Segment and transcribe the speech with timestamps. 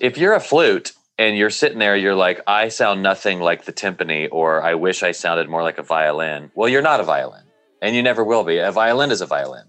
[0.00, 3.72] if you're a flute and you're sitting there, you're like, I sound nothing like the
[3.72, 6.52] timpani, or I wish I sounded more like a violin.
[6.54, 7.42] Well, you're not a violin,
[7.82, 8.58] and you never will be.
[8.58, 9.64] A violin is a violin.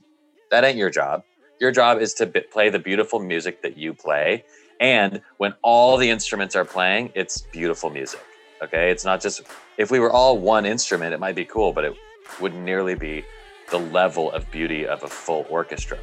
[0.51, 1.23] That ain't your job.
[1.59, 4.45] Your job is to b- play the beautiful music that you play.
[4.79, 8.21] And when all the instruments are playing, it's beautiful music.
[8.61, 8.91] Okay.
[8.91, 9.41] It's not just,
[9.77, 11.95] if we were all one instrument, it might be cool, but it
[12.39, 13.25] wouldn't nearly be
[13.71, 15.97] the level of beauty of a full orchestra.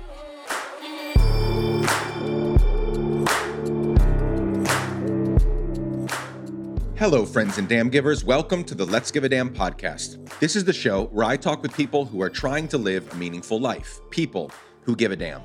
[6.99, 8.25] Hello, friends and damn givers.
[8.25, 10.31] Welcome to the Let's Give a Damn podcast.
[10.41, 13.17] This is the show where I talk with people who are trying to live a
[13.17, 14.51] meaningful life, people
[14.81, 15.43] who give a damn.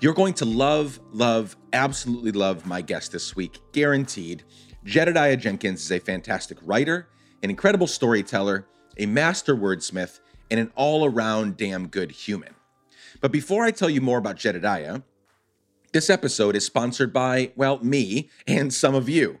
[0.00, 4.44] You're going to love, love, absolutely love my guest this week, guaranteed.
[4.82, 7.10] Jedediah Jenkins is a fantastic writer,
[7.42, 8.66] an incredible storyteller,
[8.96, 12.54] a master wordsmith, and an all around damn good human.
[13.20, 15.02] But before I tell you more about Jedediah,
[15.92, 19.40] this episode is sponsored by, well, me and some of you.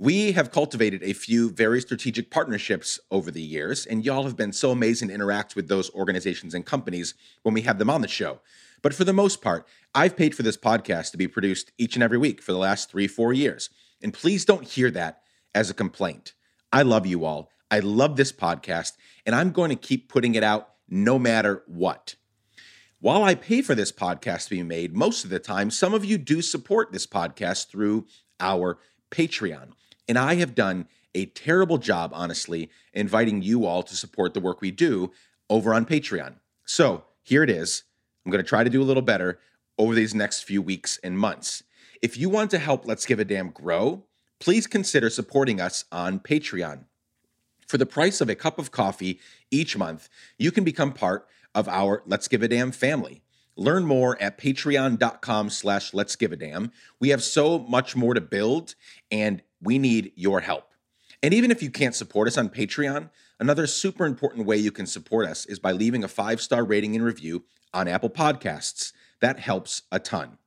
[0.00, 4.52] We have cultivated a few very strategic partnerships over the years, and y'all have been
[4.52, 8.06] so amazing to interact with those organizations and companies when we have them on the
[8.06, 8.38] show.
[8.80, 12.02] But for the most part, I've paid for this podcast to be produced each and
[12.04, 13.70] every week for the last three, four years.
[14.00, 16.34] And please don't hear that as a complaint.
[16.72, 17.50] I love you all.
[17.68, 18.92] I love this podcast,
[19.26, 22.14] and I'm going to keep putting it out no matter what.
[23.00, 26.04] While I pay for this podcast to be made, most of the time, some of
[26.04, 28.06] you do support this podcast through
[28.38, 28.78] our
[29.10, 29.72] Patreon.
[30.08, 34.60] And I have done a terrible job, honestly, inviting you all to support the work
[34.60, 35.12] we do
[35.50, 36.36] over on Patreon.
[36.64, 37.84] So here it is.
[38.24, 39.38] I'm going to try to do a little better
[39.78, 41.62] over these next few weeks and months.
[42.02, 44.04] If you want to help Let's Give a Damn grow,
[44.38, 46.84] please consider supporting us on Patreon.
[47.66, 51.68] For the price of a cup of coffee each month, you can become part of
[51.68, 53.22] our Let's Give a Damn family.
[53.56, 56.70] Learn more at patreon.com slash let's give a damn.
[57.00, 58.76] We have so much more to build,
[59.10, 60.64] and we need your help.
[61.22, 64.86] And even if you can't support us on Patreon, another super important way you can
[64.86, 67.44] support us is by leaving a five star rating and review
[67.74, 68.92] on Apple Podcasts.
[69.20, 70.38] That helps a ton.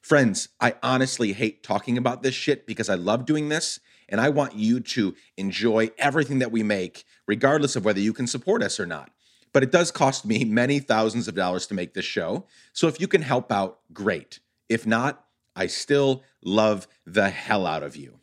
[0.00, 4.30] Friends, I honestly hate talking about this shit because I love doing this and I
[4.30, 8.80] want you to enjoy everything that we make, regardless of whether you can support us
[8.80, 9.10] or not.
[9.52, 12.46] But it does cost me many thousands of dollars to make this show.
[12.72, 14.40] So if you can help out, great.
[14.68, 15.24] If not,
[15.54, 18.17] I still love the hell out of you.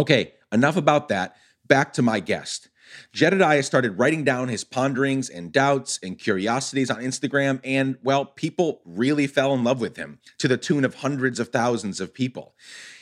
[0.00, 1.36] Okay, enough about that.
[1.66, 2.70] Back to my guest.
[3.12, 8.80] Jedediah started writing down his ponderings and doubts and curiosities on Instagram, and well, people
[8.86, 12.54] really fell in love with him to the tune of hundreds of thousands of people.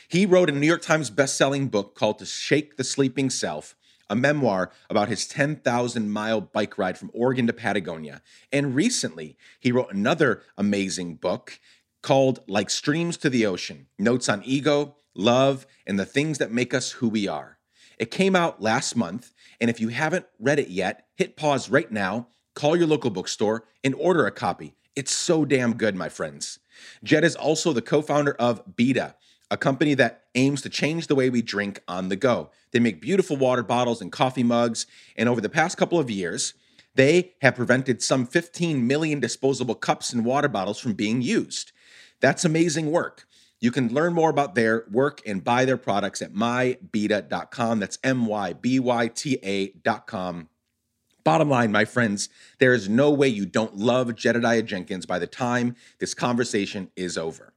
[0.09, 3.77] He wrote a New York Times best-selling book called To Shake the Sleeping Self,
[4.09, 8.21] a memoir about his 10,000 mile bike ride from Oregon to Patagonia.
[8.51, 11.61] And recently, he wrote another amazing book
[12.03, 16.73] called Like Streams to the Ocean Notes on Ego, love, and the things that make
[16.73, 17.57] us who we are.
[17.97, 21.91] It came out last month, and if you haven't read it yet, hit pause right
[21.91, 24.73] now, call your local bookstore, and order a copy.
[24.95, 26.59] It's so damn good, my friends.
[27.03, 29.15] Jed is also the co founder of Byta,
[29.51, 32.51] a company that aims to change the way we drink on the go.
[32.71, 34.87] They make beautiful water bottles and coffee mugs,
[35.17, 36.53] and over the past couple of years,
[36.95, 41.71] they have prevented some 15 million disposable cups and water bottles from being used.
[42.21, 43.25] That's amazing work.
[43.59, 47.79] You can learn more about their work and buy their products at mybyta.com.
[47.79, 50.49] That's M Y B Y T A.com.
[51.25, 55.27] Bottom line, my friends, there is no way you don't love Jedediah Jenkins by the
[55.27, 57.53] time this conversation is over.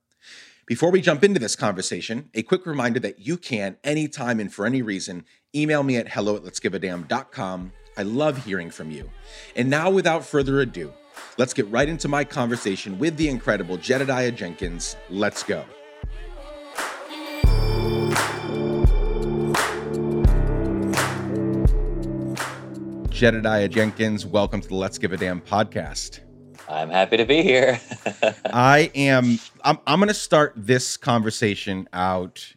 [0.67, 4.67] Before we jump into this conversation, a quick reminder that you can, anytime and for
[4.67, 5.25] any reason,
[5.55, 7.73] email me at hello at let'sgiveadamn.com.
[7.97, 9.11] I love hearing from you.
[9.55, 10.93] And now, without further ado,
[11.37, 14.97] let's get right into my conversation with the incredible Jedediah Jenkins.
[15.11, 15.65] Let's go.
[23.23, 26.19] Jedediah Jenkins, welcome to the Let's Give a Damn podcast.
[26.69, 27.81] I'm happy to be here.
[28.47, 29.39] I am.
[29.63, 32.57] I'm, I'm going to start this conversation out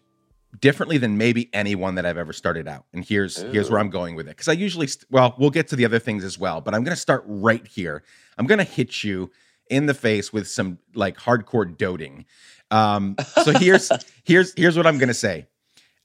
[0.59, 2.85] differently than maybe anyone that I've ever started out.
[2.93, 3.51] And here's Ooh.
[3.51, 4.31] here's where I'm going with it.
[4.31, 6.61] Because I usually, st- well, we'll get to the other things as well.
[6.61, 8.03] But I'm going to start right here.
[8.39, 9.29] I'm going to hit you
[9.69, 12.25] in the face with some like hardcore doting.
[12.71, 13.91] Um, so here's
[14.23, 15.45] here's here's what I'm going to say.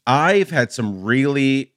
[0.06, 1.72] I've had some really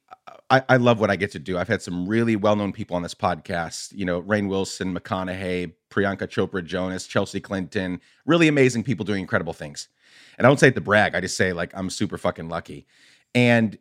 [0.50, 1.56] I, I, love what I get to do.
[1.56, 3.92] I've had some really well-known people on this podcast.
[3.92, 9.54] You know, Rainn Wilson, McConaughey, Priyanka Chopra Jonas, Chelsea Clinton, really amazing people doing incredible
[9.54, 9.88] things.
[10.36, 11.14] And I don't say it to brag.
[11.14, 12.86] I just say like I'm super fucking lucky.
[13.34, 13.78] And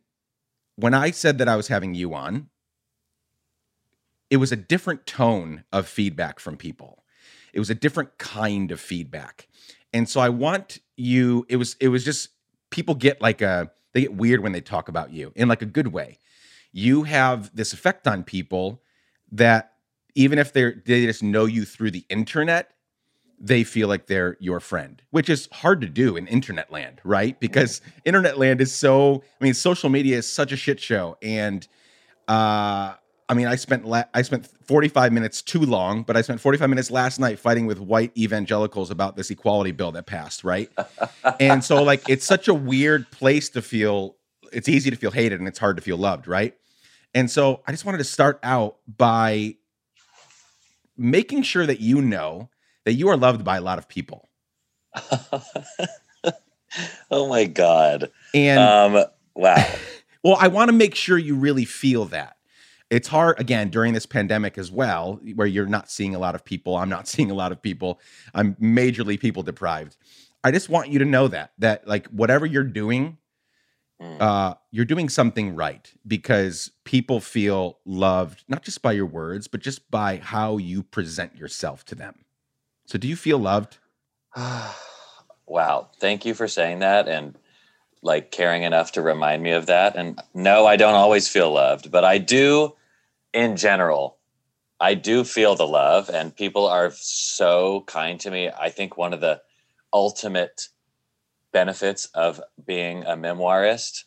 [0.75, 2.49] when I said that I was having you on,
[4.29, 7.03] it was a different tone of feedback from people.
[7.53, 9.47] It was a different kind of feedback.
[9.93, 12.29] And so I want you it was it was just
[12.71, 15.67] people get like a they get weird when they talk about you in like a
[15.67, 16.17] good way.
[16.73, 18.81] You have this effect on people
[19.31, 19.73] that
[20.15, 22.73] even if they're they just know you through the internet,
[23.39, 27.39] they feel like they're your friend, which is hard to do in internet land, right?
[27.39, 31.17] Because internet land is so I mean, social media is such a shit show.
[31.21, 31.67] And
[32.27, 32.95] uh
[33.29, 36.69] I mean, I spent la- I spent 45 minutes too long, but I spent 45
[36.69, 40.69] minutes last night fighting with white evangelicals about this equality bill that passed, right?
[41.39, 44.17] and so like it's such a weird place to feel
[44.51, 46.55] it's easy to feel hated and it's hard to feel loved, right?
[47.13, 49.55] And so I just wanted to start out by
[50.97, 52.49] making sure that you know
[52.85, 54.29] that you are loved by a lot of people.
[57.11, 58.11] oh my god.
[58.33, 59.05] And Um
[59.35, 59.73] wow.
[60.23, 62.37] well, I want to make sure you really feel that.
[62.89, 66.45] It's hard again during this pandemic as well, where you're not seeing a lot of
[66.45, 66.77] people.
[66.77, 67.99] I'm not seeing a lot of people.
[68.33, 69.97] I'm majorly people deprived.
[70.43, 73.17] I just want you to know that that like whatever you're doing.
[74.19, 79.61] Uh, you're doing something right because people feel loved not just by your words, but
[79.61, 82.25] just by how you present yourself to them.
[82.85, 83.77] So, do you feel loved?
[84.35, 85.89] wow.
[85.99, 87.37] Thank you for saying that and
[88.01, 89.95] like caring enough to remind me of that.
[89.95, 92.75] And no, I don't always feel loved, but I do
[93.33, 94.17] in general.
[94.79, 98.49] I do feel the love and people are so kind to me.
[98.49, 99.41] I think one of the
[99.93, 100.67] ultimate
[101.53, 104.03] benefits of being a memoirist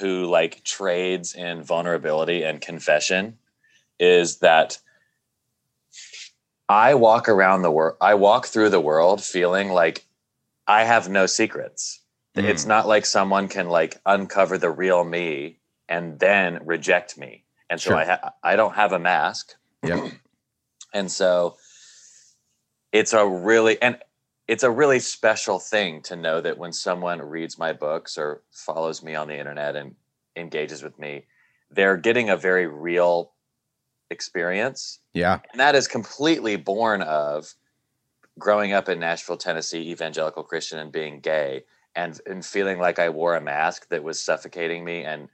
[0.00, 3.38] who like trades in vulnerability and confession
[4.00, 4.78] is that
[6.68, 10.04] I walk around the world, I walk through the world feeling like
[10.66, 12.00] I have no secrets.
[12.34, 12.68] It's Mm.
[12.68, 17.44] not like someone can like uncover the real me and then reject me.
[17.70, 17.96] And so Sure.
[17.96, 19.54] I ha- I don't have a mask.
[19.82, 20.12] Yep.
[20.92, 21.56] And so
[22.92, 23.98] it's a really and
[24.48, 29.02] it's a really special thing to know that when someone reads my books or follows
[29.02, 29.94] me on the internet and
[30.36, 31.24] engages with me,
[31.70, 33.32] they're getting a very real
[34.10, 35.40] experience Yeah.
[35.50, 37.52] and that is completely born of
[38.38, 41.64] growing up in Nashville, Tennessee, evangelical Christian and being gay
[41.96, 45.28] and, and feeling like I wore a mask that was suffocating me and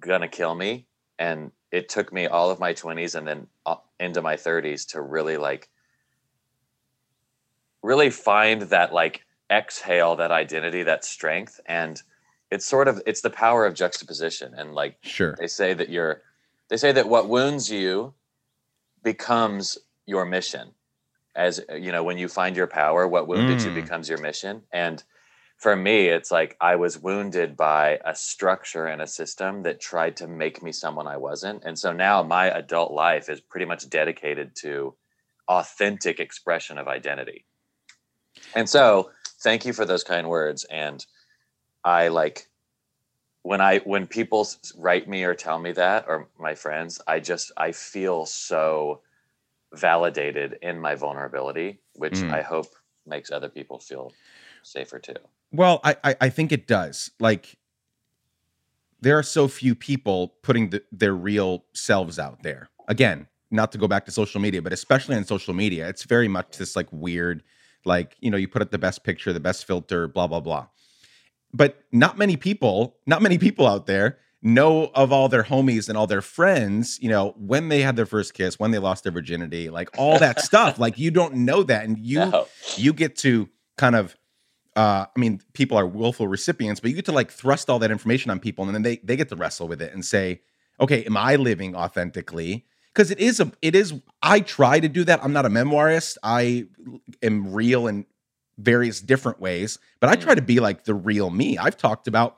[0.00, 0.86] gonna kill me.
[1.18, 5.02] And it took me all of my 20s and then uh, into my 30s to
[5.02, 5.68] really like,
[7.84, 11.60] really find that like exhale, that identity, that strength.
[11.66, 12.02] And
[12.50, 14.54] it's sort of, it's the power of juxtaposition.
[14.56, 15.34] And like, Sure.
[15.38, 16.22] they say that you're
[16.70, 18.14] they say that what wounds you
[19.02, 20.70] becomes your mission
[21.36, 23.64] as you know when you find your power what wounded Mm.
[23.66, 25.02] you becomes your mission and
[25.58, 30.16] for me it's like i was wounded by a structure and a system that tried
[30.16, 33.88] to make me someone i wasn't and so now my adult life is pretty much
[33.90, 34.94] dedicated to
[35.48, 37.44] authentic expression of identity
[38.54, 39.10] and so
[39.40, 41.06] thank you for those kind words and
[41.84, 42.48] i like
[43.42, 44.46] when i when people
[44.76, 49.00] write me or tell me that or my friends i just i feel so
[49.74, 52.30] validated in my vulnerability which Mm.
[52.32, 52.66] i hope
[53.06, 54.12] makes other people feel
[54.62, 55.14] safer too
[55.52, 57.10] Well, I, I I think it does.
[57.20, 57.56] Like
[59.00, 62.68] there are so few people putting the, their real selves out there.
[62.88, 66.28] Again, not to go back to social media, but especially on social media, it's very
[66.28, 67.42] much this like weird,
[67.84, 70.66] like you know, you put up the best picture, the best filter, blah blah blah.
[71.52, 75.96] But not many people, not many people out there know of all their homies and
[75.96, 79.12] all their friends, you know, when they had their first kiss, when they lost their
[79.12, 80.78] virginity, like all that stuff.
[80.78, 82.46] Like you don't know that, and you No.
[82.76, 83.48] you get to
[83.78, 84.16] kind of
[84.76, 87.90] uh i mean people are willful recipients but you get to like thrust all that
[87.92, 90.40] information on people and then they they get to wrestle with it and say
[90.80, 92.64] okay am i living authentically
[92.94, 96.16] because it is a it is i try to do that i'm not a memoirist
[96.22, 96.64] i
[97.22, 98.06] am real in
[98.58, 100.22] various different ways but i Mm.
[100.22, 102.36] try to be like the real me i've talked about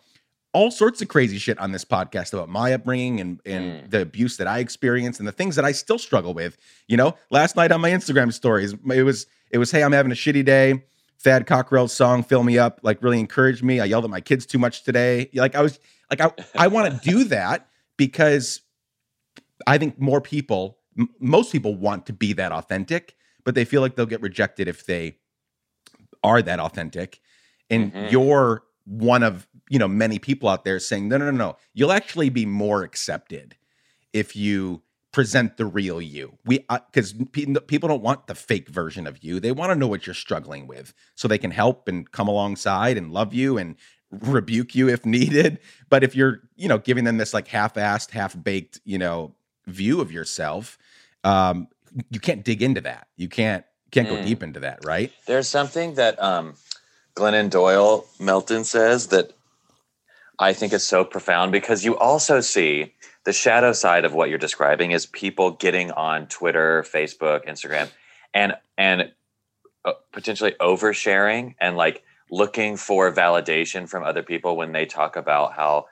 [0.53, 3.91] all sorts of crazy shit on this podcast about my upbringing and and Mm.
[3.91, 6.57] the abuse that I experienced and the things that I still struggle with.
[6.89, 10.11] You know, last night on my Instagram stories, it was it was, hey, I'm having
[10.13, 10.83] a shitty day.
[11.19, 13.81] Thad Cockrell's song "Fill Me Up" like really encouraged me.
[13.81, 15.29] I yelled at my kids too much today.
[15.35, 15.79] Like I was
[16.11, 18.63] like I I want to do that because
[19.67, 23.81] I think more people, m- most people want to be that authentic, but they feel
[23.83, 25.19] like they'll get rejected if they
[26.23, 27.21] are that authentic.
[27.71, 28.11] And Mhm.
[28.11, 31.91] you're one of you know many people out there saying no no no no you'll
[31.93, 33.57] actually be more accepted
[34.13, 34.83] if you
[35.13, 37.15] present the real you we because
[37.69, 40.67] people don't want the fake version of you they want to know what you're struggling
[40.67, 43.77] with so they can help and come alongside and love you and
[44.11, 45.61] rebuke you if needed
[45.91, 49.36] but if you're you know giving them this like half-assed half-baked you know
[49.67, 50.79] view of yourself
[51.25, 51.69] um
[52.11, 54.25] you can't dig into that you can't can't go Mm.
[54.27, 56.55] deep into that right There's something that um,
[57.15, 59.33] Glennon Doyle Melton says that
[60.39, 62.93] I think is so profound because you also see
[63.25, 67.89] the shadow side of what you're describing is people getting on Twitter, Facebook, Instagram,
[68.35, 69.13] and and
[69.85, 75.55] uh, potentially oversharing and like looking for validation from other people when they talk about
[75.55, 75.87] how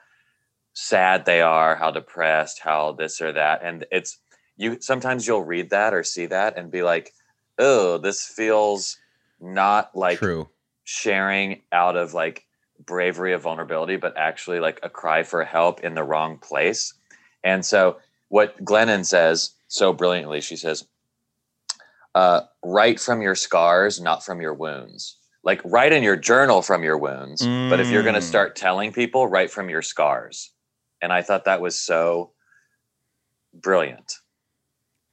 [0.75, 4.19] sad they are, how depressed, how this or that, and it's
[4.57, 4.79] you.
[4.81, 7.13] Sometimes you'll read that or see that and be like,
[7.57, 8.97] "Oh, this feels
[9.39, 10.49] not like True.
[10.83, 12.45] sharing out of like
[12.85, 16.93] bravery of vulnerability, but actually like a cry for help in the wrong place.
[17.43, 17.97] And so,
[18.29, 20.85] what Glennon says so brilliantly, she says,
[22.15, 25.17] uh, write from your scars, not from your wounds.
[25.43, 27.41] Like, write in your journal from your wounds.
[27.69, 28.23] But if you're going to Mm.
[28.23, 30.51] start telling people, write from your scars.
[31.01, 32.31] And I thought that was so
[33.53, 34.13] brilliant.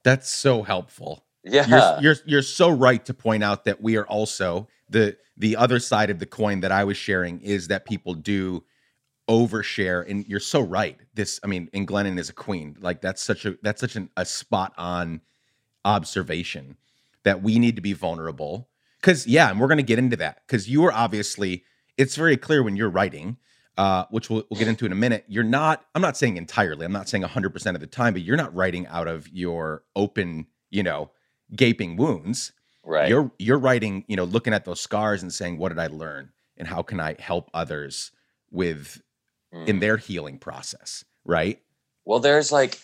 [0.04, 1.24] That's so helpful.
[1.44, 1.66] Yeah.
[1.66, 5.80] You're, you're you're so right to point out that we are also the the other
[5.80, 8.64] side of the coin that I was sharing is that people do
[9.28, 13.22] overshare and you're so right this i mean and glennon is a queen like that's
[13.22, 15.20] such a that's such an, a spot on
[15.84, 16.76] observation
[17.22, 18.68] that we need to be vulnerable
[19.00, 21.62] because yeah and we're going to get into that because you are obviously
[21.96, 23.36] it's very clear when you're writing
[23.78, 26.84] uh, which we'll, we'll get into in a minute you're not i'm not saying entirely
[26.84, 30.46] i'm not saying 100% of the time but you're not writing out of your open
[30.70, 31.10] you know
[31.54, 32.52] gaping wounds
[32.84, 33.08] right.
[33.08, 36.30] you're you're writing you know looking at those scars and saying what did i learn
[36.56, 38.10] and how can i help others
[38.50, 39.00] with
[39.54, 39.68] Mm.
[39.68, 41.60] in their healing process right
[42.06, 42.80] Well, there's like,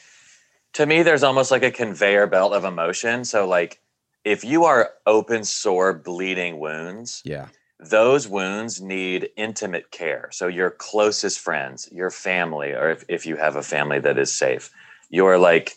[0.74, 3.24] to me, there's almost like a conveyor belt of emotion.
[3.24, 3.80] So, like,
[4.22, 7.46] if you are open, sore, bleeding wounds, yeah
[7.80, 10.28] those wounds need intimate care.
[10.32, 14.34] So, your closest friends, your family, or if, if you have a family that is
[14.34, 14.70] safe,
[15.10, 15.76] you're like,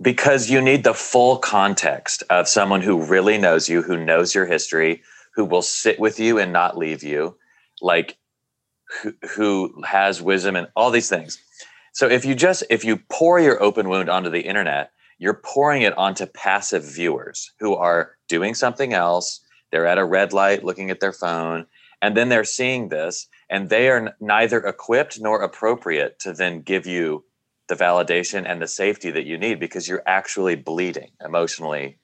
[0.00, 4.46] because you need the full context of someone who really knows you, who knows your
[4.46, 5.02] history,
[5.34, 7.36] who will sit with you and not leave you,
[7.82, 8.16] like,
[9.02, 11.38] who, who has wisdom and all these things.
[11.92, 15.82] So if you just if you pour your open wound onto the internet, you're pouring
[15.82, 19.40] it onto passive viewers who are doing something else.
[19.70, 21.66] They're at a red light looking at their phone,
[22.02, 26.86] and then they're seeing this, and they are neither equipped nor appropriate to then give
[26.86, 27.24] you
[27.68, 31.98] the validation and the safety that you need because you're actually bleeding emotionally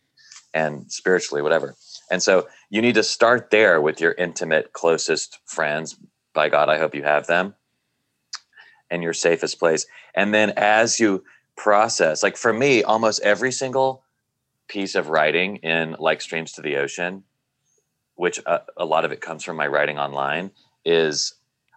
[0.54, 1.74] and spiritually, whatever.
[2.10, 5.96] And so you need to start there with your intimate, closest friends.
[6.32, 7.54] By God, I hope you have them
[8.90, 9.86] and your safest place.
[10.14, 11.24] And then as you
[11.56, 14.04] process, like for me, almost every single
[14.68, 17.24] piece of writing in like Streams to the Ocean,
[18.16, 20.50] which uh, a lot of it comes from my writing online,
[20.84, 21.34] is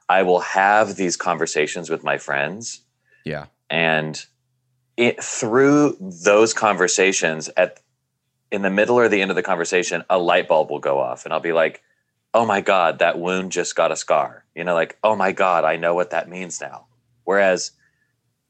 [0.10, 2.82] I will have these conversations with my friends
[3.24, 3.46] yeah.
[3.70, 4.26] and
[4.98, 7.80] it through those conversations at
[8.52, 11.24] in the middle or the end of the conversation a light bulb will go off
[11.24, 11.84] and i'll be like
[12.34, 14.44] oh my god that wound just got a scar.
[14.56, 16.88] You know like oh my god i know what that means now.
[17.24, 17.72] Whereas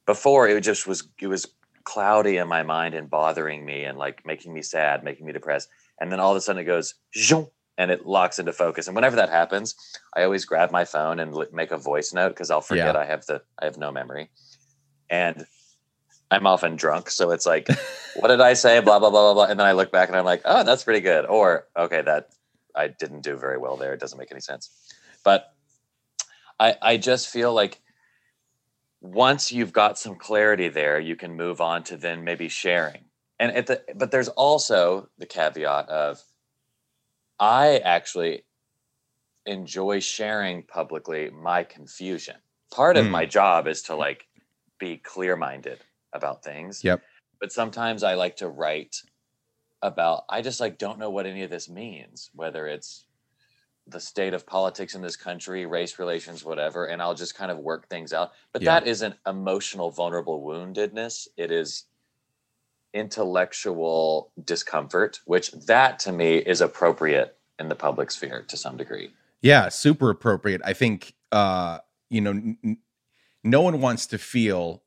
[0.05, 1.45] before it just was it was
[1.83, 5.69] cloudy in my mind and bothering me and like making me sad making me depressed.
[5.99, 8.95] And then all of a sudden it goes "Zhong," and it locks into focus and
[8.95, 9.73] whenever that happens
[10.15, 13.01] i always grab my phone and make a voice note because i'll forget Yeah.
[13.01, 14.29] i have the i have no memory
[15.09, 15.47] and
[16.31, 17.67] I'm often drunk, so it's like,
[18.15, 18.79] what did I say?
[18.81, 20.83] Blah blah blah blah blah, and then I look back and I'm like, oh, that's
[20.83, 22.29] pretty good, or okay, that
[22.75, 23.93] I didn't do very well there.
[23.93, 24.69] It doesn't make any sense,
[25.23, 25.47] but
[26.59, 27.81] I I just feel like
[29.01, 33.05] once you've got some clarity there, you can move on to then maybe sharing.
[33.39, 36.21] And at the but there's also the caveat of
[37.39, 38.45] I actually
[39.45, 42.37] enjoy sharing publicly my confusion.
[42.71, 43.11] Part of Hmm.
[43.11, 44.27] my job is to like
[44.79, 46.83] be clear minded about things.
[46.83, 47.03] Yep.
[47.39, 49.01] But sometimes I like to write
[49.81, 53.05] about, I just like don't know what any of this means, whether it's
[53.87, 56.87] the state of politics in this country, race relations, whatever.
[56.87, 58.33] And I'll just kind of work things out.
[58.53, 58.79] But Yeah.
[58.81, 61.27] that isn't emotional, vulnerable woundedness.
[61.37, 61.85] It is
[62.93, 69.11] intellectual discomfort, which that to me is appropriate in the public sphere to some degree.
[69.41, 70.61] Yeah, super appropriate.
[70.65, 71.79] I think uh,
[72.09, 72.77] you know, n-
[73.43, 74.83] no one wants to feel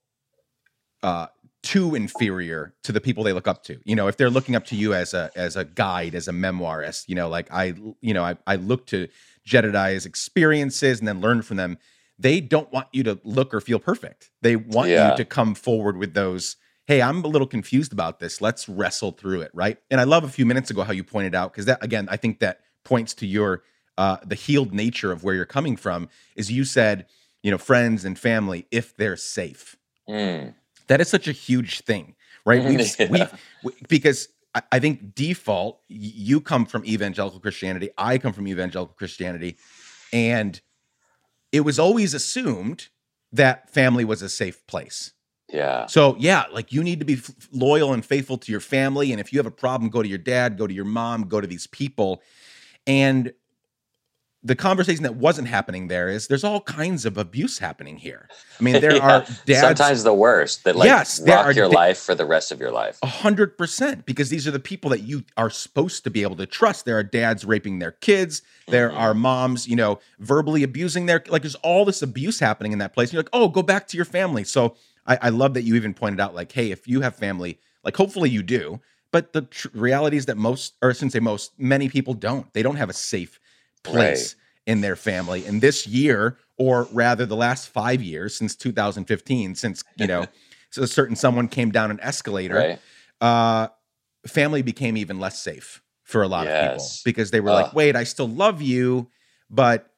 [1.03, 1.27] uh
[1.63, 3.79] too inferior to the people they look up to.
[3.85, 6.33] You know, if they're looking up to you as a as a guide, as a
[6.33, 9.07] memoirist, you know, like I you know, I, I look to
[9.47, 11.79] Jedediah's experiences and then learn from them.
[12.19, 14.31] They don't want you to look or feel perfect.
[14.43, 15.13] They want Yeah.
[15.13, 18.41] you to come forward with those, hey, I'm a little confused about this.
[18.41, 19.79] Let's wrestle through it, right?
[19.91, 22.17] And I love a few minutes ago how you pointed out, because that again, I
[22.17, 23.63] think that points to your
[23.99, 27.07] uh, the healed nature of where you're coming from is you said
[27.43, 29.77] you know friends and family if they're safe
[30.09, 30.55] Mm.
[30.89, 33.09] that is such a huge thing right we've, Yeah.
[33.11, 38.49] we've we, because I, I think default you come from evangelical christianity i come from
[38.49, 39.57] evangelical christianity
[40.13, 40.61] and
[41.53, 42.89] it was always assumed
[43.33, 45.13] that family was a safe place.
[45.53, 45.87] Yeah.
[45.87, 49.21] So yeah, like you need to be f- loyal and faithful to your family, and
[49.21, 51.47] if you have a problem, go to your dad, go to your mom, go to
[51.47, 52.23] these people.
[52.87, 53.33] And
[54.45, 58.29] the conversation that wasn't happening there is there's all kinds of abuse happening here.
[58.59, 58.99] I mean, there Yeah.
[59.19, 62.25] are dads Sometimes the worst that like Yes, rock are your da- life for the
[62.25, 62.99] rest of your life.
[63.05, 66.35] A hundred percent, because these are the people that you are supposed to be able
[66.37, 66.87] to trust.
[66.87, 68.43] There are dads raping their kids.
[68.67, 68.97] There Mhm.
[68.99, 71.43] are moms, you know, verbally abusing their like.
[71.43, 73.13] There's all this abuse happening in that place.
[73.13, 74.43] You're like, oh, go back to your family.
[74.43, 74.75] So
[75.07, 77.97] I, I love that you even pointed out, like, hey, if you have family, like,
[77.97, 78.81] hopefully you do.
[79.11, 82.53] But the tr- reality is that most, or shouldn't say most, many people don't.
[82.55, 83.39] They don't have a safe
[83.83, 85.45] place in their family.
[85.45, 90.27] And this year, or rather, the last five years since 2015, since you know,
[90.71, 92.79] so a certain someone came down an escalator Right.
[93.21, 93.69] uh,
[94.27, 97.97] family became even less safe for a lot of people because they were like, "Wait,
[97.97, 99.11] I still love you,
[99.51, 99.93] but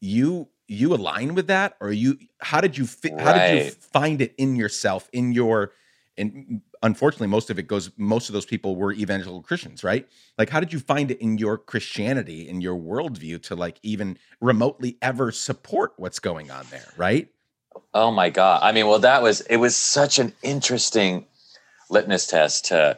[0.00, 4.20] you you align with that, or you how did you fi- how did you find
[4.20, 5.72] it in yourself in your
[6.16, 10.08] and unfortunately most of it goes most of those people were evangelical christians right
[10.38, 14.18] like how did you find it in your christianity in your worldview to like even
[14.40, 17.28] remotely ever support what's going on there right
[17.94, 18.60] Oh my god.
[18.62, 21.26] I mean, well, that was it was such an interesting
[21.88, 22.96] litmus test to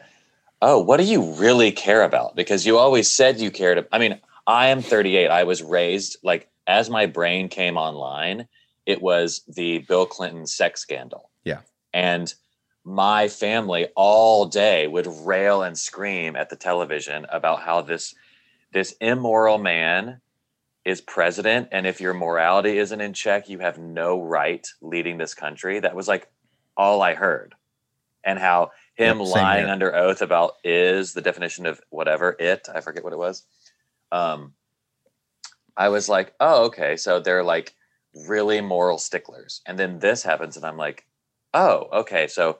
[0.60, 2.36] oh, what do you really care about?
[2.36, 3.86] Because you always said you cared.
[3.90, 5.28] I mean, I am 38.
[5.28, 8.48] I was raised like as my brain came online,
[8.86, 11.30] it was the Bill Clinton sex scandal.
[11.44, 11.60] Yeah.
[11.92, 12.32] And
[12.84, 18.14] my family all day would rail and scream at the television about how this
[18.72, 20.20] this immoral man
[20.84, 25.32] is president and if your morality isn't in check you have no right leading this
[25.32, 26.26] country that was like
[26.76, 27.54] all i heard
[28.24, 29.72] and how him Yep, lying here.
[29.72, 33.44] under oath about is the definition of whatever it i forget what it was
[34.10, 34.54] um
[35.76, 37.74] i was like oh okay so they're like
[38.28, 39.62] really moral sticklers.
[39.66, 41.06] And then this happens and i'm like
[41.54, 42.58] oh okay so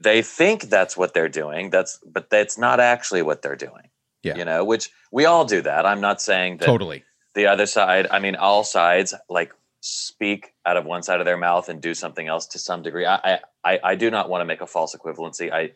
[0.00, 3.90] they think that's what they're doing that's but that's not actually what they're doing.
[4.22, 4.36] Yeah.
[4.36, 5.86] you know which we all do that.
[5.86, 7.04] I'm not saying that totally.
[7.34, 11.36] the other side i mean all sides like speak out of one side of their
[11.36, 13.06] mouth and do something else to some degree.
[13.06, 15.52] I i i do not want to make a false equivalency.
[15.52, 15.72] I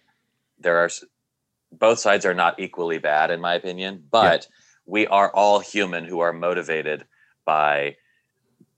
[0.59, 0.91] there are
[1.71, 4.49] both sides are not equally bad in my opinion but
[4.91, 7.07] we are all human who are motivated
[7.47, 7.97] by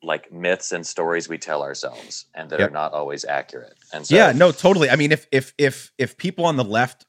[0.03, 2.68] like myths and stories we tell ourselves and that Yep.
[2.68, 4.90] are not always accurate and so yeah, no, totally.
[4.90, 7.07] I mean, if if if if people on the left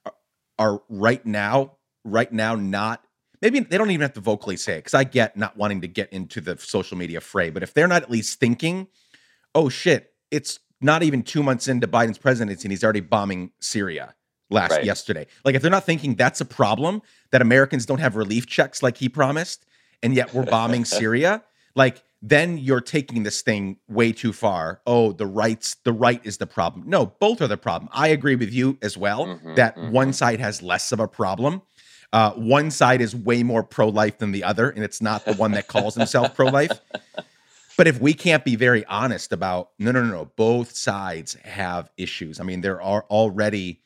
[0.59, 3.03] are, right now, right now, not
[3.41, 5.87] maybe they don't even have to vocally say it because I get not wanting to
[5.87, 8.87] get into the social media fray, but if they're not at least thinking,
[9.55, 14.15] oh shit, it's not even two months into Biden's presidency and he's already bombing Syria
[14.53, 14.85] last Right.
[14.85, 15.25] yesterday.
[15.43, 18.97] Like if they're not thinking that's a problem that Americans don't have relief checks like
[18.97, 19.65] he promised,
[20.01, 21.43] and yet we're bombing Syria,
[21.75, 24.79] like then you're taking this thing way too far.
[24.87, 26.85] Oh, the rights, the right is the problem.
[26.87, 27.89] No, both are the problem.
[27.91, 29.91] I agree with you as well Mhm, that mhm.
[29.91, 31.61] one side has less of a problem.
[32.13, 35.51] Uh, one side is way more pro-life than the other, and it's not the one
[35.51, 36.79] that calls himself pro-life.
[37.75, 41.89] But if we can't be very honest about no, no, no, no, both sides have
[41.97, 42.39] issues.
[42.39, 43.81] I mean, there are already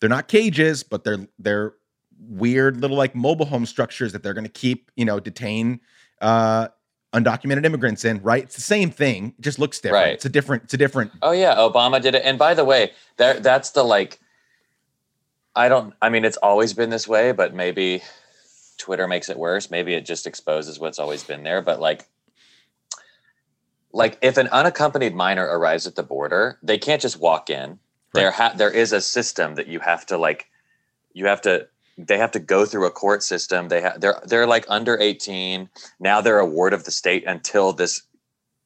[0.00, 1.74] they're not cages, but they're they're
[2.20, 5.80] weird little like mobile home structures that they're going to keep, you know, detain
[6.20, 6.68] uh
[7.14, 8.42] undocumented immigrants in, right?
[8.42, 10.04] It's the same thing, it just looks different.
[10.04, 10.14] Right.
[10.14, 12.22] It's a different it's a different Oh yeah, Obama did it.
[12.24, 14.20] And by the way, that that's the like
[15.54, 18.02] I don't I mean it's always been this way, but maybe
[18.78, 19.70] Twitter makes it worse.
[19.70, 22.06] Maybe it just exposes what's always been there, but like
[23.92, 27.78] like if an unaccompanied minor arrives at the border, they can't just walk in.
[28.18, 30.46] There ha- there is a system that you have to like
[31.12, 33.68] you have to they have to go through a court system.
[33.68, 35.68] They have they're they're like under 18.
[35.98, 38.02] Now they're a ward of the state until this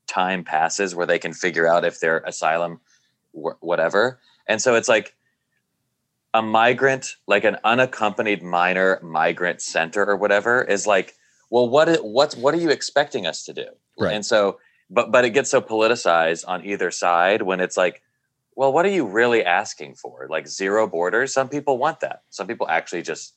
[0.07, 2.81] time passes where they can figure out if they're asylum
[3.33, 4.21] wh- whatever.
[4.47, 5.15] And so it's like
[6.35, 11.15] a migrant, like an unaccompanied minor migrant center or whatever is like,
[11.51, 13.67] well, what what's what are you expecting us to do?
[13.99, 14.15] Right.
[14.15, 14.59] And so
[14.91, 18.03] but but it gets so politicized on either side when it's like
[18.55, 20.27] well, what are you really asking for?
[20.29, 21.33] Like zero borders?
[21.33, 22.23] Some people want that.
[22.31, 23.35] Some people actually just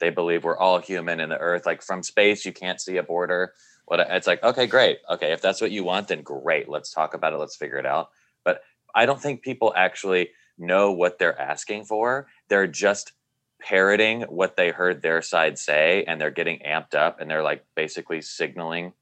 [0.00, 1.66] they believe we're all human in the earth.
[1.66, 3.52] Like from space, you can't see a border.
[3.84, 4.98] What it's like, okay, great.
[5.10, 6.68] Okay, if that's what you want, then great.
[6.68, 7.36] Let's talk about it.
[7.38, 8.10] Let's figure it out.
[8.44, 8.62] But
[8.94, 12.26] I don't think people actually know what they're asking for.
[12.48, 13.12] They're just
[13.60, 17.64] parroting what they heard their side say, and they're getting amped up, and they're like
[17.74, 18.92] basically signaling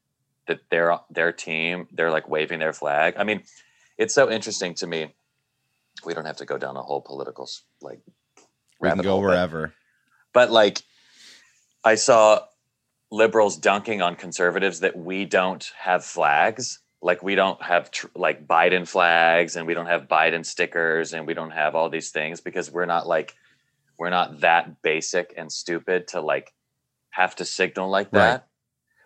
[0.47, 3.15] that their their team, they're like waving their flag.
[3.19, 3.43] I mean,
[3.99, 5.15] it's so interesting to me.
[6.05, 7.49] We don't have to go down a whole political
[7.83, 8.01] like
[8.81, 9.75] we can go hole, but- wherever.
[10.33, 10.83] but like
[11.85, 12.41] I saw
[13.11, 16.81] liberals dunking on conservatives that we don't have flags.
[17.01, 21.27] like we don't have tr- like Biden flags and we don't have Biden stickers and
[21.29, 23.35] we don't have all these things because we're not like
[23.99, 26.53] we're not that basic and stupid to like
[27.11, 28.33] have to signal like that.
[28.33, 28.41] Right.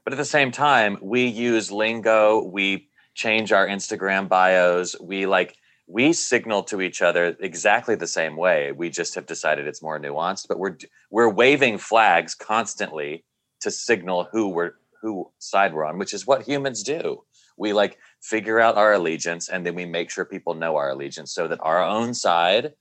[0.05, 5.57] But at the same time, we use lingo, we change our Instagram bios, we like
[5.92, 8.72] we signal to each other exactly the same way.
[8.72, 10.78] We just have decided it's more nuanced, but we're
[11.11, 13.24] we're waving flags constantly
[13.61, 17.22] to signal who we're who side we're on, which is what humans do.
[17.59, 21.35] We like figure out our allegiance and then we make sure people know our allegiance
[21.35, 22.72] so that our own side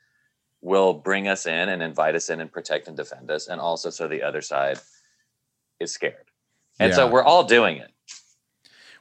[0.61, 3.89] will bring us in and invite us in and protect and defend us and also
[3.89, 4.79] so the other side
[5.81, 6.27] is scared.
[6.79, 7.91] And so we're all doing it.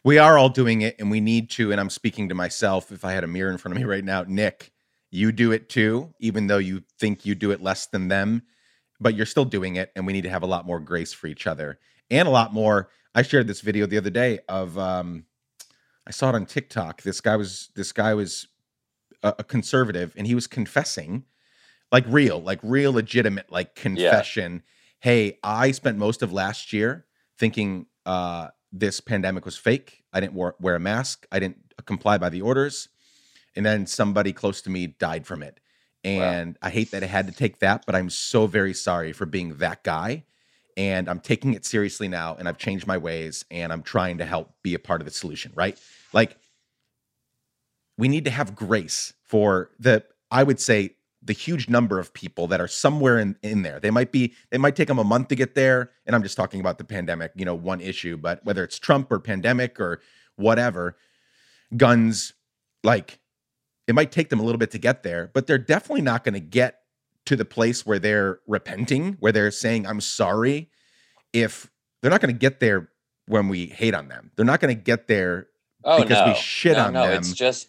[0.03, 1.73] We are all doing it, and we need to.
[1.73, 2.91] And I'm speaking to myself.
[2.91, 4.73] If I had a mirror in front of me right now, Nick,
[5.11, 8.43] you do it too, even though you think you do it less than them,
[8.99, 9.93] but you're still doing it.
[9.95, 11.79] And we need to have a lot more grace for each other
[12.11, 12.89] and a lot more.
[13.15, 15.25] I shared this video the other day of, um,
[16.07, 17.03] I saw it on TikTok.
[17.03, 18.47] This guy was this guy was
[19.23, 21.25] a, a conservative, and he was confessing,
[21.93, 24.63] like real, like real legitimate, like confession.
[25.01, 27.07] Hey, I spent most of last year
[27.39, 30.03] thinking uh, this pandemic was fake.
[30.13, 31.27] I didn't wear, wear a mask.
[31.33, 32.89] I didn't uh, comply by the orders.
[33.57, 35.61] And then somebody close to me died from it.
[36.03, 39.27] And I hate that I had to take that, but I'm so very sorry for
[39.27, 40.25] being that guy.
[40.77, 44.25] And I'm taking it seriously now and I've changed my ways and I'm trying to
[44.25, 45.79] help be a part of the solution, right?
[46.13, 46.39] Like,
[47.99, 52.47] we need to have grace for the, I would say, the huge number of people
[52.47, 53.79] that are somewhere in, in there.
[53.79, 55.91] They might be, it might take them a month to get there.
[56.07, 58.47] And I'm just talking about the pandemic, you know, one issue, but mm-hmm.
[58.47, 60.01] whether it's Trump or pandemic or
[60.37, 60.97] whatever,
[61.77, 62.33] guns,
[62.83, 63.21] like
[63.87, 66.35] it might take them a little bit to get there, but they're definitely not going
[66.35, 66.81] to get
[67.27, 70.71] to the place where they're repenting, where they're saying, I'm sorry.
[71.33, 72.89] If they're not going to get there
[73.27, 75.49] when we hate on them, they're not going to get there
[75.85, 76.33] Oh because no.
[76.33, 77.19] we shit no, on no, them.
[77.19, 77.69] It's just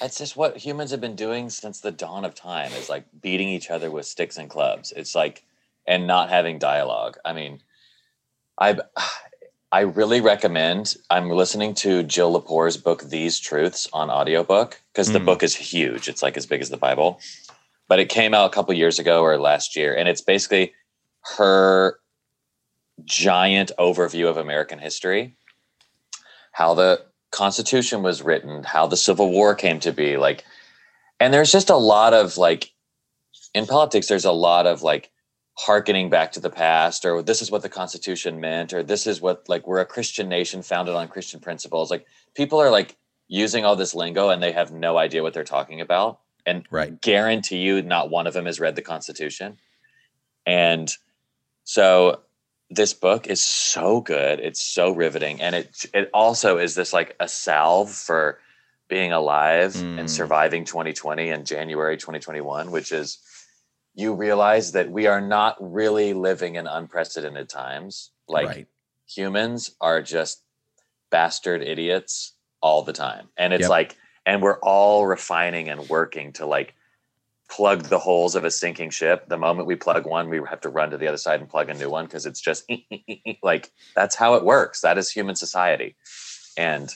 [0.00, 3.48] it's just what humans have been doing since the dawn of time is like beating
[3.48, 4.92] each other with sticks and clubs.
[4.96, 5.44] It's like
[5.86, 7.16] and not having dialogue.
[7.24, 7.60] I mean,
[8.58, 8.78] I
[9.70, 15.18] I really recommend I'm listening to Jill Lepore's book These Truths on audiobook because the
[15.18, 15.26] Mm.
[15.26, 16.08] book is huge.
[16.08, 17.20] It's like as big as the Bible.
[17.86, 20.72] But it came out a couple years ago or last year and it's basically
[21.36, 22.00] her
[23.04, 25.36] giant overview of American history,
[26.52, 30.44] how the Constitution was written, how the Civil War came to be, like,
[31.20, 32.72] and there's just a lot of like
[33.54, 35.10] in politics, there's a lot of like
[35.54, 39.20] hearkening back to the past, or this is what the Constitution meant, or this is
[39.20, 41.90] what like we're a Christian nation founded on Christian principles.
[41.90, 45.44] Like people are like using all this lingo and they have no idea what they're
[45.44, 46.20] talking about.
[46.46, 46.98] And right.
[47.00, 49.58] guarantee you not one of them has read the Constitution.
[50.46, 50.90] And
[51.64, 52.20] so
[52.70, 54.40] this book is so good.
[54.40, 55.40] It's so riveting.
[55.40, 58.38] And it it also is this like a salve for
[58.88, 60.00] being alive Mm.
[60.00, 63.18] and surviving 2020 and January 2021, which is
[63.94, 68.10] you realize that we are not really living in unprecedented times.
[68.28, 68.66] Like right.
[69.06, 70.42] humans are just
[71.10, 73.28] bastard idiots all the time.
[73.36, 73.70] And it's Yep.
[73.70, 76.74] like, and we're all refining and working to like
[77.48, 79.28] plug the holes of a sinking ship.
[79.28, 81.70] The moment we plug one, we have to run to the other side and plug
[81.70, 82.70] a new one because it's just
[83.42, 84.82] like that's how it works.
[84.82, 85.96] That is human society.
[86.56, 86.94] And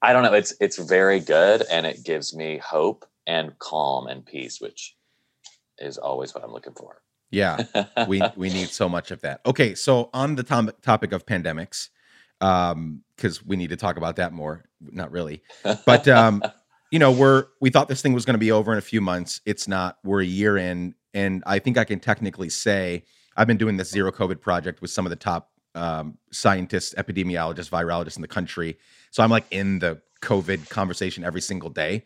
[0.00, 4.24] I don't know, it's it's very good and it gives me hope and calm and
[4.24, 4.96] peace, which
[5.78, 7.02] is always what I'm looking for.
[7.30, 7.64] Yeah.
[8.08, 9.40] we we need so much of that.
[9.46, 11.88] Okay, so on the tom- topic of pandemics,
[12.40, 14.64] um, because we need to talk about that more.
[14.80, 15.42] Not really,
[15.86, 16.42] but um,
[16.92, 19.00] you know, we're we thought this thing was going to be over in a few
[19.00, 19.40] months.
[19.46, 19.96] It's not.
[20.04, 23.90] We're a year in, and I think I can technically say I've been doing this
[23.90, 28.78] zero COVID project with some of the top um, scientists, epidemiologists, virologists in the country.
[29.10, 32.04] So I'm like in the COVID conversation every single day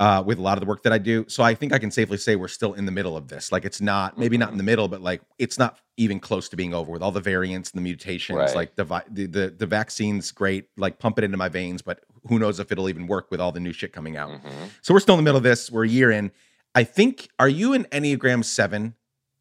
[0.00, 1.24] uh, with a lot of the work that I do.
[1.28, 3.52] So I think I can safely say we're still in the middle of this.
[3.52, 6.56] Like it's not maybe not in the middle, but like it's not even close to
[6.56, 8.38] being over with all the variants and the mutations.
[8.38, 8.54] Right.
[8.54, 12.00] Like the, vi- the the the vaccine's great, like pump it into my veins, but
[12.28, 14.30] who knows if it'll even work with all the new shit coming out.
[14.30, 14.68] Mhm.
[14.82, 15.70] So we're still in the middle of this.
[15.70, 16.30] We're a year in.
[16.74, 17.28] I think.
[17.38, 18.94] Are you an Enneagram Seven?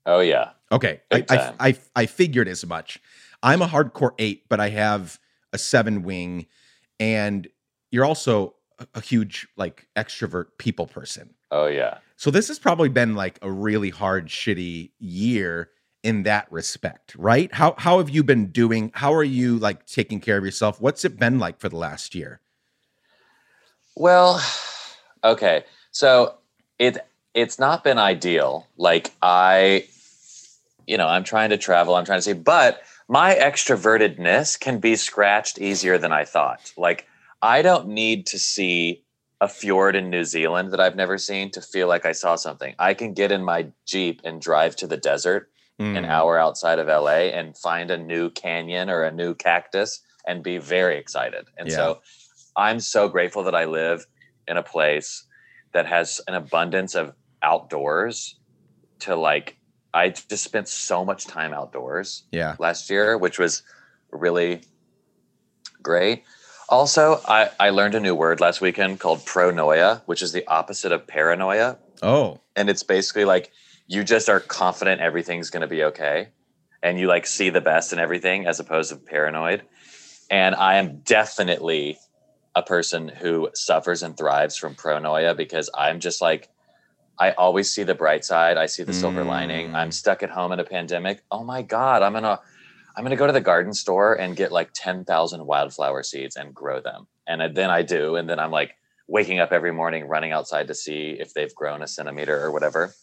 [0.06, 0.52] Oh yeah.
[0.72, 1.54] Okay, I, I.
[1.70, 3.00] I I figured as much.
[3.44, 5.20] I'm a hardcore eight, but I have
[5.54, 6.48] a seven wing,
[7.00, 7.48] and
[7.92, 8.56] you're also
[8.94, 11.34] a, huge like extrovert people person.
[11.52, 11.98] Oh yeah.
[12.18, 15.70] So this has probably been like a really hard, shitty year
[16.04, 17.54] in that respect, right?
[17.54, 18.92] How how have you been doing?
[18.94, 20.82] How are you like taking care of yourself?
[20.82, 22.42] What's it been like for the last year?
[23.96, 24.44] Well,
[25.24, 25.66] okay.
[25.92, 26.36] So
[26.80, 26.98] it
[27.34, 28.68] it's not been ideal.
[28.78, 29.86] Like I
[30.88, 34.96] you know, I'm trying to travel, I'm trying to see, but my extrovertedness can be
[34.96, 36.74] scratched easier than I thought.
[36.78, 37.08] Like
[37.42, 39.04] I don't need to see
[39.40, 42.76] a fjord in New Zealand that I've never seen to feel like I saw something.
[42.78, 45.50] I can get in my Jeep and drive to the desert
[45.80, 45.98] Mm.
[45.98, 50.44] an hour outside of LA and find a new canyon or a new cactus and
[50.44, 51.48] be very excited.
[51.58, 51.76] And Yeah.
[51.76, 52.02] so
[52.56, 54.06] I'm so grateful that I live
[54.48, 55.26] in a place
[55.72, 58.36] that has an abundance of outdoors
[59.00, 59.58] to like
[59.94, 62.56] I just spent so much time outdoors Yeah.
[62.60, 63.64] last year, which was
[64.12, 64.62] really
[65.82, 66.24] great.
[66.76, 70.92] Also, I, I learned a new word last weekend called pronoia, which is the opposite
[70.94, 72.40] of paranoia Oh.
[72.56, 73.52] and it's basically like
[73.88, 76.30] you just are confident everything's going to be okay
[76.82, 79.62] and you like see the best in everything as opposed to paranoid
[80.32, 82.00] and i am definitely
[82.56, 86.50] a person who suffers and thrives from pronoia because i'm just like
[87.20, 89.76] i always see the bright side i see the silver lining Mm.
[89.76, 92.40] i'm stuck at home in a pandemic oh my god i'm gonna
[92.96, 96.80] i'm gonna go to the garden store and get like 10000 wildflower seeds and grow
[96.82, 98.74] them and then i do and then i'm like
[99.08, 102.94] waking up every morning running outside to see if they've grown a centimeter or whatever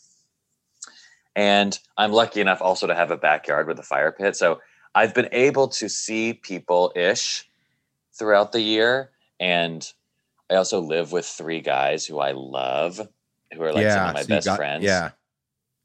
[1.37, 4.61] and i'm lucky enough also to have a backyard with a fire pit so
[4.95, 7.49] i've been able to see people ish
[8.19, 9.93] throughout the year and
[10.51, 13.01] i also live with three guys who i love
[13.55, 13.95] who are like yeah.
[13.95, 15.11] some of my so best got- friends Yeah.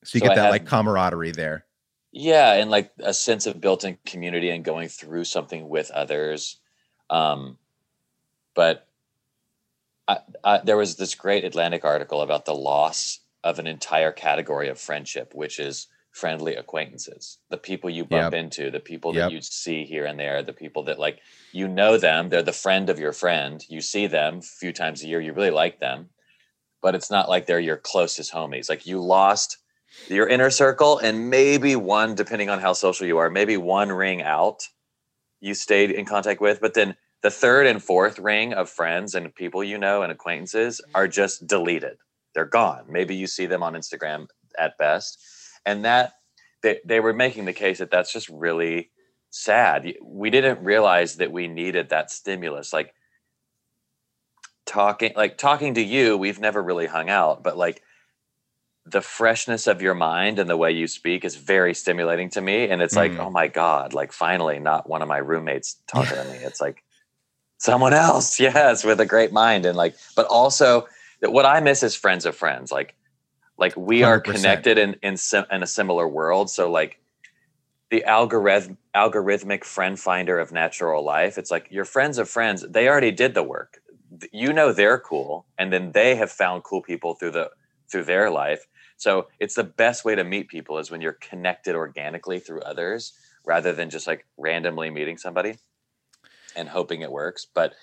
[0.06, 1.66] So you So get I that have- like camaraderie there.
[2.14, 6.62] Yeah and like a sense of built-in community and going through something with others.
[7.10, 7.58] Um
[8.56, 8.88] but
[10.08, 14.70] I, I, there was this great atlantic article about the loss of an entire category
[14.70, 17.40] of friendship which is friendly acquaintances.
[17.50, 19.32] The people you bump into the people that Yep.
[19.32, 21.20] you see here and there the people that like
[21.52, 23.64] you know them they're the friend of your friend.
[23.68, 26.10] You see them a few times a year you really like them.
[26.84, 28.70] But it's not like they're your closest homies.
[28.70, 29.58] Like you lost
[30.08, 34.22] your inner circle and maybe one depending on how social you are maybe one ring
[34.22, 34.68] out
[35.44, 36.62] you stayed in contact with.
[36.62, 40.82] But then the third and fourth ring of friends and people you know and acquaintances
[40.96, 41.98] are just deleted.
[42.34, 42.86] They're gone.
[42.90, 44.28] Maybe you see them on instagram
[44.58, 45.20] at best.
[45.66, 46.14] And that
[46.64, 48.90] they, they were making the case that that's just really
[49.32, 49.94] sad.
[50.02, 52.72] We didn't realize that we needed that stimulus.
[52.72, 52.94] Like
[54.66, 57.82] talking like talking to you we've never really hung out but like
[58.86, 62.68] the freshness of your mind and the way you speak is very stimulating to me
[62.70, 63.20] and it's like Mhm.
[63.26, 66.84] oh my god like finally not one of my roommates talking to me it's like
[67.58, 70.86] someone else yes with a great mind and like but also
[71.22, 72.94] what i miss is friends of friends like
[73.58, 74.24] like we are 100%.
[74.36, 77.00] connected in in, sim- in a similar world so like
[77.90, 82.90] the algorithm algorithmic friend finder of natural life it's like your friends of friends they
[82.90, 83.80] already did the work
[84.34, 87.50] you know they're cool and then they have found cool people through the
[87.90, 88.66] through their life
[88.98, 93.14] so it's the best way to meet people is when you're connected organically through others
[93.46, 95.58] rather than just like randomly meeting somebody
[96.56, 97.46] and hoping it works.
[97.54, 97.74] But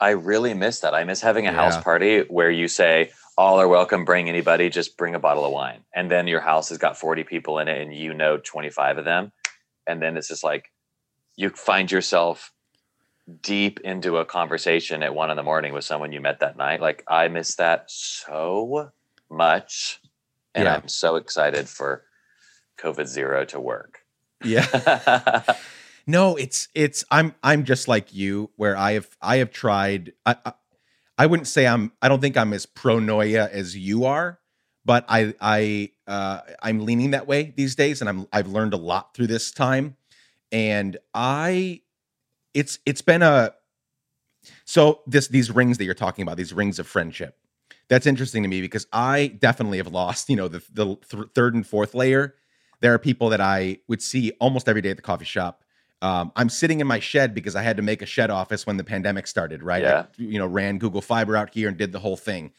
[0.00, 0.94] i really miss that.
[0.94, 4.96] I miss having a house party where you say all are welcome bring anybody just
[4.96, 5.80] bring a bottle of wine.
[5.94, 9.04] And then your house has got 40 people in it and you know 25 of
[9.04, 9.32] them.
[9.86, 10.70] And then it's just like
[11.36, 12.52] you find yourself
[13.42, 16.80] deep into a conversation at one in the morning with someone you met that night.
[16.80, 18.90] Like i miss that so
[19.30, 20.00] much
[20.58, 20.76] and Yeah.
[20.76, 22.04] i'm so excited for
[22.78, 24.00] covid zero to work
[24.44, 25.42] Yeah.
[26.06, 30.36] No, it's it's I'm I'm just like you where I have I have tried I,
[30.42, 30.52] I
[31.18, 34.38] I wouldn't say I'm I don't think I'm as pronoia as you are,
[34.86, 38.78] but I I uh I'm leaning that way these days and I'm I've learned a
[38.78, 39.96] lot through this time
[40.50, 41.82] and I
[42.54, 43.52] it's it's been a
[44.64, 47.36] so this these rings that you're talking about these rings of friendship
[47.88, 51.54] that's interesting to me because I definitely have lost you know the the th- third
[51.54, 52.34] and fourth layer
[52.80, 55.64] there are people that I would see almost every day at the coffee shop
[56.00, 58.76] um, I'm sitting in my shed because I had to make a shed office when
[58.76, 59.82] the pandemic started, right?
[59.82, 60.06] Yeah.
[60.08, 62.52] I, you know, ran Google Fiber out here and did the whole thing.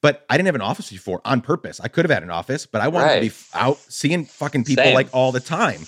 [0.00, 1.80] But I didn't have an office before on purpose.
[1.80, 4.84] I could have had an office, but I wanted to be out seeing fucking people
[4.84, 4.94] Same.
[4.94, 5.80] like all the time.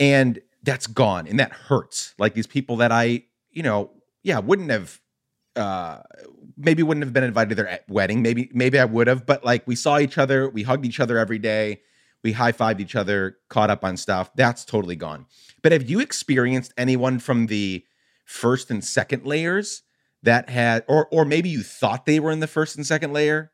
[0.00, 1.26] And that's gone.
[1.26, 2.14] And that hurts.
[2.18, 3.90] Like these people that I, you know,
[4.22, 5.00] yeah, wouldn't have
[5.56, 6.02] uh
[6.58, 8.20] maybe wouldn't have been invited to their wedding.
[8.20, 11.16] Maybe maybe I would have, but like we saw each other, we hugged each other
[11.16, 11.80] every day,
[12.22, 14.30] we high-fived each other, caught up on stuff.
[14.34, 15.26] That's totally gone.
[15.62, 17.84] But have you experienced anyone from the
[18.24, 19.82] first and second layers
[20.22, 23.52] that had or or maybe you thought they were in the first and second layer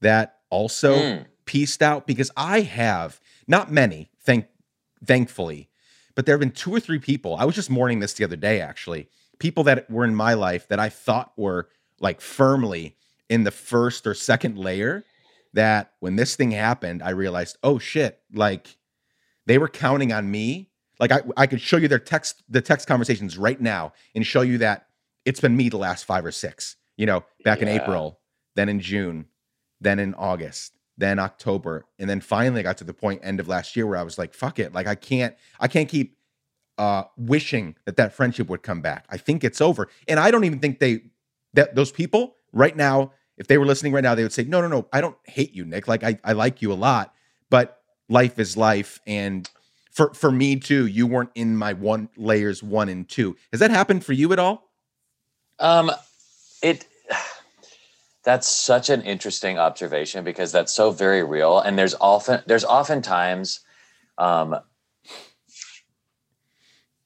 [0.00, 1.26] that also Mm.
[1.44, 4.46] pieced out because I have not many, thank
[5.04, 5.68] thankfully,
[6.14, 7.36] but there have been two or three people.
[7.36, 9.08] I was just mourning this the other day, actually.
[9.38, 11.68] People that were in my life that I thought were
[12.00, 12.96] like firmly
[13.28, 15.04] in the first or second layer.
[15.54, 18.76] That when this thing happened, I realized, oh shit, like
[19.46, 20.68] they were counting on me.
[21.00, 24.42] Like I, I could show you their text, the text conversations right now, and show
[24.42, 24.88] you that
[25.24, 26.76] it's been me the last five or six.
[26.96, 28.20] You know, back in April,
[28.56, 29.26] then in June,
[29.80, 33.46] then in August, then October, and then finally I got to the point end of
[33.48, 36.18] last year where I was like, "Fuck it!" Like I can't, I can't keep
[36.76, 39.06] uh, wishing that that friendship would come back.
[39.08, 41.02] I think it's over, and I don't even think they
[41.54, 44.60] that those people right now, if they were listening right now, they would say, "No,
[44.60, 45.88] no, no, I don't hate you, Nick.
[45.88, 47.14] Like I, I like you a lot,
[47.50, 49.48] but life is life, and."
[49.90, 53.36] For, for me too, you weren't in my one layers one and two.
[53.50, 54.70] Has that happened for you at all?
[55.58, 55.90] Um,
[56.62, 56.86] it
[58.28, 63.60] that's such an interesting observation because that's so very real, and there's often there's oftentimes
[64.18, 64.54] um,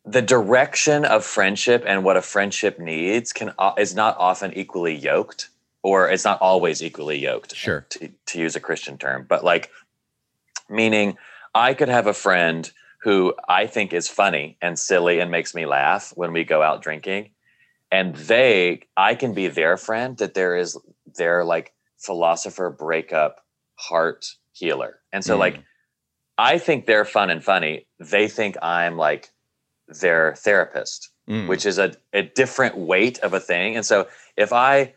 [0.05, 4.95] the direction of friendship and what a friendship needs can uh, is not often equally
[4.95, 5.49] yoked,
[5.83, 7.55] or it's not always equally yoked.
[7.55, 7.87] Sure.
[7.91, 9.71] To, to use a Christian term, but like
[10.69, 11.17] meaning
[11.55, 12.71] I could have a friend
[13.03, 16.83] who I think is funny and silly and makes me laugh when we go out
[16.83, 17.31] drinking
[17.93, 20.79] and they i can be their friend that there is
[21.17, 23.45] their like philosopher breakup
[23.77, 25.41] heart healer and so Mm.
[25.41, 25.61] like
[26.39, 29.31] i think they're fun and funny they think i'm like
[30.01, 31.47] their therapist Mm.
[31.47, 33.77] which is a, a different weight of a thing.
[33.77, 34.93] And so if i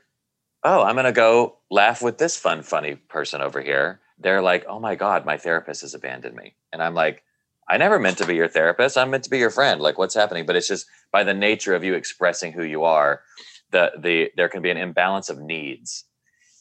[0.63, 4.65] oh i'm going to go laugh with this fun funny person over here they're like
[4.67, 6.55] oh my god my therapist has abandoned me.
[6.73, 7.21] And i'm like
[7.69, 8.97] i never meant to be your therapist.
[8.97, 9.79] I'm meant to be your friend.
[9.81, 10.47] Like what's happening?
[10.47, 13.21] But it's just by the nature of you expressing who you are
[13.69, 16.05] the the there can be an imbalance of needs.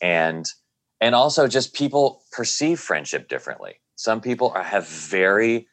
[0.03, 0.45] And
[1.01, 3.81] and also just people perceive friendship differently.
[3.97, 5.69] Some people are, have very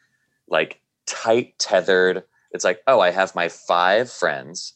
[0.47, 4.73] like tight tethered it's like oh i have my five friends.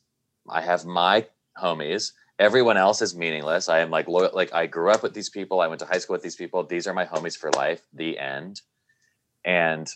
[0.49, 1.27] I have my
[1.61, 2.11] homies.
[2.37, 3.69] Everyone else is meaningless.
[3.69, 5.61] I am like loyal like i grew up with these people.
[5.61, 6.63] I went to high school with these people.
[6.63, 7.81] These are my homies for life.
[7.93, 8.61] The end.
[9.43, 9.87] And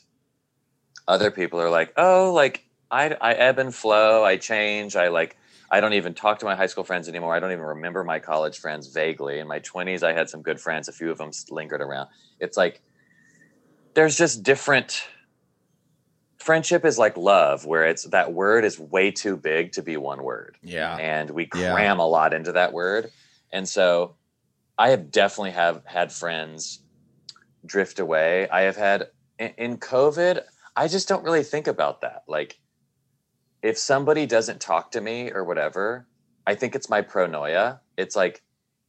[1.07, 4.23] other people are like oh like i i ebb and flow.
[4.23, 4.95] I change.
[4.95, 5.37] I like
[5.71, 7.35] i don't even talk to my high school friends anymore.
[7.35, 9.39] I don't even remember my college friends vaguely.
[9.39, 10.87] In my 20s i had some good friends.
[10.87, 12.09] A few of them lingered around.
[12.39, 12.81] It's like
[13.93, 15.03] there's just different
[16.49, 20.23] friendship is like love where it's that word is way too big to be one
[20.23, 20.95] word yeah.
[20.97, 21.73] and we Yeah.
[21.73, 23.11] cram a lot into that word
[23.53, 24.15] and so
[24.75, 26.79] i have definitely have had friends
[27.67, 30.41] drift away i have had in, in covid
[30.75, 32.59] i just don't really think about that like
[33.61, 36.07] if somebody doesn't talk to me or whatever
[36.47, 38.41] i think it's my pronoia it's like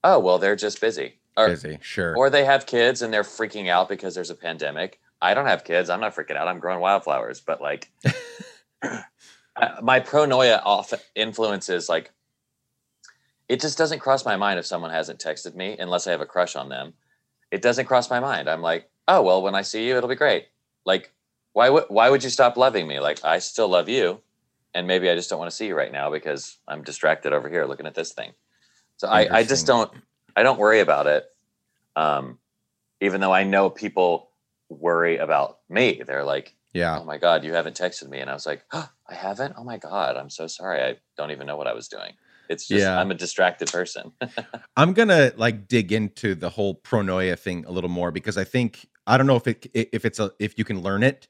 [0.03, 2.17] oh well they're just busy or, Busy, sure.
[2.17, 5.01] or they have kids and they're freaking out because there's a pandemic.
[5.23, 5.91] I don't have kids.
[5.91, 6.49] I'm not freaking out.
[6.49, 7.41] I'm growing wildflowers.
[7.41, 7.91] But like,
[9.83, 12.11] my pronoia often influences like,
[13.49, 16.27] it just doesn't cross my mind if someone hasn't texted me unless I have a
[16.27, 16.95] crush on them.
[17.51, 18.49] It doesn't cross my mind.
[18.49, 20.47] I'm like, oh well, when I see you, it'll be great.
[20.87, 21.13] Like,
[21.53, 23.01] why would why would you stop loving me?
[23.01, 24.21] Like, I still love you,
[24.73, 27.49] and maybe I just don't want to see you right now because I'm distracted over
[27.49, 28.33] here looking at this thing.
[28.99, 29.91] So I, I just don't
[30.37, 31.25] I don't worry about it.
[31.97, 32.39] Um,
[33.01, 34.30] even though I know people
[34.71, 36.03] worry about me.
[36.07, 36.99] They're like, yeah.
[36.99, 38.21] oh my God, you haven't texted me.
[38.21, 39.55] And I was like, oh, I haven't?
[39.59, 40.81] Oh my God, I'm so sorry.
[40.83, 42.13] I don't even know what I was doing.
[42.49, 42.99] It's just, Yeah.
[42.99, 44.13] I'm a distracted person.
[44.77, 48.87] I'm gonna like dig into the whole pronoia thing a little more because I think
[49.07, 51.29] I don't know if it if it's a if you can learn it,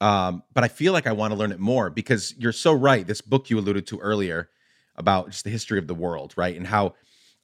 [0.00, 3.06] um, but I feel like I want to learn it more because you're so right.
[3.06, 4.50] This book you alluded to earlier
[4.96, 6.94] about just the history of the world, right, and how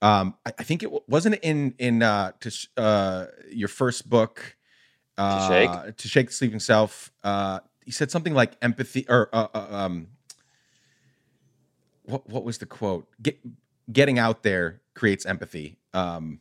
[0.03, 4.57] um, I, I think it wasn't in in uh, to sh- uh, your first book
[5.19, 5.97] uh, Shake?
[5.97, 7.13] to shake the sleeping self.
[7.23, 10.09] Uh, he said something like empathy or uh, uh, um,
[12.05, 13.07] what what was the quote?
[13.23, 13.39] Get,
[13.93, 15.79] getting out there creates empathy.
[15.93, 16.41] Um,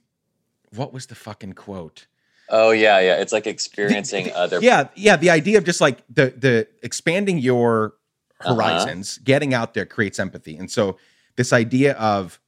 [0.75, 2.07] what was the fucking quote?
[2.49, 3.15] oh yeah, yeah.
[3.21, 4.59] It's like experiencing other.
[4.61, 5.15] Yeah, yeah.
[5.15, 7.93] The idea of just like the the expanding your
[8.41, 8.55] Uh-huh.
[8.55, 10.97] horizons, getting out there creates empathy, and so
[11.37, 12.39] this idea of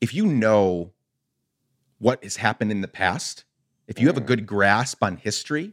[0.00, 0.92] if you know
[1.98, 3.44] what has happened in the past,
[3.96, 5.72] if you have a good grasp on history,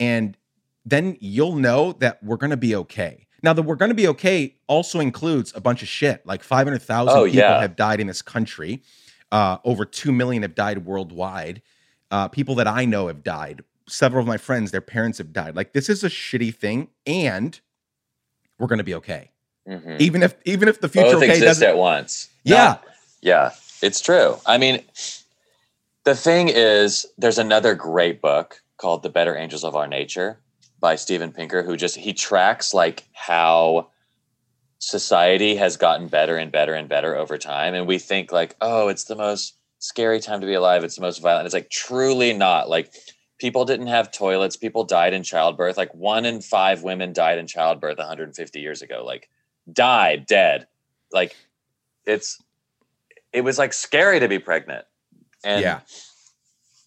[0.00, 0.36] and
[0.84, 3.26] then you'll know that we're going to be okay.
[3.42, 6.26] Now, the we're going to be okay also includes a bunch of shit.
[6.26, 7.60] Like 500,000 Oh, people yeah.
[7.60, 8.82] have died in this country.
[9.30, 11.62] Uh, over 2 million have died worldwide.
[12.10, 13.62] Uh, people that I know have died.
[13.86, 15.54] Several of my friends, their parents have died.
[15.54, 17.60] Like this is a shitty thing, and
[18.58, 19.30] we're going to be okay.
[19.68, 20.00] Mhm.
[20.00, 21.68] Even if even if the future Both okay exist doesn't.
[21.68, 22.28] at once.
[22.44, 22.56] Yeah.
[22.64, 22.84] Not-
[23.20, 23.50] yeah,
[23.82, 24.36] it's true.
[24.46, 24.82] I mean,
[26.04, 30.40] the thing is, there's another great book called The Better Angels of Our Nature
[30.80, 33.90] by Steven Pinker, who just he tracks like how
[34.78, 37.74] society has gotten better and better and better over time.
[37.74, 40.84] And we think like, oh, it's the most scary time to be alive.
[40.84, 41.46] It's the most violent.
[41.46, 42.68] It's like truly not.
[42.68, 42.92] Like
[43.38, 44.56] people didn't have toilets.
[44.56, 45.76] People died in childbirth.
[45.76, 49.04] Like one in five women died in childbirth 150 years ago.
[49.04, 49.28] Like
[49.72, 50.66] died, dead.
[51.12, 51.36] Like
[52.06, 52.42] it's
[53.32, 54.84] it was like scary to be pregnant.
[55.44, 55.80] And yeah.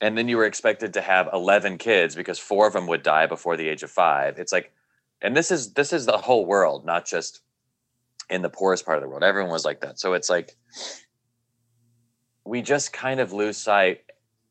[0.02, 3.28] and then you were expected to have 11 kids because four of them would die
[3.28, 4.40] before the age of 5.
[4.40, 4.72] It's like
[5.22, 7.42] and this is this is the whole world, not just
[8.30, 9.24] in the poorest part of the world.
[9.24, 10.00] Everyone was like that.
[10.00, 10.56] So it's like
[12.46, 14.02] we just kind of lose sight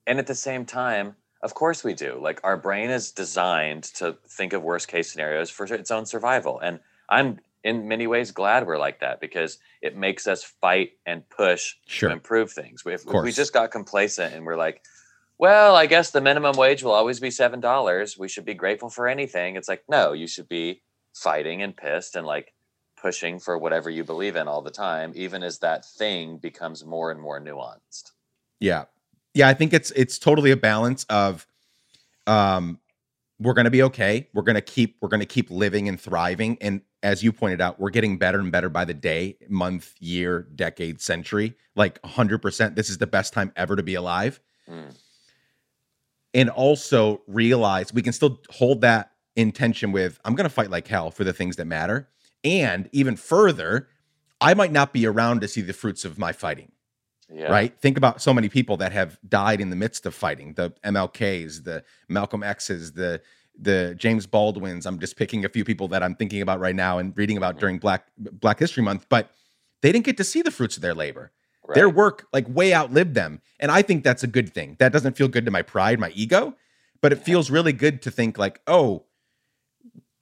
[0.07, 4.17] and at the same time of course we do like our brain is designed to
[4.29, 8.67] think of worst case scenarios for its own survival and i'm in many ways glad
[8.67, 12.09] we're like that because it makes us fight and push Sure.
[12.09, 14.83] to improve things if, if we just got complacent and we're like
[15.39, 18.89] well i guess the minimum wage will always be seven dollars we should be grateful
[18.91, 20.81] for anything it's like no you should be
[21.15, 22.53] fighting and pissed and like
[23.01, 27.11] pushing for whatever you believe in all the time even as that thing becomes more
[27.11, 28.13] and more nuanced
[28.61, 28.85] Yeah.
[29.33, 31.47] Yeah, I think it's it's totally a balance of
[32.27, 32.79] um
[33.39, 34.29] we're going to be okay.
[34.35, 37.61] We're going to keep we're going to keep living and thriving and as you pointed
[37.61, 41.55] out, we're getting better and better by the day, month, year, decade, century.
[41.75, 44.41] Like 100% this is the best time ever to be alive.
[44.69, 44.95] Mm.
[46.33, 50.87] And also realize we can still hold that intention with I'm going to fight like
[50.87, 52.09] hell for the things that matter.
[52.45, 53.89] And even further,
[54.41, 56.73] I might not be around to see the fruits of my fighting
[57.33, 57.79] yeah right?
[57.79, 61.65] Think about so many people that have died in the midst of fighting the MLKs,
[61.65, 63.21] the Malcolm X's, the
[63.59, 64.87] the James Baldwins.
[64.87, 67.57] I'm just picking a few people that I'm thinking about right now and reading about
[67.57, 67.61] Mhm.
[67.61, 69.31] during Black Black History Month, but
[69.83, 71.33] they didn't get to see the fruits of their labor.
[71.67, 71.75] right.
[71.75, 74.77] Their work like way outlived them, and I think that's a good thing.
[74.81, 76.57] That doesn't feel good to my pride, my ego,
[77.01, 77.25] but it Yeah.
[77.25, 79.05] feels really good to think like, oh,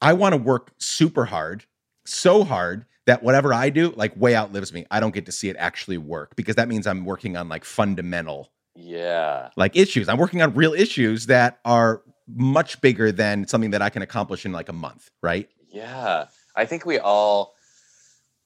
[0.03, 1.64] I want to work super hard,
[2.05, 4.85] so hard that whatever I do like way outlives me.
[4.91, 7.64] I don't get to see it actually work because that means I'm working on like
[7.64, 10.09] fundamental yeah like issues.
[10.09, 12.03] I'm working on real issues that are
[12.35, 15.49] much bigger than something that I can accomplish in like a month, right?
[15.70, 16.26] Yeah,
[16.57, 17.55] I think we all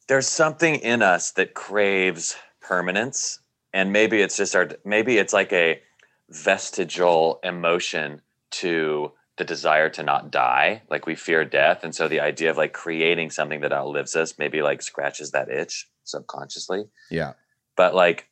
[0.09, 3.41] there's something in us that craves permanence
[3.73, 5.81] and maybe it's just our maybe it's like a
[6.29, 8.21] vestigial emotion
[8.51, 12.57] to the desire to not die, like we fear death and so the idea of
[12.57, 16.85] like creating something that outlives us maybe like scratches that itch subconsciously.
[17.11, 17.33] Yeah.
[17.77, 18.29] But like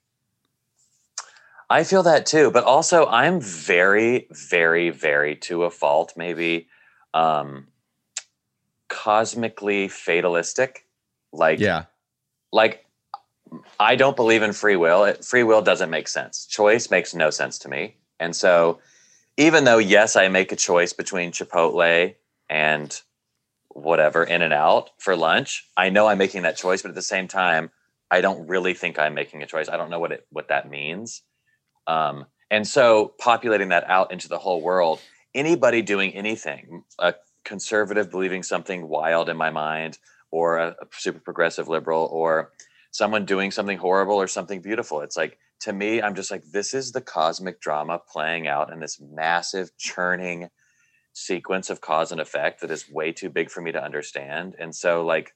[1.71, 6.69] I feel that too, but also I'm very very very to a fault maybe
[7.15, 7.69] um
[8.89, 10.87] cosmically fatalistic.
[11.33, 11.85] Like Yeah.
[12.53, 12.85] like
[13.81, 15.05] i don't believe in free will.
[15.05, 16.47] It- free will doesn't make sense.
[16.47, 17.97] Choice makes no sense to me.
[18.19, 18.81] And so
[19.37, 22.15] even though yes i make a choice between Chipotle
[22.49, 23.01] and
[23.69, 27.71] whatever In-N-Out for lunch i know i'm making that choice but at the same time
[28.11, 29.69] i don't really think i'm making a choice.
[29.69, 31.23] I don't know what it what that means
[31.91, 35.01] um, and so populating that out into the whole world
[35.35, 37.15] anybody doing anything a
[37.45, 39.99] conservative believing something wild in my mind
[40.31, 42.53] or a, a super progressive liberal or
[42.93, 46.75] someone doing something horrible or something beautiful it's like to me i'm just like this
[46.75, 50.49] is the cosmic drama playing out in this massive churning
[51.13, 54.55] sequence of cause and effect that is way too big for me to understand.
[54.59, 55.35] And so like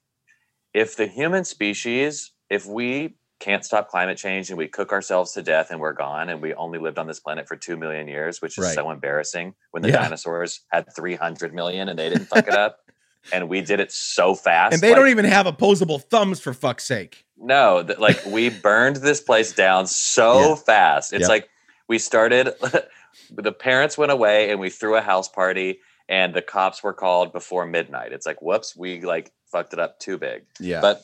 [0.73, 5.43] if the human species if we can't stop climate change and we cook ourselves to
[5.43, 8.41] death and we're gone and we only lived on this planet for 2 million years
[8.41, 8.75] which is Right.
[8.75, 10.03] so embarrassing when the Yeah.
[10.03, 12.79] dinosaurs had 300 million and they didn't fuck it up
[13.33, 16.55] and we did it so fast And they like- don't even have opposable thumbs for
[16.55, 17.27] fuck's sake.
[17.37, 20.55] no, that like we burned this place down so Yeah.
[20.55, 21.13] fast.
[21.13, 21.29] It's Yep.
[21.29, 21.49] like
[21.89, 22.55] we started
[23.31, 27.33] the parents went away and we threw a house party and the cops were called
[27.33, 28.13] before midnight.
[28.13, 30.45] It's like whoops, we like fucked it up too big.
[30.61, 30.81] Yeah.
[30.81, 31.03] But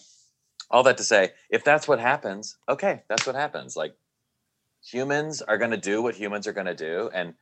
[0.70, 3.76] all that to say, if that's what happens, okay, that's what happens.
[3.76, 3.96] Like
[4.82, 7.34] humans are going to do what humans are going to do and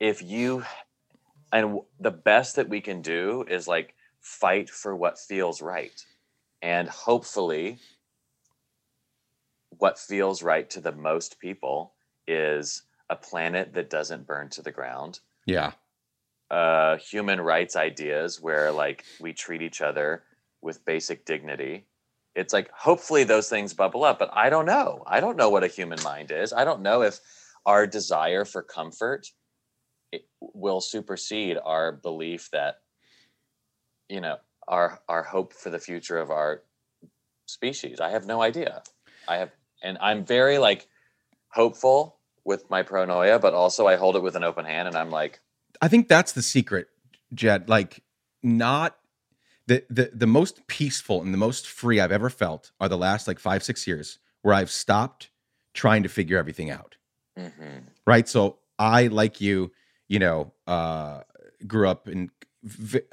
[0.00, 0.64] if you
[1.52, 6.04] and the best that we can do is like fight for what feels right.
[6.62, 7.78] And hopefully
[9.78, 11.92] what feels right to the most people
[12.26, 15.72] is a planet that doesn't burn to the ground yeah.
[16.50, 20.22] uh, human rights ideas where like we treat each other
[20.62, 21.86] with basic dignity.
[22.34, 25.02] It's like hopefully those things bubble up, but I don't know.
[25.06, 26.52] I don't know what a human mind is.
[26.52, 27.20] I don't know if
[27.64, 29.28] our desire for comfort
[30.40, 32.76] will supersede our belief that
[34.08, 34.36] you know
[34.68, 36.62] our our hope for the future of our
[37.46, 38.00] species.
[38.00, 38.82] I have no idea.
[39.28, 39.50] I have
[39.82, 40.88] and I'm very like
[41.48, 45.10] hopeful with my pronoia, but also I hold it with an open hand and I'm
[45.10, 45.40] like
[45.80, 46.88] I think that's the secret,
[47.32, 47.68] Jed.
[47.68, 48.02] Like,
[48.42, 48.96] not
[49.66, 53.26] the the the most peaceful and the most free I've ever felt are the last
[53.26, 55.30] like five six years where I've stopped
[55.72, 56.96] trying to figure everything out.
[57.38, 57.84] mhm.
[58.06, 58.28] Right.
[58.28, 59.72] So I like you,
[60.08, 61.22] you know, uh,
[61.66, 62.30] grew up in.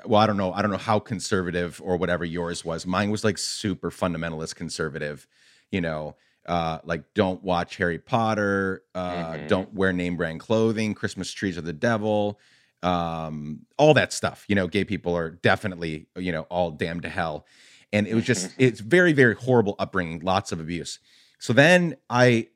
[0.05, 0.53] Well, I don't know.
[0.53, 2.85] I don't know how conservative or whatever yours was.
[2.85, 5.27] Mine was like super fundamentalist conservative.
[5.71, 9.47] you know, uh, like don't watch Harry Potter, uh, Mhm.
[9.47, 12.37] don't wear name brand clothing, Christmas trees are the devil,
[12.83, 14.45] um, all that stuff.
[14.47, 17.45] You know, gay people are definitely, you know, all damned to hell.
[17.93, 20.99] And it was just, it's very, very horrible upbringing, lots of abuse.
[21.39, 22.47] So then I,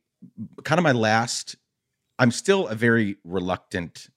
[0.64, 1.56] kind of my last,
[2.18, 4.10] I'm still a very reluctant,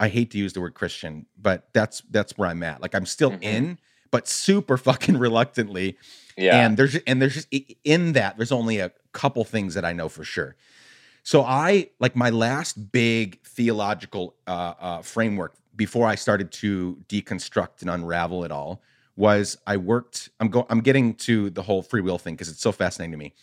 [0.00, 2.80] I hate to use the word Christian, but that's that's where I'm at.
[2.80, 3.42] Like I'm still Mhm.
[3.42, 3.78] in,
[4.10, 5.96] but super fucking reluctantly
[6.36, 6.64] Yeah.
[6.66, 7.48] and there's and there's just
[7.84, 10.56] in that there's only a couple things that I know for sure.
[11.22, 17.80] So I like my last big theological uh, uh, framework before I started to deconstruct
[17.82, 18.82] and unravel it all
[19.16, 20.30] was I worked.
[20.40, 20.66] I'm going.
[20.70, 23.34] I'm getting to the whole free will thing because it's so fascinating to me.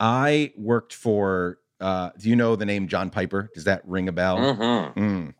[0.00, 1.58] I worked for.
[1.80, 3.50] Uh, do you know the name John Piper?
[3.54, 4.38] Does that ring a bell?
[4.38, 5.00] Mm-hmm.
[5.00, 5.34] Mm.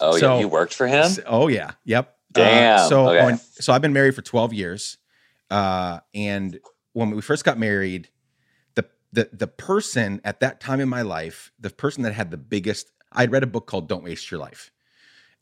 [0.00, 0.40] Oh, So- yeah.
[0.40, 1.04] You worked for him?
[1.04, 2.16] S- Oh yeah, yep.
[2.32, 3.24] Damn, Uh, so okay.
[3.24, 4.98] when- so I've been married for twelve years,
[5.50, 6.58] uh, and
[6.92, 8.08] when we first got married,
[9.14, 12.90] the the person at that time in my life, the person that had the biggest,
[13.12, 14.70] I'd read a book called "Don't Waste Your Life,"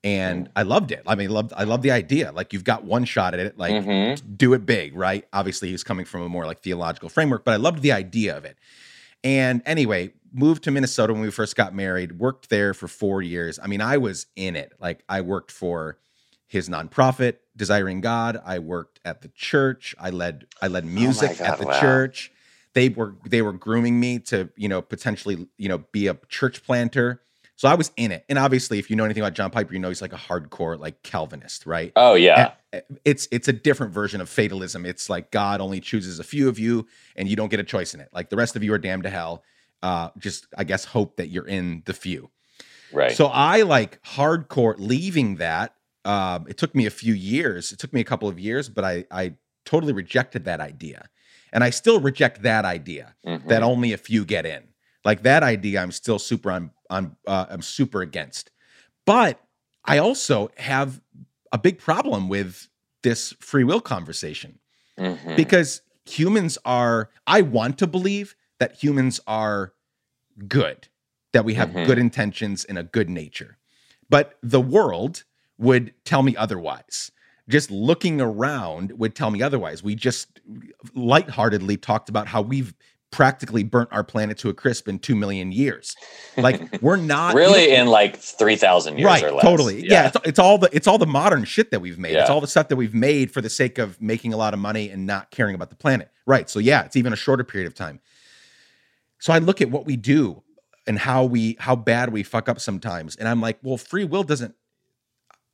[0.05, 1.03] and I loved it.
[1.07, 2.33] I mean, loved I loved the idea.
[2.33, 4.37] Like you've got one shot at it, like Mhm.
[4.37, 5.27] do it big, right?
[5.33, 8.45] Obviously, he's coming from a more like theological framework, but I loved the idea of
[8.45, 8.57] it.
[9.25, 13.59] And anyway, moved to Minnesota when we first got married, worked there for four years.
[13.63, 14.73] I mean, I was in it.
[14.81, 15.99] Like, I worked for
[16.49, 18.41] his nonprofit, Desiring God.
[18.45, 19.95] I worked at the church.
[19.99, 21.81] I led I led music God, at the wow.
[21.81, 22.33] church.
[22.75, 26.63] They were they were grooming me to, you know, potentially, you know, be a church
[26.65, 27.21] planter.
[27.57, 28.25] So I was in it.
[28.29, 30.79] And obviously, if you know anything about John Piper, you know he's like a hardcore
[30.79, 31.93] like Calvinist, right?
[31.95, 32.55] Oh, yeah.
[32.73, 34.87] Uh, it's it's a different version of fatalism.
[34.87, 37.95] It's like God only chooses a few of you, and you don't get a choice
[37.95, 38.09] in it.
[38.13, 39.45] Like the rest of you are damned to hell.
[39.83, 42.31] Uh, just I guess hope that you're in the few.
[42.93, 43.13] Right.
[43.13, 45.75] So I like hardcore leaving that.
[46.05, 47.73] Um, it took me a few years.
[47.73, 51.09] It took me a couple of years, but I I totally rejected that idea,
[51.53, 53.49] and I still reject that idea Mhm.
[53.49, 54.63] that only a few get in.
[55.05, 58.51] Like that idea, I'm still super on on uh, I'm super against.
[59.05, 59.41] But
[59.85, 61.01] I also have
[61.51, 62.69] a big problem with
[63.03, 64.59] this free will conversation
[64.99, 65.37] Mhm.
[65.37, 67.11] because humans are.
[67.27, 69.73] I want to believe that humans are
[70.49, 70.89] good,
[71.33, 71.85] that we have Mhm.
[71.85, 73.59] good intentions and a good nature,
[74.09, 75.25] but the world
[75.59, 77.11] would tell me otherwise.
[77.49, 79.83] Just looking around would tell me otherwise.
[79.83, 80.41] We just
[80.95, 82.75] lightheartedly talked about how we've
[83.13, 85.95] practically burnt our planet to a crisp in 2 million years.
[86.37, 89.45] Like we're not really in like 3,000 years right or less.
[89.45, 92.31] totally yeah, it's, it's all the it's all the modern shit that we've made it's
[92.31, 94.89] all the stuff that we've made for the sake of making a lot of money
[94.91, 97.75] and not caring about the planet right so yeah it's even a shorter period of
[97.75, 98.01] time
[99.19, 100.43] so i look at what we do
[100.87, 104.23] and how we how bad we fuck up sometimes and i'm like well free will
[104.23, 104.55] doesn't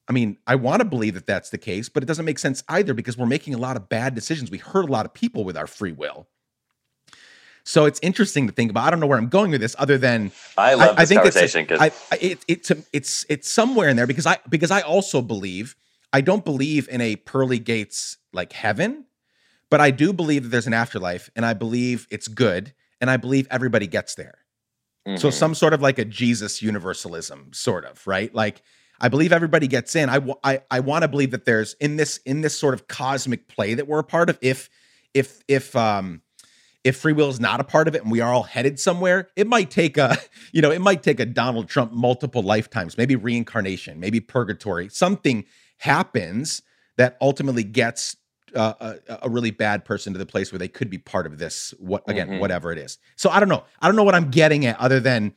[0.08, 2.62] i mean i want to believe that that's the case but it doesn't make sense
[2.68, 5.44] either because we're making a lot of bad decisions we hurt a lot of people
[5.44, 6.26] with our free will
[7.64, 9.98] so it's interesting to think about i don't know where i'm going with this other
[9.98, 13.96] than I love this it's- conversation because I, I, it, it's it's it's somewhere in
[13.96, 15.76] there because I because I also believe
[16.12, 19.04] I don't believe in a pearly gates like heaven,
[19.70, 23.18] but I do believe that there's an afterlife, and I believe it's good, and I
[23.18, 24.38] believe everybody gets there.
[25.18, 25.32] So Mhm.
[25.32, 28.34] some sort of like a Jesus universalism, sort of right.
[28.34, 28.62] Like
[29.00, 30.08] I believe everybody gets in.
[30.08, 33.48] I I, I want to believe that there's in this in this sort of cosmic
[33.48, 34.38] play that we're a part of.
[34.42, 34.68] If
[35.14, 36.22] if if um
[36.84, 39.28] if free will is not a part of it and we are all headed somewhere,
[39.36, 40.16] it might take a,
[40.52, 44.88] you know, it might take a Donald Trump multiple lifetimes, maybe reincarnation, maybe purgatory.
[44.88, 45.44] Something
[45.78, 46.62] happens
[46.96, 48.16] that ultimately gets
[48.54, 48.72] uh,
[49.08, 51.74] a, a really bad person to the place where they could be part of this.
[51.78, 52.40] What again, Mhm.
[52.40, 52.96] whatever it is.
[53.16, 53.64] So I don't know.
[53.80, 55.34] I don't know what I'm getting at, other than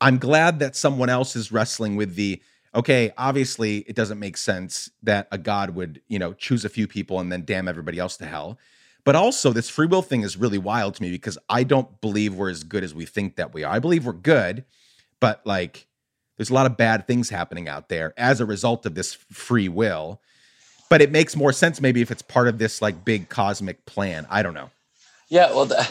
[0.00, 2.42] I'm glad that someone else is wrestling with the.
[2.74, 6.88] Okay, obviously, it doesn't make sense that a god would, you know, choose a few
[6.88, 8.58] people and then damn everybody else to hell.
[9.04, 12.34] But also, this free will thing is really wild to me because I don't believe
[12.34, 13.72] we're as good as we think that we are.
[13.72, 14.64] I believe we're good,
[15.20, 15.86] but like,
[16.36, 19.68] there's a lot of bad things happening out there as a result of this free
[19.68, 20.20] will.
[20.90, 24.26] But it makes more sense maybe if it's part of this like big cosmic plan.
[24.30, 24.70] I don't know.
[25.28, 25.88] Yeah, well, the,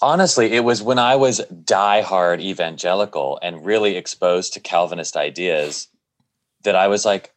[0.00, 5.88] honestly, it was when I was diehard evangelical and really exposed to Calvinist ideas
[6.64, 7.32] that I was like,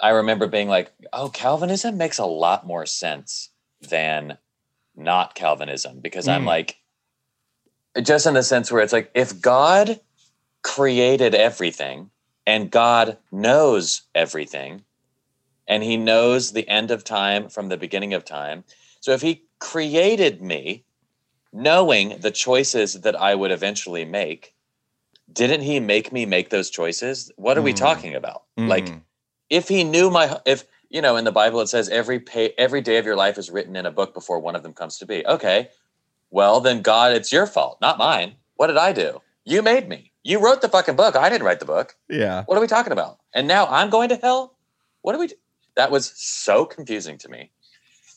[0.00, 4.38] I remember being like, oh, Calvinism makes a lot more sense than
[4.94, 6.46] not Calvinism because I'm Mm.
[6.46, 6.80] like,
[8.02, 10.00] just in the sense where it's like, if God
[10.62, 12.10] created everything
[12.46, 14.84] and God knows everything
[15.66, 18.64] and he knows the end of time from the beginning of time.
[19.00, 20.84] So if he created me
[21.52, 24.54] knowing the choices that I would eventually make,
[25.32, 27.30] didn't he make me make those choices?
[27.36, 27.76] What are we Mm.
[27.78, 28.44] talking about?
[28.56, 29.02] Like Mhm.
[29.50, 32.80] if he knew my if you know in the Bible it says every pay every
[32.80, 35.06] day of your life is written in a book before one of them comes to
[35.06, 35.26] be.
[35.26, 35.68] Okay.
[36.30, 38.36] well, then God, it's your fault, not mine.
[38.56, 39.22] What did I do?
[39.44, 40.12] You made me.
[40.22, 41.16] You wrote the fucking book.
[41.16, 41.96] I didn't write the book.
[42.10, 42.44] Yeah.
[42.44, 43.18] What are we talking about?
[43.34, 44.54] And now I'm going to hell?
[45.00, 45.36] What do we do?
[45.76, 47.50] That was so confusing to me.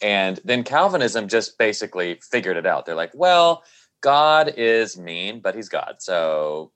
[0.02, 2.86] And then Calvinism just basically figured it out.
[2.86, 3.64] They're like, well,
[4.02, 5.96] God is mean, but he's God.
[6.00, 6.74] So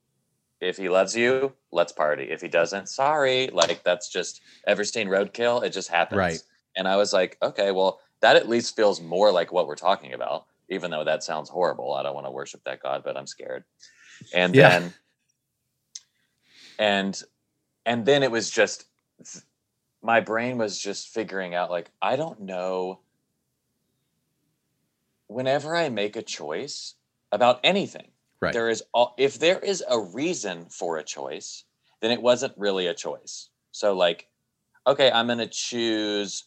[0.66, 2.24] if he loves you, let's party.
[2.32, 3.47] If he doesn't, sorry.
[3.47, 5.63] Like that's just Everstein roadkill.
[5.63, 6.18] It just happens.
[6.18, 6.41] Right.
[6.76, 10.13] And I was like, okay, well, that at least feels more like what we're talking
[10.13, 11.93] about, even though that sounds horrible.
[11.93, 13.63] I don't want to worship that God, but I'm scared.
[14.34, 14.70] And Yeah.
[14.70, 14.93] then
[16.80, 17.24] and
[17.86, 18.86] and then it was just
[20.01, 22.99] my brain was just figuring out like I don't know
[25.28, 26.95] whenever I make a choice
[27.32, 28.07] about anything
[28.46, 28.54] Right.
[28.54, 31.64] there is all if there is a reason for a choice
[32.02, 33.50] then it wasn't really a choice.
[33.72, 34.28] So like
[34.88, 36.46] okay i'm to choose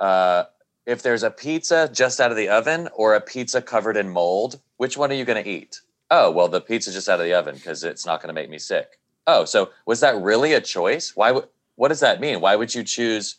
[0.00, 0.44] uh
[0.86, 4.60] if there's a pizza just out of the oven or a pizza covered in mold
[4.76, 5.80] which one are you to eat?
[6.10, 8.58] Oh well the pizza just out of the oven because it's not to make me
[8.58, 8.98] sick.
[9.26, 11.14] Oh so was that really a choice?
[11.16, 12.40] Why would what does that mean?
[12.40, 13.36] Why would you choose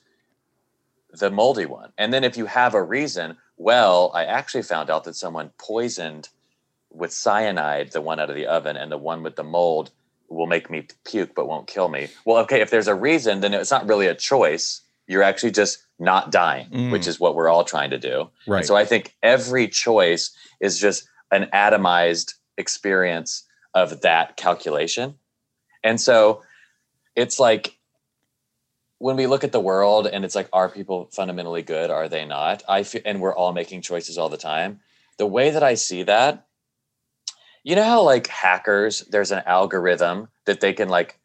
[1.11, 1.91] the moldy one?
[1.97, 6.29] And then if you have a reason well i actually found out that someone poisoned
[6.91, 9.91] with cyanide, the one out of the oven, and the one with the mold
[10.29, 12.07] will make me puke but won't kill me.
[12.25, 14.81] Well, okay, if there's a reason, then it's not really a choice.
[15.07, 16.91] You're actually just not dying, Mm.
[16.91, 18.29] which is what we're all trying to do.
[18.45, 18.57] Right.
[18.59, 25.15] And so I think every choice is just an atomized experience of that calculation.
[25.83, 26.43] And so
[27.15, 27.77] it's like
[28.97, 31.89] when we look at the world and it's like, are people fundamentally good?
[31.91, 32.63] Are they not?
[32.67, 34.79] I feel, and we're all making choices all the time.
[35.17, 36.46] The way that I see that,
[37.67, 41.19] you know how like hackers, there's an algorithm that they can like,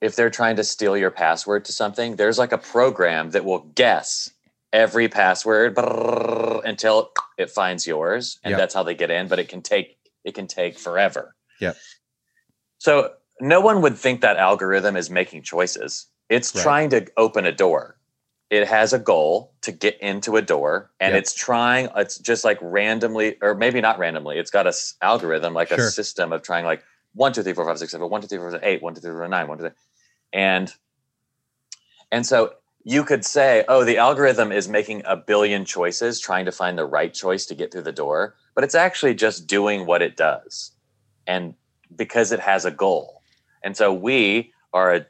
[0.00, 3.58] if they're trying to steal your password to something, there's like a program that will
[3.74, 4.30] guess
[4.72, 5.76] every password
[6.64, 8.58] until it finds yours, and Yep.
[8.58, 9.28] that's how they get in.
[9.28, 11.34] But it can take it can take forever.
[11.60, 11.74] Yeah.
[12.78, 16.06] So no one would think that algorithm is making choices.
[16.30, 16.62] It's Right.
[16.62, 17.98] trying to open a door.
[18.52, 21.22] It has a goal to get into a door, and Yep.
[21.22, 21.88] it's trying.
[21.96, 24.36] It's just like randomly, or maybe not randomly.
[24.38, 25.78] It's got a s- algorithm, like Sure.
[25.78, 26.84] a system of trying like
[27.14, 29.10] one, two, three, four, five, six, seven, one, two, three, four, eight, one, two, three,
[29.12, 29.76] four, nine, one, two, three,
[30.34, 30.74] and
[32.12, 32.52] and so
[32.84, 36.84] you could say, oh, the algorithm is making a billion choices, trying to find the
[36.84, 40.72] right choice to get through the door, but it's actually just doing what it does,
[41.26, 41.54] and
[41.96, 43.22] because it has a goal.
[43.64, 45.06] And so we are a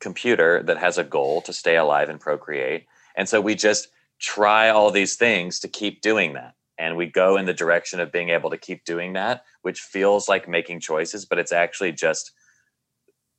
[0.00, 2.86] computer that has a goal to stay alive and procreate.
[3.16, 3.88] And so we just
[4.18, 6.54] try all these things to keep doing that.
[6.78, 10.28] And we go in the direction of being able to keep doing that, which feels
[10.28, 12.32] like making choices, but it's actually just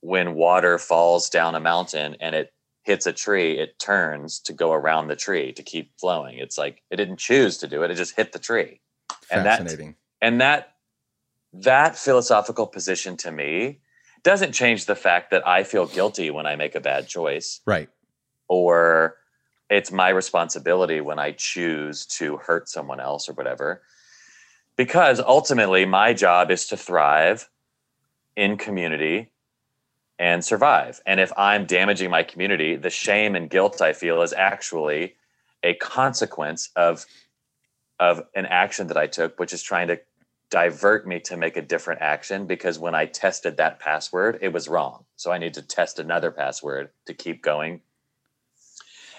[0.01, 2.53] when water falls down a mountain and it
[2.83, 6.37] hits a tree, it turns to go around the tree to keep flowing.
[6.37, 8.79] It's like it didn't choose to do it, it just hit the tree.
[9.29, 9.95] And that- Fascinating.
[10.21, 10.73] And that
[11.53, 13.79] that philosophical position to me
[14.23, 17.89] doesn't change the fact that I feel guilty when I make a bad choice right.
[18.47, 19.17] or
[19.69, 23.81] it's my responsibility when I choose to hurt someone else or whatever.
[24.77, 27.49] Because ultimately, my job is to thrive
[28.35, 29.31] in community
[30.19, 31.01] and survive.
[31.05, 35.15] And if I'm damaging my community, the shame and guilt I feel is actually
[35.63, 37.05] a consequence of
[37.99, 39.99] of an action that I took, which is trying to
[40.49, 44.67] divert me to make a different action because when I tested that password, it was
[44.67, 45.05] wrong.
[45.15, 47.81] So I need to test another password to keep going.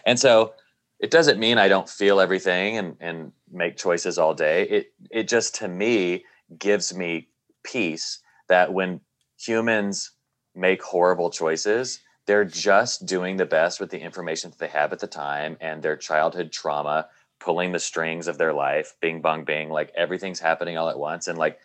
[0.07, 0.55] And so
[0.99, 4.63] it doesn't mean I don't feel everything and, and make choices all day.
[4.69, 6.25] It it just to me
[6.59, 7.29] gives me
[7.63, 9.01] peace that when
[9.39, 10.13] humans
[10.55, 14.99] make horrible choices, they're just doing the best with the information that they have at
[14.99, 17.09] the time and their childhood trauma
[17.41, 21.29] pulling the strings of their life, bing bong bing, like everything's happening all at once.
[21.29, 21.59] And like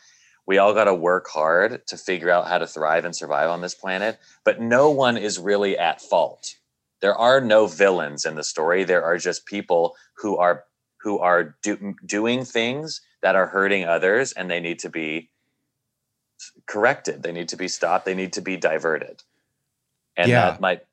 [0.46, 3.62] we all got to work hard to figure out how to thrive and survive on
[3.62, 6.56] this planet, but no one is really at fault.
[7.02, 8.84] There are no villains in the story.
[8.84, 10.66] There are just people who are
[11.02, 15.30] who are do, doing things that are hurting others and they need to be
[16.66, 17.24] corrected.
[17.24, 18.06] They need to be stopped.
[18.06, 19.24] They need to be diverted.
[20.16, 20.52] And Yeah.
[20.52, 20.86] that might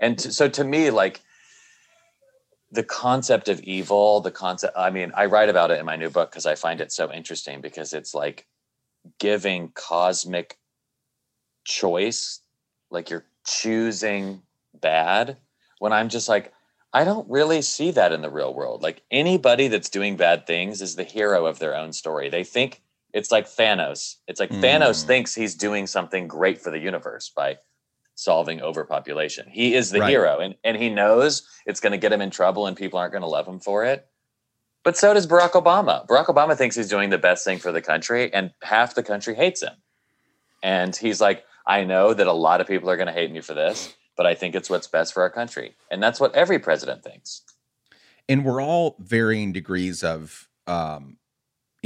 [0.00, 1.20] and t- so to me like
[2.70, 6.10] the concept of evil, the concept I mean, I write about it in my new
[6.10, 8.46] book because I find it so interesting because it's like
[9.18, 10.58] giving cosmic
[11.64, 12.40] choice,
[12.90, 14.42] like you're choosing
[14.80, 15.36] bad
[15.78, 16.52] when I'm just like
[16.92, 18.82] I don't really see that in the real world.
[18.82, 22.30] Like anybody that's doing bad things is the hero of their own story.
[22.30, 24.16] They think it's like Thanos.
[24.26, 25.06] It's like Thanos Mm.
[25.06, 27.58] thinks he's doing something great for the universe by
[28.16, 29.48] solving overpopulation.
[29.48, 30.10] He is the Right.
[30.10, 33.12] hero and, and he knows it's going to get him in trouble and people aren't
[33.12, 34.08] going to love him for it.
[34.82, 36.06] But so does Barack Obama.
[36.06, 39.34] Barack Obama thinks he's doing the best thing for the country, and half the country
[39.34, 39.72] hates him.
[40.62, 43.40] And he's like, I know that a lot of people are going to hate me
[43.40, 45.74] for this, but I think it's what's best for our country.
[45.90, 47.42] And that's what every president thinks.
[48.28, 51.18] And we're all varying degrees of, um,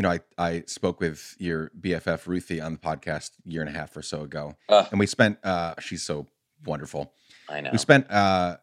[0.00, 3.68] you know, I, I spoke with your BFF Ruthie on the podcast a year and
[3.68, 4.86] a half or so ago, Uh.
[4.90, 5.38] and we spent.
[5.44, 6.26] Uh, she's so
[6.64, 7.12] wonderful.
[7.50, 7.68] I know.
[7.70, 8.56] We spent uh,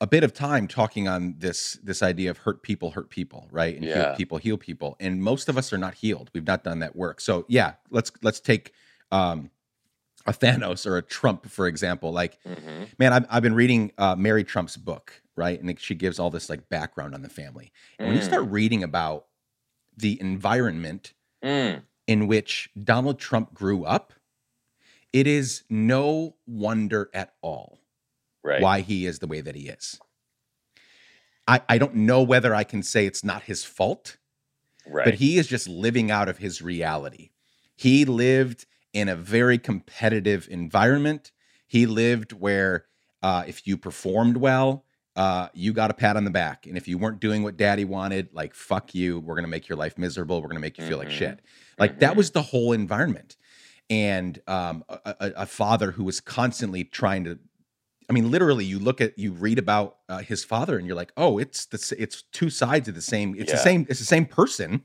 [0.00, 3.74] a bit of time talking on this this idea of hurt people hurt people, right?
[3.74, 3.94] And Yeah.
[4.10, 4.96] heal people heal people.
[5.00, 6.30] And most of us are not healed.
[6.32, 7.20] We've not done that work.
[7.20, 8.72] So yeah, let's let's take
[9.10, 9.50] um,
[10.24, 12.12] a Thanos or a Trump for example.
[12.12, 12.96] Like, Mhm.
[12.96, 15.60] man, I've, I've been reading uh, Mary Trump's book, right?
[15.60, 17.72] And she gives all this like background on the family.
[17.98, 19.24] And when you start reading about
[20.00, 21.84] the environment Mm.
[22.06, 24.12] in which Donald Trump grew up,
[25.12, 27.78] it is no wonder at all
[28.42, 28.60] Right.
[28.62, 29.98] why he is the way that he is.
[31.48, 34.18] I, I don't know whether I can say it's not his fault,
[34.86, 35.04] Right.
[35.04, 37.30] but he is just living out of his reality.
[37.76, 41.32] He lived in a very competitive environment.
[41.66, 42.86] He lived where
[43.22, 44.84] uh, if you performed well,
[45.20, 46.66] uh, you got a pat on the back.
[46.66, 49.68] And if you weren't doing what daddy wanted, like, fuck you, we're going to make
[49.68, 50.40] your life miserable.
[50.40, 51.18] We're going to make you feel like Mhm.
[51.18, 51.40] shit.
[51.78, 52.16] Like, that Mhm.
[52.16, 53.36] was the whole environment.
[53.90, 57.38] And um, a, a, father who was constantly trying to
[58.08, 61.12] I mean, literally, you look at you read about uh, his father, and you're like,
[61.16, 63.36] oh, it's the it's two sides of the same.
[63.38, 63.86] It's the same.
[63.88, 64.82] It's the same person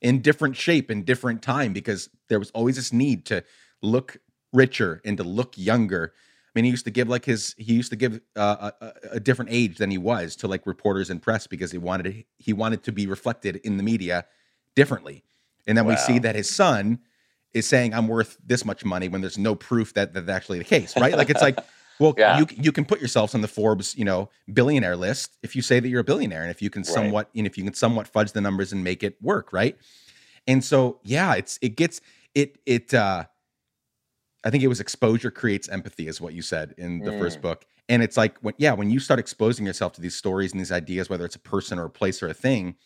[0.00, 3.44] in different shape in different time because there was always this need to
[3.82, 4.16] look
[4.52, 6.12] richer and to look younger.
[6.56, 8.92] I mean, he used to give like his he used to give uh, a, a,
[9.12, 12.24] a different age than he was to like reporters and press because he wanted to,
[12.38, 14.24] he wanted to be reflected in the media
[14.74, 15.22] differently.
[15.66, 17.00] And then we see that his son
[17.52, 20.64] is saying I'm worth this much money when there's no proof that that's actually the
[20.64, 21.14] case, right?
[21.14, 21.58] Like it's like,
[22.00, 22.38] well, Yeah.
[22.38, 25.78] you you can put yourselves on the Forbes, you know, billionaire list if you say
[25.78, 26.86] that you're a billionaire, and if you can Right.
[26.88, 29.76] somewhat, and if you can somewhat fudge the numbers and make it work, right?
[30.46, 32.00] And so, yeah, it's it gets
[32.34, 32.94] it it.
[32.94, 33.24] uh
[34.46, 37.42] I think it was exposure creates empathy, is what you said in the first Mm.
[37.42, 37.66] book.
[37.88, 40.72] And it's like when yeah, when you start exposing yourself to these stories and these
[40.72, 42.76] ideas, whether it's a person or a place or a thing,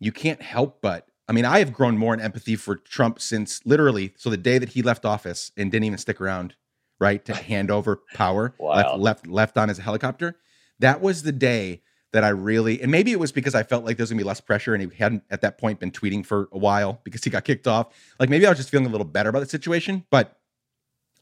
[0.00, 3.60] you can't help but I mean, I have grown more in empathy for Trump since
[3.66, 6.54] literally so the day that he left office and didn't even stick around,
[7.00, 10.36] right, to hand over power, left left left on his helicopter.
[10.78, 11.82] That was the day
[12.12, 14.40] that I really and maybe it was because I felt like there's gonna be less
[14.40, 17.44] pressure and he hadn't at that point been tweeting for a while because he got
[17.44, 17.88] kicked off.
[18.20, 20.35] Like maybe I was just feeling a little better about the situation, but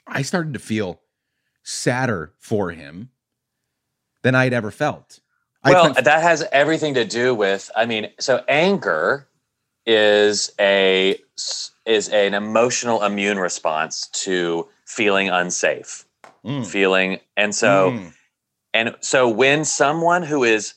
[0.07, 1.01] I started to feel
[1.63, 3.11] sadder for him
[4.23, 5.21] than I'd ever felt.
[5.65, 7.71] Well, that has everything to do with.
[7.75, 9.29] I mean, so anger
[9.87, 11.19] is a
[11.87, 16.05] is an emotional immune response to feeling unsafe,
[16.45, 18.13] Mm, feeling, and so mm,
[18.75, 20.75] and so when someone who is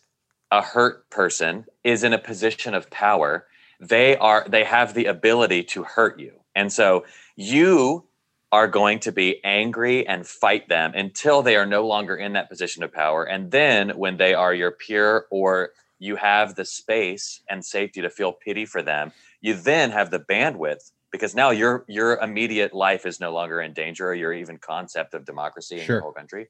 [0.52, 3.46] a hurt person is in a position of power,
[3.82, 6.40] they are they have the ability to hurt you.
[6.56, 7.04] And so
[7.36, 8.07] you
[8.52, 12.50] are going to be angry and fight them until they are no longer in that
[12.50, 13.24] position of power.
[13.24, 18.10] And then when they are your peer or you have the space and safety to
[18.10, 23.06] feel pity for them, you then have the bandwidth because now your your immediate life
[23.06, 25.96] is no longer in danger or your even concept of democracy in Sure.
[25.98, 26.48] your whole country.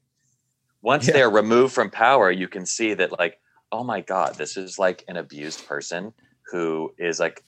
[0.82, 1.14] Once Yeah.
[1.14, 3.40] they're removed from power, you can see that like,
[3.72, 6.12] oh my God, this is like an abused person
[6.52, 7.44] who is like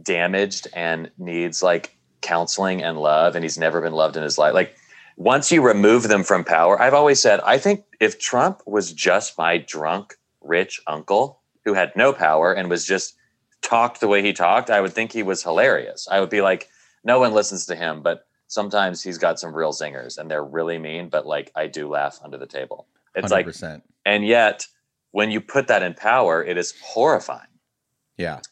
[0.00, 4.54] damaged and needs like counseling and love and he's never been loved in his life.
[4.54, 4.76] Like
[5.16, 9.36] once you remove them from power, I've always said, I think if Trump was just
[9.36, 13.14] my drunk, rich uncle who had no power and was just
[13.60, 16.08] talked the way he talked, I would think he was hilarious.
[16.10, 16.68] I would be like,
[17.04, 20.78] no one listens to him, but sometimes he's got some real zingers and they're really
[20.78, 22.86] mean, but like I do laugh under the table.
[23.14, 23.82] It's like, 100%.
[24.06, 24.66] and yet
[25.10, 27.48] when you put that in power, it is horrifying.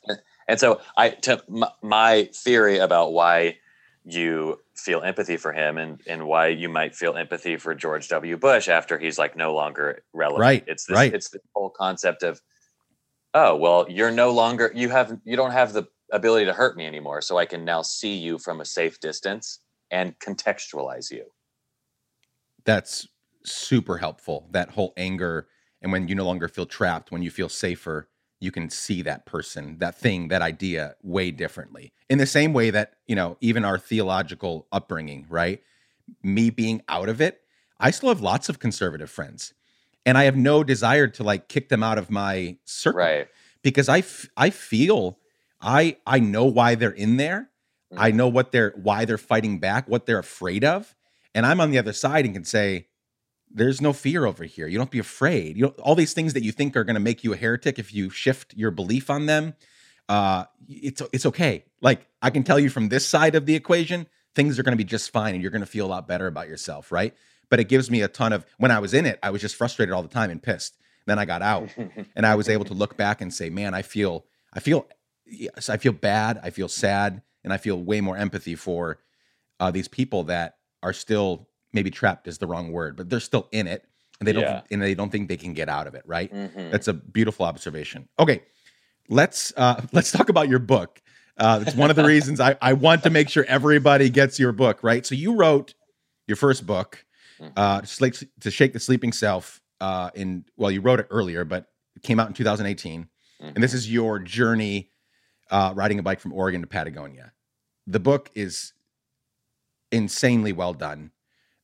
[0.06, 0.16] yeah.
[0.50, 3.58] And so I to my, my theory about why
[4.04, 8.36] you feel empathy for him and and why you might feel empathy for George W.
[8.36, 10.40] Bush after he's like no longer relevant.
[10.40, 11.14] Right, It's this, right.
[11.14, 12.42] it's the whole concept of
[13.32, 16.84] oh well you're no longer you have you don't have the ability to hurt me
[16.84, 19.60] anymore so I can now see you from a safe distance
[19.92, 21.26] and contextualize you.
[22.64, 23.06] That's
[23.44, 24.48] super helpful.
[24.50, 25.46] That whole anger
[25.80, 28.09] and when you no longer feel trapped, when you feel safer,
[28.40, 31.92] you can see that person, that thing, that idea way differently.
[32.08, 35.62] In the same way that, you know, even our theological upbringing, right?
[36.22, 37.42] Me being out of it,
[37.78, 39.52] I still have lots of conservative friends.
[40.06, 43.28] And I have no desire to like kick them out of my circle Right.
[43.62, 45.18] because I, f- I feel
[45.60, 47.50] I I know why they're in there.
[47.96, 48.14] I Mhm.
[48.14, 50.94] know what they're why they're fighting back, what they're afraid of,
[51.34, 52.86] and I'm on the other side and can say,
[53.50, 54.66] there's no fear over here.
[54.66, 55.56] You don't be afraid.
[55.56, 57.92] You all these things that you think are going to make you a heretic if
[57.92, 59.54] you shift your belief on them.
[60.08, 61.64] Uh, it's it's okay.
[61.80, 64.82] Like I can tell you from this side of the equation, things are going to
[64.82, 67.14] be just fine, and you're going to feel a lot better about yourself, right?
[67.48, 68.46] But it gives me a ton of.
[68.58, 70.76] When I was in it, I was just frustrated all the time and pissed.
[71.06, 71.68] Then I got out,
[72.16, 74.86] and I was able to look back and say, "Man, I feel, I feel,
[75.26, 76.40] yes, I feel bad.
[76.42, 78.98] I feel sad, and I feel way more empathy for
[79.58, 83.48] uh, these people that are still maybe trapped is the wrong word, but they're still
[83.52, 83.84] in it
[84.18, 84.62] and they don't Yeah.
[84.70, 86.32] and they don't think they can get out of it, right?
[86.32, 86.70] Mhm.
[86.70, 88.08] That's a beautiful observation.
[88.18, 88.42] Okay,
[89.08, 91.00] let's uh, let's talk about your book.
[91.36, 94.52] Uh, it's one of the reasons I, I want to make sure everybody gets your
[94.52, 95.06] book, right?
[95.06, 95.72] So you wrote
[96.26, 97.04] your first book,
[97.56, 99.60] uh, to shake the sleeping self.
[99.80, 101.64] Uh, in well, you wrote it earlier, but
[101.96, 103.08] it came out in 2018,
[103.40, 104.90] and this is your journey
[105.50, 107.32] uh, riding a bike from Oregon to Patagonia.
[107.86, 108.74] The book is
[109.90, 111.10] insanely well done.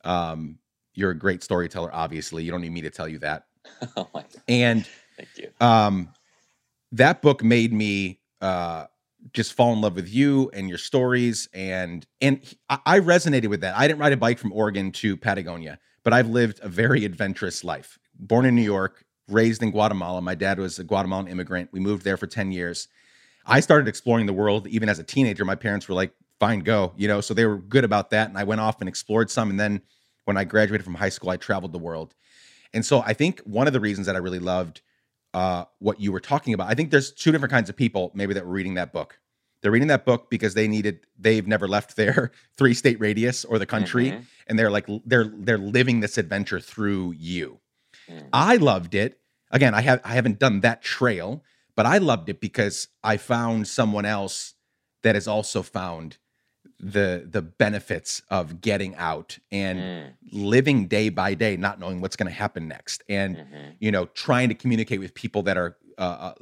[0.07, 0.59] Um,
[0.95, 2.45] you're a great storyteller, obviously.
[2.45, 3.47] You don't need me to tell you that.
[3.97, 4.87] oh my, And
[5.17, 5.51] thank you.
[5.61, 6.09] um,
[6.93, 8.87] that book made me uh,
[9.33, 12.41] just fall in love with you and your stories, and and
[12.71, 13.77] I, I resonated with that.
[13.77, 17.65] I didn't ride a bike from Oregon to Patagonia, but I've lived a very adventurous
[17.65, 17.99] life.
[18.19, 20.23] Born in New York, raised in Guatemala.
[20.23, 21.71] My dad was a Guatemalan immigrant.
[21.73, 22.89] We moved there for ten years.
[23.47, 25.45] I started exploring the world even as a teenager.
[25.45, 28.39] My parents were like, "Fine, go," you know, so they were good about that, and
[28.39, 29.51] I went off and explored some.
[29.51, 29.83] And then
[30.27, 32.15] when I graduated from high school, I traveled the world.
[32.75, 34.83] And so I think one of the reasons that I really loved
[35.33, 38.35] uh, what you were talking about, I think there's two different kinds of people maybe
[38.35, 39.19] that were reading that book.
[39.63, 43.59] They're reading that book because they needed they've never left their three state radius or
[43.59, 44.25] the country, Mhm.
[44.49, 47.61] and they're like they're they're living this adventure through you.
[48.09, 48.29] Mm.
[48.33, 49.19] I loved it.
[49.51, 51.43] Again, I have I haven't done that trail,
[51.75, 54.55] but I loved it because I found someone else
[55.03, 56.19] that has also found
[56.79, 60.13] the the benefits of getting out and Mm.
[60.33, 63.75] living day by day, not knowing what's going to happen next, and Mhm.
[63.79, 66.35] you know, trying to communicate with people that are uh, uh,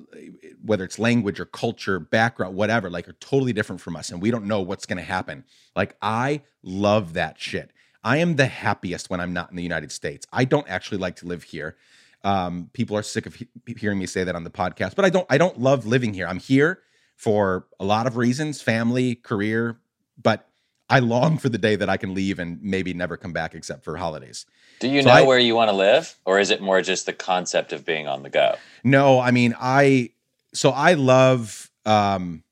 [0.63, 4.29] whether it's language or culture, background, whatever, like are totally different from us, and we
[4.33, 5.45] don't know what's going to happen.
[5.77, 7.71] Like I love that shit.
[8.03, 10.27] I am the happiest when I'm not in the United States.
[10.33, 11.77] I don't actually like to live here.
[12.25, 13.47] Um, people are sick of he-
[13.79, 15.27] hearing me say that on the podcast, but I don't.
[15.31, 16.27] I don't love living here.
[16.27, 16.81] I'm here
[17.15, 19.79] for a lot of reasons: family, career,
[20.21, 20.49] but
[20.89, 23.85] I long for the day that I can leave and maybe never come back except
[23.85, 24.47] for holidays.
[24.81, 27.07] Do you So know I- where you want to live, or is it more just
[27.07, 28.57] the concept of being on the go?
[28.83, 30.11] No, I mean I
[30.53, 32.43] so I love um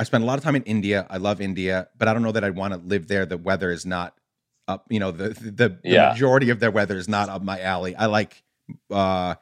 [0.00, 1.06] I spent a lot of time in India.
[1.10, 3.26] I love India, but I don't know that I'd want to live there.
[3.26, 4.16] The weather is not
[4.66, 6.10] up, you know, the the, the Yeah.
[6.10, 7.94] majority of their weather is not up my alley.
[7.94, 8.42] I like
[8.90, 9.34] uh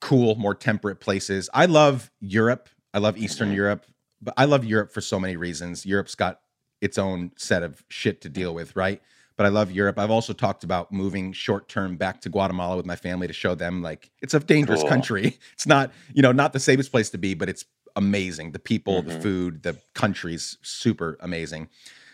[0.00, 1.48] cool, more temperate places.
[1.54, 2.68] I love Europe.
[2.92, 3.56] I love Eastern Mhm.
[3.56, 3.86] Europe,
[4.20, 5.86] but I love Europe for so many reasons.
[5.86, 6.40] Europe's got
[6.80, 9.00] its own set of shit to deal with, right?
[9.36, 9.98] But I love Europe.
[9.98, 13.54] I've also talked about moving short term back to Guatemala with my family to show
[13.54, 14.88] them like it's a dangerous Cool.
[14.90, 15.38] country.
[15.54, 17.64] It's not, you know, not the safest place to be, but it's
[17.96, 18.52] amazing.
[18.52, 19.22] The people, the Mhm.
[19.22, 21.68] food, the country's super amazing.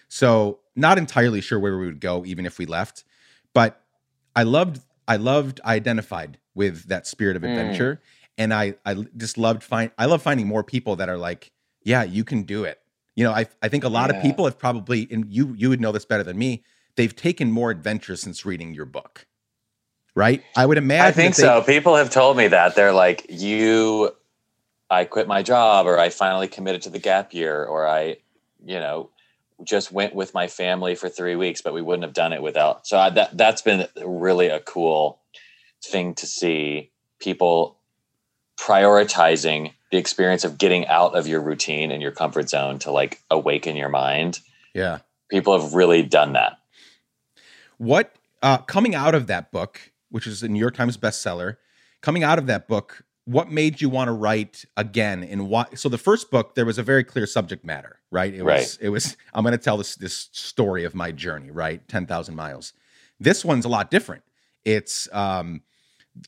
[0.09, 3.05] So not entirely sure where we would go even if we left,
[3.55, 3.83] but
[4.37, 7.47] I loved I loved I identified with that spirit of Mm.
[7.47, 8.01] adventure
[8.39, 11.53] and I I just loved find I love finding more people that are like,
[11.83, 12.80] yeah, you can do it.
[13.21, 15.79] You know, I I think a lot of people have probably and you you would
[15.79, 16.65] know this better than me,
[16.97, 19.27] they've taken more adventure since reading your book.
[20.15, 20.43] Right?
[20.57, 21.61] I would imagine I think they- so.
[21.61, 24.13] People have told me that they're like, you,
[24.89, 28.17] I quit my job, or I finally committed to the gap year, or I,
[28.65, 29.11] you know,
[29.65, 32.87] just went with my family for three weeks, but we wouldn't have done it without.
[32.87, 35.21] So I, that that's been really a cool
[35.85, 37.77] thing to see people
[38.59, 43.23] prioritizing the experience of getting out of your routine and your comfort zone to like
[43.31, 44.41] awaken your mind.
[44.75, 44.99] Yeah.
[45.31, 46.59] People have really done that.
[47.79, 51.57] What uh, coming out of that book, which is a New York Times bestseller,
[52.03, 55.67] coming out of that book, what made you want to write again and why?
[55.75, 58.33] So the first book, there was a very clear subject matter, right?
[58.35, 58.87] It was Right.
[58.87, 61.87] it was I'm going to tell this this story of my journey, right?
[61.89, 62.73] Ten thousand miles.
[63.19, 64.25] This one's a lot different.
[64.65, 65.63] It's um,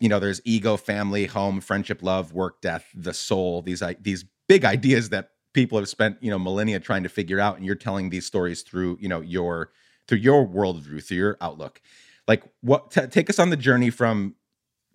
[0.00, 3.62] you know, there's ego, family, home, friendship, love, work, death, the soul.
[3.62, 7.56] These these big ideas that people have spent you know millennia trying to figure out,
[7.56, 9.70] and you're telling these stories through you know your
[10.08, 11.80] through your worldview, through your outlook.
[12.28, 12.90] Like, what?
[12.90, 14.34] T- take us on the journey from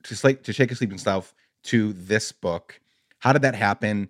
[0.04, 1.34] to slate to shake a sleeping self
[1.64, 2.80] to this book.
[3.20, 4.10] How did that happen?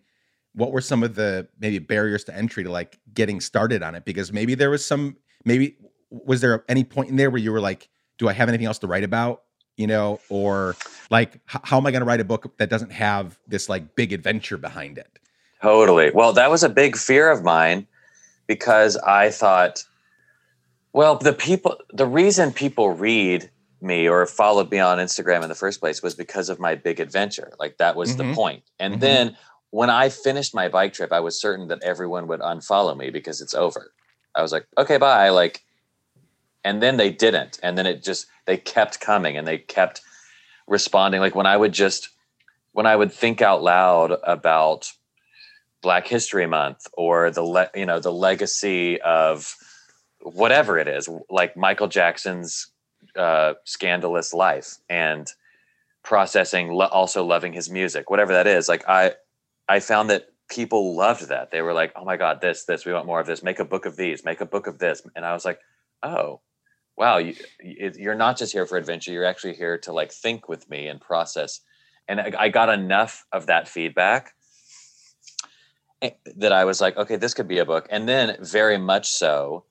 [0.54, 4.06] What were some of the maybe barriers to entry to like getting started on it?
[4.06, 5.78] Because maybe there was some maybe
[6.10, 8.80] was there any point in there where you were like, do I have anything else
[8.80, 9.44] to write about?
[9.78, 10.76] You know, or
[11.10, 14.12] like, how am I going to write a book that doesn't have this like big
[14.12, 15.20] adventure behind it?
[15.62, 16.12] Totally.
[16.12, 17.88] Well, that was a big fear of mine
[18.48, 19.84] because I thought,
[20.94, 23.50] well, the people, the reason people read
[23.82, 27.00] me or followed me on Instagram in the first place was because of my big
[27.00, 27.54] adventure.
[27.60, 28.18] Like that was Mhm.
[28.18, 28.64] the point.
[28.80, 29.00] And Mhm.
[29.00, 29.38] then
[29.70, 33.42] when I finished my bike trip, I was certain that everyone would unfollow me because
[33.42, 33.94] it's over.
[34.34, 35.30] I was like, okay, bye.
[35.30, 35.64] Like,
[36.68, 37.60] and then they didn't.
[37.64, 40.02] And then it just, they kept coming and they kept
[40.68, 41.22] responding.
[41.22, 42.10] Like when I would just,
[42.74, 44.92] when I would think out loud about
[45.82, 49.56] Black History Month or the, le- you know, the legacy of
[50.20, 52.68] whatever it is, like Michael Jackson's
[53.16, 55.32] uh, scandalous life and
[56.04, 58.68] processing, lo- also loving his music, whatever that is.
[58.68, 59.14] Like I,
[59.70, 61.52] I found that people loved that.
[61.52, 63.44] They were like, "Oh my god, this, this, we want more of this.
[63.44, 64.26] Make a book of these.
[64.26, 65.60] Make a book of this." And I was like,
[66.04, 66.42] "Oh,
[66.98, 69.12] wow, you, you're not just here for adventure.
[69.12, 71.62] You're actually here to like think with me and process."
[72.08, 74.34] And I, I got enough of that feedback
[76.02, 79.10] eh, that I was like, "Okay, this could be a book." And then, very much
[79.10, 79.66] so,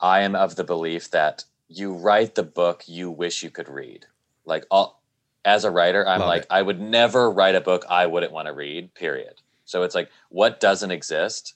[0.00, 4.06] I am of the belief that you write the book you wish you could read.
[4.44, 5.02] Like all,
[5.44, 6.48] as a writer, I'm Love like, it.
[6.50, 9.34] I would never write a book I wouldn't want to read, period.
[9.64, 11.54] So it's like, what doesn't exist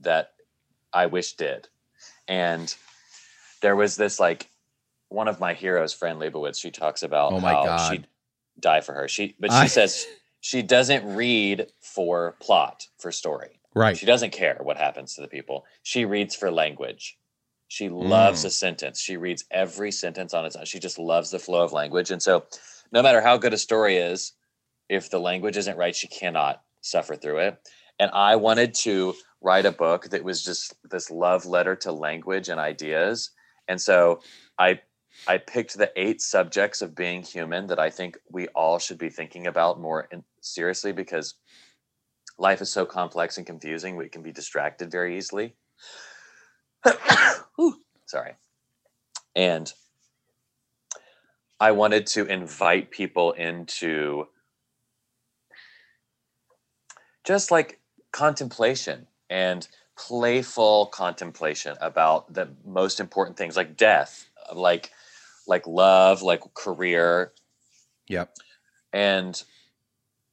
[0.00, 0.32] that
[0.92, 1.68] I wish did?
[2.28, 2.74] And
[3.62, 4.48] there was this like
[5.08, 7.90] one of my heroes, Fran Lebowitz, she talks about Oh my how God.
[7.92, 8.06] she'd
[8.58, 9.08] die for her.
[9.08, 10.06] She but she I- says
[10.40, 13.60] she doesn't read for plot, for story.
[13.74, 13.96] Right.
[13.96, 15.64] She doesn't care what happens to the people.
[15.82, 17.18] She reads for language.
[17.68, 18.46] She loves Mm.
[18.46, 19.00] a sentence.
[19.00, 20.64] She reads every sentence on its own.
[20.64, 22.10] She just loves the flow of language.
[22.10, 22.46] And so,
[22.92, 24.32] no matter how good a story is,
[24.88, 27.58] if the language isn't right, she cannot suffer through it.
[27.98, 32.48] And I wanted to write a book that was just this love letter to language
[32.48, 33.30] and ideas.
[33.68, 34.20] And so,
[34.58, 34.80] I
[35.26, 39.08] I picked the eight subjects of being human that I think we all should be
[39.08, 41.34] thinking about more in, seriously because
[42.38, 43.96] life is so complex and confusing.
[43.96, 45.54] We can be distracted very easily.
[48.06, 48.34] Sorry.
[49.34, 49.72] And
[51.58, 54.28] I wanted to invite people into
[57.24, 57.80] just like
[58.12, 59.66] contemplation and
[59.98, 64.90] playful contemplation about the most important things like death, like
[65.46, 67.32] like love, like career,
[68.08, 68.36] Yep.
[68.92, 69.42] and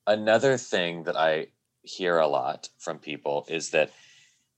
[0.07, 1.47] another thing that I
[1.84, 3.91] hear a lot from people is that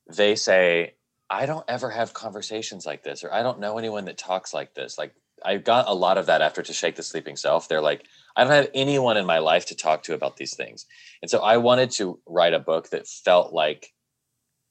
[0.10, 0.94] they say,
[1.30, 4.76] I don't ever have conversations like this, or I don't know anyone that talks like
[4.76, 4.98] this.
[4.98, 7.68] Like, I got a lot of that after To Shake the Sleeping Self.
[7.68, 10.86] They're like, I don't have anyone in my life to talk to about these things.
[11.22, 13.94] And so I wanted to write a book that felt like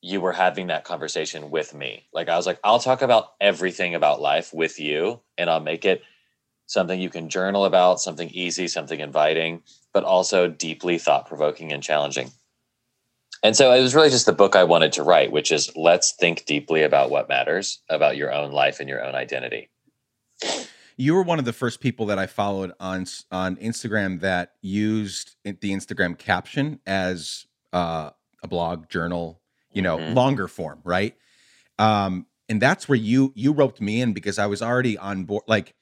[0.05, 2.07] you were having that conversation with me.
[2.13, 5.87] Like, I was like, I'll talk about everything about life with you, and I'll make
[5.87, 6.03] it
[6.67, 9.63] something you can journal about, something easy, something inviting,
[9.95, 12.31] but also deeply thought provoking and challenging.
[13.43, 16.13] And so it was really just the book I wanted to write, which is let's
[16.13, 19.71] think deeply about what matters about your own life and your own identity.
[20.99, 25.37] You were one of the first people that I followed on on Instagram that used
[25.45, 28.11] the Instagram caption as uh,
[28.43, 29.41] a blog journal,
[29.75, 30.14] you know, Mhm.
[30.14, 31.14] longer form, right?
[31.79, 35.43] Um, and that's where you you roped me in because I was already on board.
[35.47, 35.75] Like,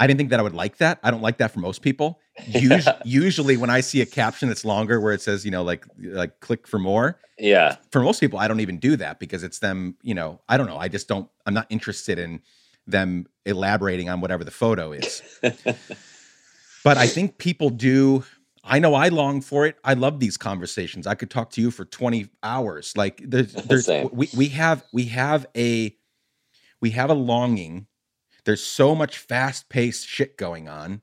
[0.00, 0.98] I didn't think that I would like that.
[1.02, 2.20] I don't like that for most people.
[2.46, 2.98] Yeah.
[3.04, 6.38] Usually, when I see a caption that's longer, where it says, you know, like like
[6.40, 7.76] click for more, Yeah.
[7.90, 10.66] for most people, I don't even do that because it's them, you know, I don't
[10.68, 10.78] know.
[10.78, 12.40] I just don't, I'm not interested in
[12.86, 15.20] them elaborating on whatever the photo is.
[16.84, 18.24] but I think people do.
[18.68, 19.76] I know I long for it.
[19.82, 21.06] I love these conversations.
[21.06, 22.92] I could talk to you for 20 hours.
[22.96, 25.96] Like there's, there's we, we have, we have a,
[26.80, 27.86] we have a longing.
[28.44, 31.02] There's so much fast paced shit going on.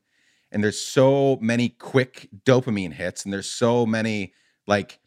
[0.52, 3.26] And there's so many quick dopamine hits.
[3.26, 4.34] And there's so many
[4.68, 5.00] like,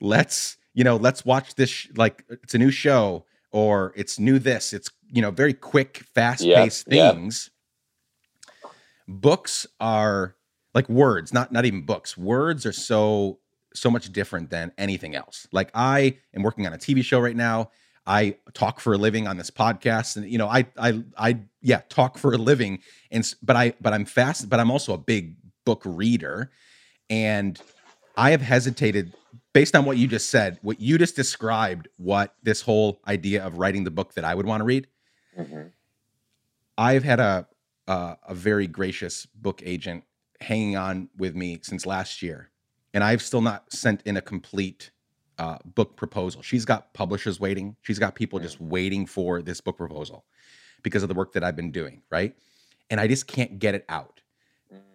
[0.00, 4.38] let's, you know, let's watch this, sh- like it's a new show or it's new
[4.38, 4.72] this.
[4.72, 7.14] It's, you know, very quick, fast paced Yep, yep.
[7.14, 7.50] things.
[9.08, 10.36] Books are
[10.74, 12.16] like words, not not even books.
[12.16, 13.38] Words are so
[13.74, 15.46] so much different than anything else.
[15.52, 17.70] Like I am working on a TV show right now.
[18.06, 21.82] I talk for a living on this podcast, and you know, I I I yeah
[21.88, 25.36] talk for a living, and but I but I'm fast, but I'm also a big
[25.64, 26.50] book reader,
[27.08, 27.60] and
[28.16, 29.14] I have hesitated
[29.52, 33.58] based on what you just said, what you just described, what this whole idea of
[33.58, 34.88] writing the book that I would want to read.
[35.38, 35.70] Mhm.
[36.76, 37.46] I've had a
[37.86, 40.04] a, a very gracious book agent
[40.42, 42.50] hanging on with me since last year,
[42.92, 44.90] and I've still not sent in a complete
[45.38, 46.42] uh, book proposal.
[46.42, 47.76] She's got publishers waiting.
[47.82, 50.24] She's got people just waiting for this book proposal
[50.82, 52.36] because of the work that I've been doing, right?
[52.90, 54.20] And I just can't get it out.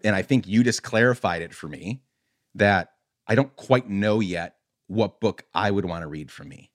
[0.04, 2.02] And I think you just clarified it for me
[2.56, 2.94] that
[3.28, 4.56] I don't quite know yet
[4.88, 6.72] what book I would want to read from me.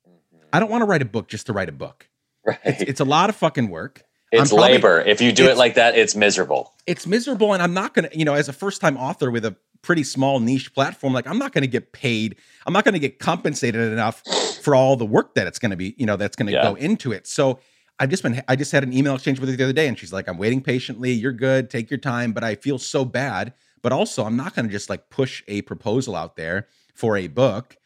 [0.53, 2.09] I don't want to write a book just to write a book
[2.45, 2.59] Right.
[2.65, 4.05] it's, it's a lot of fucking work.
[4.33, 5.01] It's probably- labor.
[5.01, 6.73] If you do it like that, it's miserable.
[6.87, 9.55] it's miserable and i'm not gonna you know as a first time author with a
[9.83, 12.35] pretty small niche platform like i'm not gonna get paid
[12.67, 14.21] i'm not gonna get compensated enough
[14.63, 16.63] for all the work that it's gonna be you know that's gonna Yeah.
[16.65, 17.61] go into it so
[18.01, 19.97] i've just been i just had an email exchange with her the other day and
[19.97, 23.53] she's like i'm waiting patiently you're good take your time but i feel so bad
[23.81, 27.77] but also i'm not gonna just like push a proposal out there for a book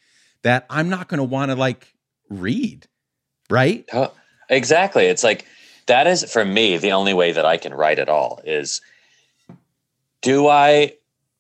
[0.43, 1.93] that i'm not gonna want to like
[2.31, 2.87] read
[3.51, 4.09] right Huh.
[4.49, 5.05] Exactly.
[5.07, 5.45] It's like
[5.87, 8.81] that is for me the only way that I can write at all is
[10.23, 10.95] do I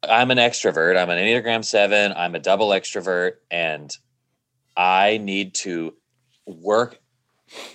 [0.08, 0.96] I'm an extrovert.
[0.96, 2.12] I'm an Enneagram 7.
[2.12, 3.96] I'm a double extrovert and
[4.76, 5.94] I need to
[6.46, 7.00] work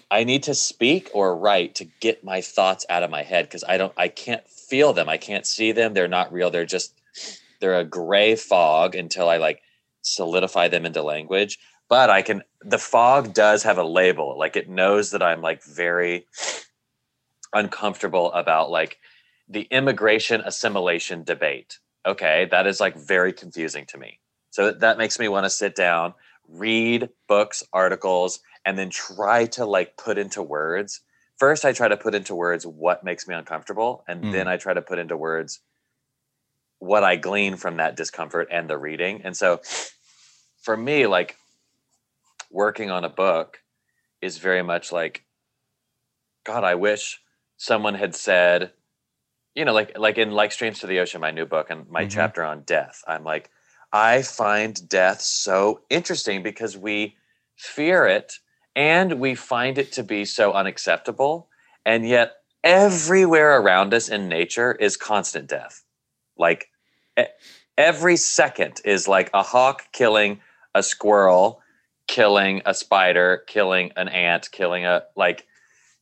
[0.09, 3.63] I need to speak or write to get my thoughts out of my head because
[3.67, 5.07] I don't I can't feel them.
[5.07, 5.93] I can't see them.
[5.93, 6.51] They're not real.
[6.51, 6.99] They're just
[7.59, 9.61] they're a gray fog until I like
[10.01, 11.59] solidify them into language.
[11.91, 14.39] But I can the fog does have a label.
[14.39, 16.25] Like it knows that I'm like very
[17.53, 18.97] uncomfortable about like
[19.49, 21.79] the immigration assimilation debate.
[22.07, 24.21] Okay, that is like very confusing to me.
[24.51, 26.13] So that makes me want to sit down,
[26.47, 31.01] read books, articles, and then try to like put into words.
[31.39, 34.31] First, I try to put into words what makes me uncomfortable, and Mm.
[34.31, 35.59] then I try to put into words
[36.79, 39.23] what I glean from that discomfort and the reading.
[39.25, 39.59] And so
[40.61, 41.35] for me, like
[42.51, 43.61] working on a book
[44.21, 45.25] is very much like,
[46.45, 47.21] God, I wish
[47.57, 48.73] someone had said,
[49.55, 52.05] you know, like like in like Streams to the Ocean, my new book and my
[52.05, 52.11] Mhm.
[52.11, 53.03] chapter on death.
[53.07, 53.49] I'm like,
[53.91, 57.17] I find death so interesting because we
[57.57, 58.39] fear it
[58.75, 61.49] and we find it to be so unacceptable.
[61.85, 65.83] And yet everywhere around us in nature is constant death.
[66.37, 66.69] Like
[67.77, 70.39] every second is like a hawk killing
[70.73, 71.61] a squirrel,
[72.11, 75.47] killing a spider, killing an ant, killing a like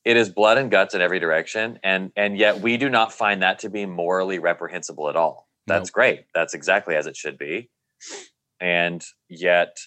[0.06, 3.44] it is blood and guts in every direction and and yet we do not find
[3.44, 5.50] that to be morally reprehensible at all.
[5.68, 5.94] That's Nope.
[5.94, 6.26] great.
[6.36, 7.70] That's exactly as it should be.
[8.62, 9.78] And yet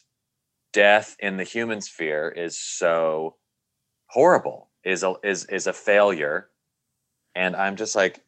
[0.73, 3.37] death in the human sphere is so
[4.09, 6.49] horrible is a is is a failure
[7.35, 8.21] and i'm just like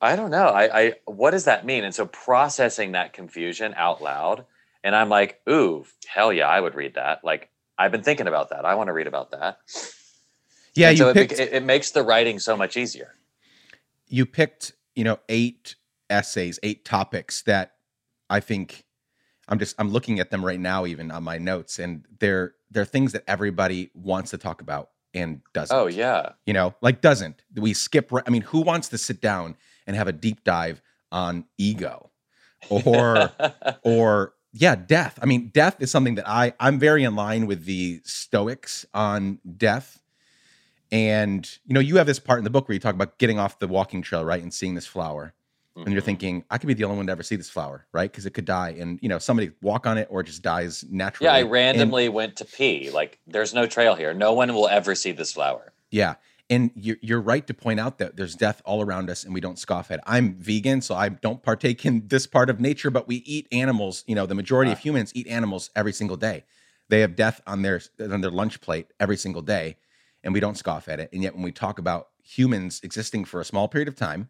[0.00, 4.02] i don't know i i what does that mean and so processing that confusion out
[4.02, 4.46] loud
[4.84, 7.24] and i'm like ooh hell yeah i would read that.
[7.24, 8.64] Like i've been thinking about that.
[8.64, 9.58] I want to read about that.
[10.74, 13.14] Yeah And you so it, picked it, it makes the writing so much easier.
[14.06, 15.76] You picked you know eight
[16.08, 17.74] essays eight topics that
[18.28, 18.84] i think
[19.48, 22.84] i'm just i'm looking at them right now even on my notes and they're they're
[22.84, 25.76] things that everybody wants to talk about and doesn't.
[25.76, 26.30] Oh yeah.
[26.46, 27.42] You know like doesn't.
[27.54, 29.56] We skip i mean who wants to sit down
[29.86, 32.10] and have a deep dive on ego?
[32.68, 33.30] Or
[33.82, 35.18] or yeah death.
[35.22, 39.38] I mean death is something that i i'm very in line with the stoics on
[39.56, 40.02] death.
[40.92, 43.38] And you know you have this part in the book where you talk about getting
[43.38, 45.34] off the walking trail right and seeing this flower.
[45.76, 46.04] And you're Mhm.
[46.06, 48.10] thinking i could be the only one to ever see this flower right?
[48.10, 48.70] Because it could die.
[48.78, 51.28] And you know somebody walk on it or it just dies naturally.
[51.28, 52.90] Yeah i And- randomly went to pee.
[52.90, 54.12] Like there's no trail here.
[54.12, 55.72] No one will ever see this flower.
[55.90, 56.14] Yeah.
[56.50, 59.40] And you're, you're right to point out that there's death all around us and we
[59.40, 60.04] don't scoff at it.
[60.04, 64.02] I'm vegan, so I don't partake in this part of nature, but we eat animals.
[64.08, 64.80] You know, the majority of Ah.
[64.80, 66.44] humans eat animals every single day.
[66.88, 69.76] They have death on their on their lunch plate every single day,
[70.24, 71.08] and we don't scoff at it.
[71.12, 74.28] And yet when we talk about humans existing for a small period of time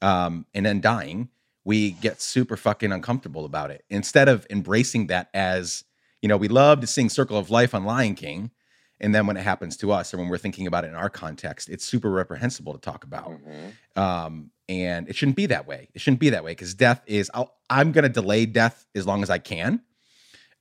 [0.00, 1.28] um, and then dying,
[1.64, 3.84] we get super fucking uncomfortable about it.
[3.90, 5.82] Instead of embracing that as,
[6.22, 8.52] you know, we love to sing Circle of Life on Lion King.
[9.00, 11.08] And then when it happens to us, or when we're thinking about it in our
[11.10, 13.30] context, it's super reprehensible to talk about.
[13.30, 13.72] Mhm.
[13.96, 15.88] Um, and it shouldn't be that way.
[15.94, 17.30] It shouldn't be that way because death is.
[17.32, 19.82] I'll, I'm going to delay death as long as I can.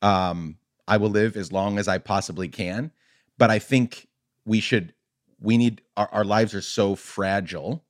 [0.02, 0.58] Um,
[0.88, 2.92] I will live as long as I possibly can.
[3.38, 4.08] But I think
[4.46, 4.94] we should.
[5.40, 7.84] We need our, our lives are so fragile.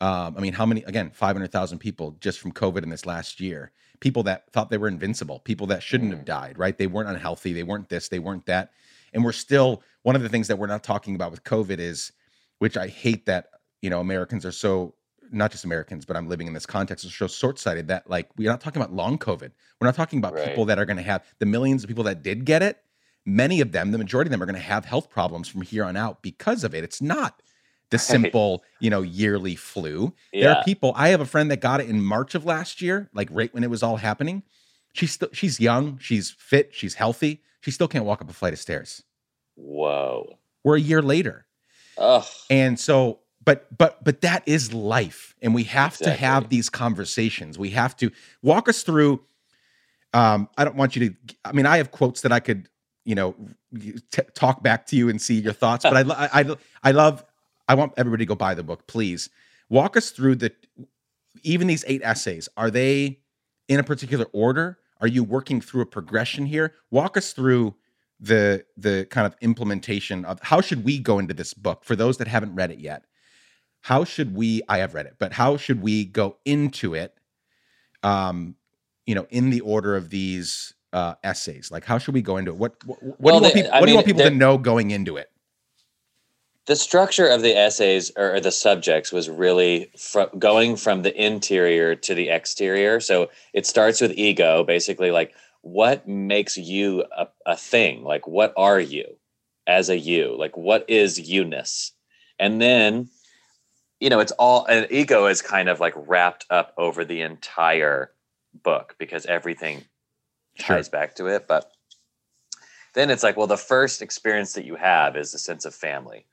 [0.00, 0.82] Um, I mean, how many?
[0.84, 3.72] Again, five hundred thousand people just from COVID in this last year.
[4.00, 5.40] People that thought they were invincible.
[5.40, 6.26] People that shouldn't have Mm.
[6.26, 6.58] died.
[6.58, 6.76] Right?
[6.78, 7.52] They weren't unhealthy.
[7.52, 8.08] They weren't this.
[8.08, 8.70] They weren't that.
[9.12, 9.82] And we're still.
[10.02, 12.12] One of the things that we're not talking about with COVID is,
[12.60, 13.50] which I hate that
[13.82, 14.94] you know Americans are so
[15.30, 18.30] not just Americans, but I'm living in this context are so short sighted that like
[18.36, 19.50] we're not talking about long COVID.
[19.80, 20.48] We're not talking about Right.
[20.48, 22.82] people that are going to have the millions of people that did get it.
[23.26, 25.84] Many of them, the majority of them, are going to have health problems from here
[25.84, 26.82] on out because of it.
[26.82, 27.42] It's not
[27.90, 30.14] the simple, you know, yearly flu.
[30.32, 30.92] There are people.
[30.96, 33.64] I have a friend that got it in March of last year, like right when
[33.64, 34.44] it was all happening.
[34.94, 37.42] She's still she's young, she's fit, she's healthy.
[37.60, 39.02] She still can't walk up a flight of stairs.
[39.56, 41.46] whoa We're a year later.
[41.98, 42.24] Ugh.
[42.50, 47.58] And so, but but but that is life, and we have to have these conversations.
[47.58, 48.10] We have to
[48.42, 49.20] walk us through.
[50.14, 51.16] Um, I don't want you to.
[51.44, 52.68] I mean, I have quotes that I could,
[53.04, 53.34] you know,
[54.10, 55.84] t- talk back to you and see your thoughts.
[55.84, 57.24] But I, I, I, I love.
[57.68, 59.28] I want everybody to go buy the book, please.
[59.68, 60.52] Walk us through the
[61.42, 62.48] even these eight essays.
[62.56, 63.20] Are they
[63.68, 64.78] in a particular order?
[65.00, 66.74] Are you working through a progression here?
[66.90, 67.74] Walk us through
[68.20, 72.16] the the kind of implementation of how should we go into this book for those
[72.18, 73.04] that haven't read it yet.
[73.80, 74.62] How should we?
[74.68, 77.14] I have read it, but how should we go into it?
[78.02, 78.56] Um,
[79.06, 82.50] you know, in the order of these uh, essays, like how should we go into
[82.50, 82.56] it?
[82.56, 84.30] What what, what Well, do you want people, I what do you want people to
[84.30, 85.30] know going into it?
[86.68, 91.94] The structure of the essays or, the subjects was really fr- going from the interior
[91.94, 93.00] to the exterior.
[93.00, 98.04] So it starts with ego basically like what makes you a, a thing?
[98.04, 99.16] Like what are you
[99.66, 100.36] as a you?
[100.38, 101.92] Like what is you-ness?
[102.38, 103.08] And then
[103.98, 108.12] you know it's all and ego is kind of like wrapped up over the entire
[108.62, 109.84] book because everything
[110.56, 110.76] Sure.
[110.76, 111.48] ties back to it.
[111.48, 111.72] But
[112.92, 116.26] then it's like well the first experience that you have is the sense of family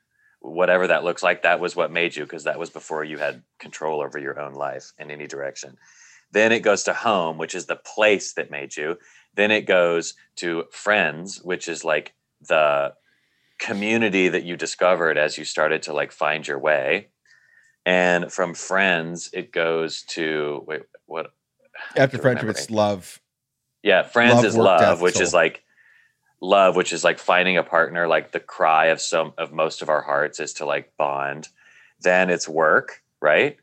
[0.46, 3.42] whatever that looks like that was what made you because that was before you had
[3.58, 5.76] control over your own life in any direction.
[6.32, 8.98] Then it goes to home which is the place that made you.
[9.34, 12.94] Then it goes to friends which is like the
[13.58, 17.08] community that you discovered as you started to like find your way.
[17.84, 21.32] And from friends it goes to wait what?
[21.96, 23.20] After friendship, it's love.
[23.82, 25.62] yeah, friends Love, is love, which is like
[26.40, 29.88] love, which is like finding a partner, like the cry of some of most of
[29.88, 31.48] our hearts is to like bond.
[32.00, 33.56] Then it's work, right?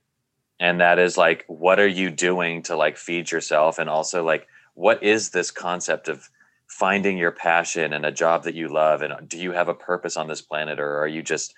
[0.60, 3.80] And that is like, what are you doing to like feed yourself?
[3.80, 6.30] And also like, what is this concept of
[6.68, 9.02] finding your passion and a job that you love?
[9.02, 11.54] And do you have a purpose on this planet or are you just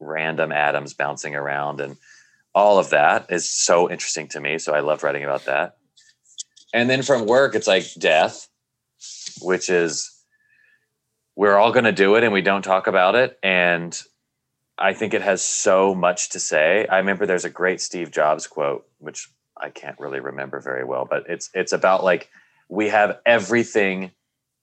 [0.00, 1.80] random atoms bouncing around?
[1.80, 1.96] And
[2.54, 4.58] all of that is so interesting to me.
[4.58, 5.76] So I love writing about that.
[6.72, 8.48] And then from work, it's like death,
[9.40, 10.13] which is
[11.36, 13.38] we're all going to do it and we don't talk about it.
[13.42, 14.00] And
[14.78, 16.86] I think it has so much to say.
[16.86, 21.06] I remember there's a great Steve Jobs quote, which I can't really remember very well,
[21.08, 22.28] but it's it's about like
[22.68, 24.10] we have everything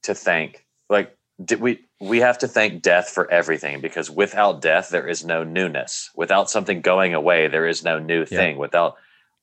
[0.03, 0.65] to thank.
[0.89, 5.23] Like did we we have to thank death for everything because without death there is
[5.23, 6.09] no newness.
[6.15, 8.57] Without something going away, there is no new thing.
[8.57, 8.95] Without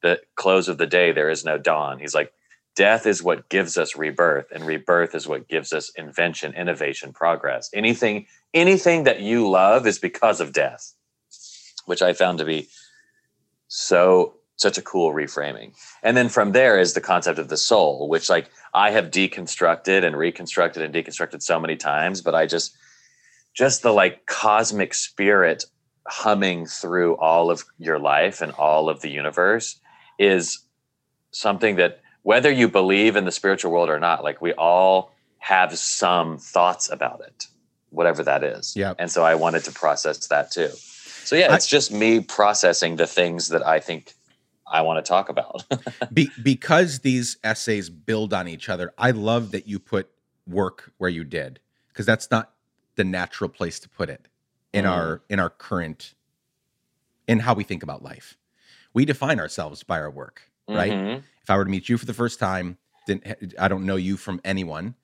[0.03, 1.99] the close of the day, there is no dawn.
[1.99, 2.33] He's like,
[2.79, 7.69] death is what gives us rebirth, and rebirth is what gives us invention, innovation, progress.
[7.75, 10.95] Anything, anything that you love is because of death,
[11.87, 12.69] which I found to be
[13.67, 15.73] so such a cool reframing.
[16.05, 20.05] And then from there is the concept of the soul, which like I have deconstructed
[20.05, 22.77] and reconstructed and deconstructed so many times, but I just
[23.55, 25.65] just the like cosmic spirit
[26.07, 29.81] humming through all of your life and all of the universe
[30.17, 30.61] is
[31.33, 35.79] something that whether you believe in the spiritual world or not like we all have
[35.79, 37.47] some thoughts about it
[37.91, 38.95] whatever that is Yeah.
[38.99, 40.69] and so i wanted to process that too
[41.25, 44.15] so yeah I- it's just me processing the things that i think
[44.67, 45.65] i want to talk about
[46.13, 50.09] Be- because these essays build on each other, I love that you put
[50.47, 52.53] work where you did because that's not
[52.97, 54.29] the natural place to put it
[54.73, 54.91] in Mm.
[54.91, 56.15] our in our current
[57.27, 58.37] in how we think about life.
[58.95, 60.93] We define ourselves by our work, right?
[60.93, 61.23] Mhm.
[61.43, 64.17] If I were to meet you for the first time, didn't I don't know you
[64.17, 64.95] from anyone.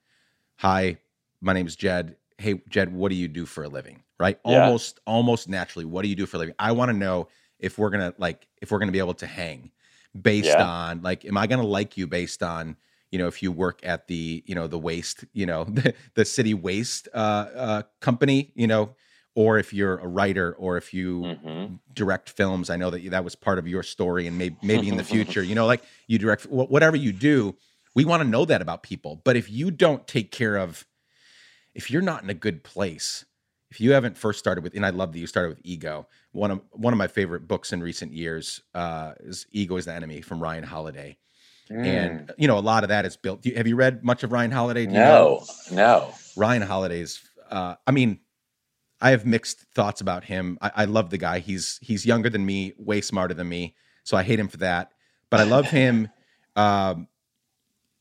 [0.57, 0.97] Hi,
[1.41, 2.15] my name is Jed.
[2.37, 4.03] Hey, Jed, what do you do for a living?
[4.19, 4.39] Right?
[4.45, 4.63] Yeah.
[4.65, 6.55] Almost almost naturally, what do you do for a living?
[6.59, 7.27] I want to know
[7.59, 9.71] if we're gonna like if we're gonna be able to hang
[10.19, 10.65] based Yeah.
[10.65, 12.77] on like am I gonna like you based on
[13.11, 16.25] you know if you work at the you know the waste you know the, the
[16.25, 17.17] city waste uh,
[17.55, 18.95] uh, company you know
[19.35, 21.79] or if you're a writer or if you Mhm.
[21.93, 22.69] direct films.
[22.69, 25.03] I know that you- that was part of your story, and maybe maybe in the
[25.03, 27.55] future, you know, like you direct wh- whatever you do.
[27.93, 29.21] We want to know that about people.
[29.23, 30.85] But if you don't take care of,
[31.73, 33.23] if you're not in a good place,
[33.71, 36.07] if you haven't first started with, and I love that you started with ego.
[36.31, 39.93] One of one of my favorite books in recent years uh, is "Ego Is the
[39.93, 41.17] Enemy" from Ryan Holiday,
[41.69, 41.85] Mm.
[41.85, 43.41] and you know a lot of that is built.
[43.41, 44.85] do you- Have you read much of Ryan Holiday?
[44.85, 45.43] Do you know?
[45.71, 47.21] no no Ryan Holiday's.
[47.49, 48.19] Uh, I mean,
[49.01, 50.57] I have mixed thoughts about him.
[50.61, 51.39] I, I love the guy.
[51.39, 54.91] He's he's younger than me, way smarter than me, so I hate him for that.
[55.29, 56.09] But I love him.
[56.57, 57.09] Um,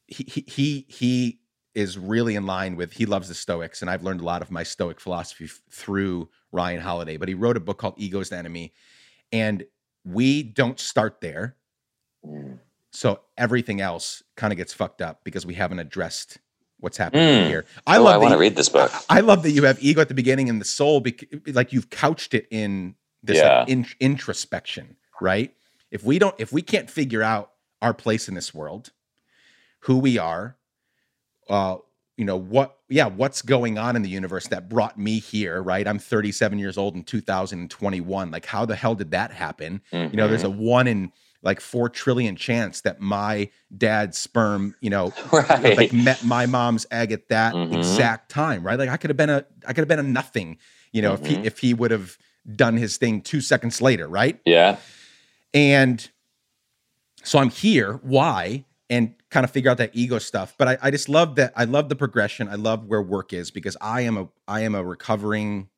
[0.06, 1.40] he he he he
[1.74, 2.92] is really in line with.
[2.92, 6.28] He loves the Stoics, and I've learned a lot of my Stoic philosophy f- through
[6.52, 7.16] Ryan Holiday.
[7.16, 8.72] But he wrote a book called "Ego's the Enemy,"
[9.32, 9.64] and
[10.04, 11.56] we don't start there.
[12.24, 12.60] Mm.
[12.92, 16.38] So everything else kind of gets fucked up because we haven't addressed
[16.84, 17.48] what's happening Mm.
[17.48, 17.64] here.
[17.86, 20.00] I oh, love i want to read this book I love that you have ego
[20.00, 23.86] at the beginning and the soul, bec- like you've couched it in this like, in-
[23.98, 25.52] introspection, right?
[25.90, 27.52] If we don't, if we can't figure out
[27.82, 28.90] our place in this world,
[29.80, 30.56] who we are,
[31.48, 31.76] uh,
[32.16, 35.88] you know what yeah what's going on in the universe that brought me here right
[35.88, 40.10] i'm 37 years old in 2021 like how the hell did that happen mm-hmm.
[40.12, 40.60] you know there's a mm-hmm.
[40.60, 41.12] one in
[41.44, 45.76] like 4 trillion chance that my dad's sperm you know right.
[45.76, 47.74] like met my mom's egg at that mm-hmm.
[47.74, 50.58] exact time right like i could have been a i could have been a nothing
[50.92, 51.24] you know mm-hmm.
[51.24, 52.18] if he if he would have
[52.56, 54.76] done his thing 2 seconds later right yeah
[55.52, 56.10] and
[57.22, 60.54] so i'm here why and kind of figure out that ego stuff.
[60.56, 61.52] But I, I just love that.
[61.56, 62.48] I love the progression.
[62.48, 65.68] I love where work is because I am a I am a recovering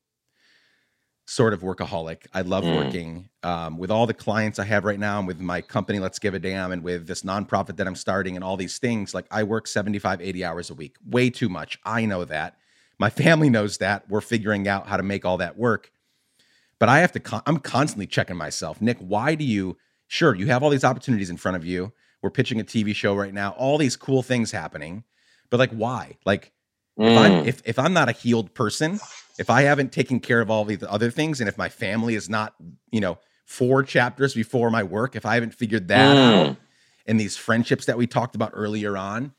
[1.27, 2.27] sort of workaholic.
[2.33, 2.77] I love mm.
[2.77, 6.19] working um, with all the clients I have right now and with my company, Let's
[6.19, 9.13] Give a Damn, and with this nonprofit that I'm starting and all these things.
[9.13, 11.79] Like I work 75, 80 hours a week, way too much.
[11.85, 12.57] I know that.
[12.99, 14.09] My family knows that.
[14.09, 15.91] We're figuring out how to make all that work.
[16.79, 18.81] But I have to, con- I'm constantly checking myself.
[18.81, 19.77] Nick, why do you,
[20.07, 21.93] sure, you have all these opportunities in front of you
[22.27, 23.51] we're pitching a TV show right now.
[23.53, 25.05] All these cool things happening,
[25.49, 26.17] but like, why?
[26.25, 26.53] Like,
[26.99, 27.09] mm.
[27.09, 27.47] if I'm mm.
[27.47, 28.99] if if I'm not a healed person,
[29.39, 32.29] if I haven't taken care of all these other things, and if my family is
[32.29, 32.55] not,
[32.91, 36.51] you know, four chapters before my work, if I haven't figured that mm.
[36.51, 36.57] out,
[37.07, 39.33] and these friendships that we talked about earlier on,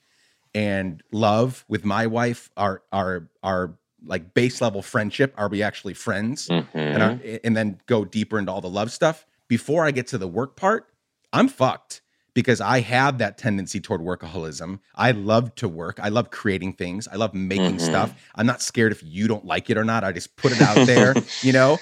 [0.53, 5.94] and love with my wife, our our our like base level friendship, are we actually
[5.94, 6.48] friends?
[6.48, 6.78] Mm-hmm.
[6.78, 9.26] And our, and then go deeper into all the love stuff.
[9.48, 10.90] Before I get to the work part,
[11.34, 12.02] I'm fucked
[12.38, 14.78] because I have that tendency toward workaholism.
[14.94, 16.00] I love to work.
[16.00, 17.08] I love creating things.
[17.08, 17.80] I love making mm-hmm.
[17.80, 18.14] stuff.
[18.36, 20.04] I'm not scared if you don't like it or not.
[20.04, 21.80] I just put it out there, you know?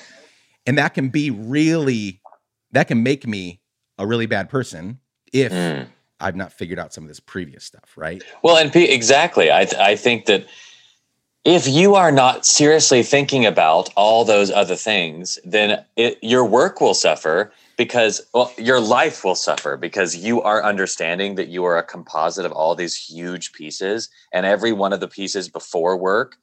[0.66, 2.22] And that can be really,
[2.72, 3.60] that can make me
[3.98, 5.02] a really bad person
[5.34, 5.88] if mm.
[6.22, 8.24] I've not figured out some of this previous stuff, right?
[8.42, 9.52] Well, and P- exactly.
[9.52, 10.48] I, th- I think that
[11.44, 16.80] if you are not seriously thinking about all those other things, then it, your work
[16.80, 21.78] will suffer because well your life will suffer because you are understanding that you are
[21.78, 26.38] a composite of all these huge pieces and every one of the pieces before work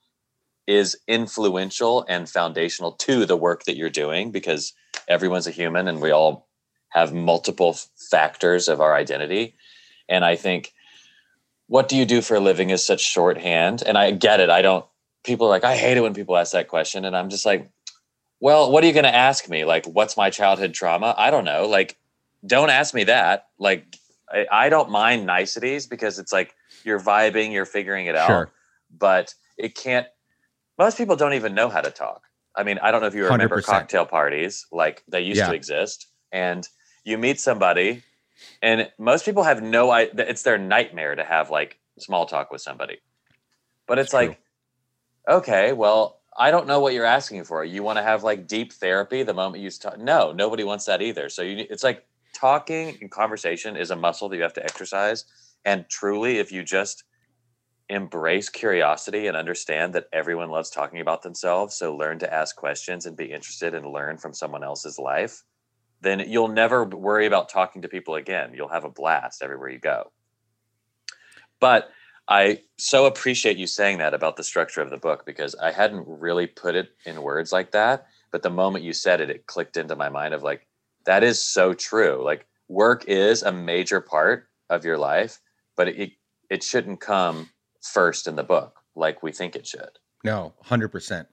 [0.66, 4.72] is influential and foundational to the work that you're doing because
[5.08, 6.48] everyone's a human and we all
[6.90, 7.76] have multiple
[8.10, 9.54] factors of our identity.
[10.08, 10.72] And i think
[11.66, 14.50] what do you do for a living is such shorthand and i get it.
[14.50, 14.84] I don't
[15.24, 17.70] people are like i hate it when people ask that question and i'm just like
[18.42, 19.64] well, what are you going to ask me?
[19.64, 21.14] Like, what's my childhood trauma?
[21.16, 21.68] I don't know.
[21.68, 21.96] Like,
[22.44, 23.46] don't ask me that.
[23.56, 23.96] Like,
[24.28, 26.52] I, I don't mind niceties because it's like
[26.82, 28.26] you're vibing, you're figuring it out.
[28.26, 28.52] Sure.
[28.98, 30.08] But it can't,
[30.76, 32.24] most people don't even know how to talk.
[32.56, 33.64] I mean, I don't know if you remember 100%.
[33.64, 35.46] cocktail parties, like they used yeah.
[35.46, 36.08] to exist.
[36.32, 36.68] And
[37.04, 38.02] you meet somebody,
[38.60, 40.26] and most people have no idea.
[40.28, 42.98] It's their nightmare to have like small talk with somebody.
[43.86, 44.40] But it's That's like,
[45.28, 47.64] okay, well, I don't know what you're asking for.
[47.64, 50.00] You want to have like deep therapy the moment you start?
[50.00, 51.28] No, nobody wants that either.
[51.28, 55.24] So you, it's like talking and conversation is a muscle that you have to exercise.
[55.64, 57.04] And truly, if you just
[57.88, 63.06] embrace curiosity and understand that everyone loves talking about themselves, so learn to ask questions
[63.06, 65.42] and be interested and learn from someone else's life,
[66.00, 68.52] then you'll never worry about talking to people again.
[68.54, 70.10] You'll have a blast everywhere you go.
[71.60, 71.90] But
[72.32, 76.06] I so appreciate you saying that about the structure of the book because I hadn't
[76.08, 78.06] really put it in words like that.
[78.30, 80.66] But the moment you said it, it clicked into my mind of like,
[81.04, 82.22] that is so true.
[82.24, 85.40] Like, work is a major part of your life,
[85.76, 86.12] but it,
[86.48, 87.50] it shouldn't come
[87.82, 89.90] first in the book like we think it should.
[90.24, 91.26] No, 100%.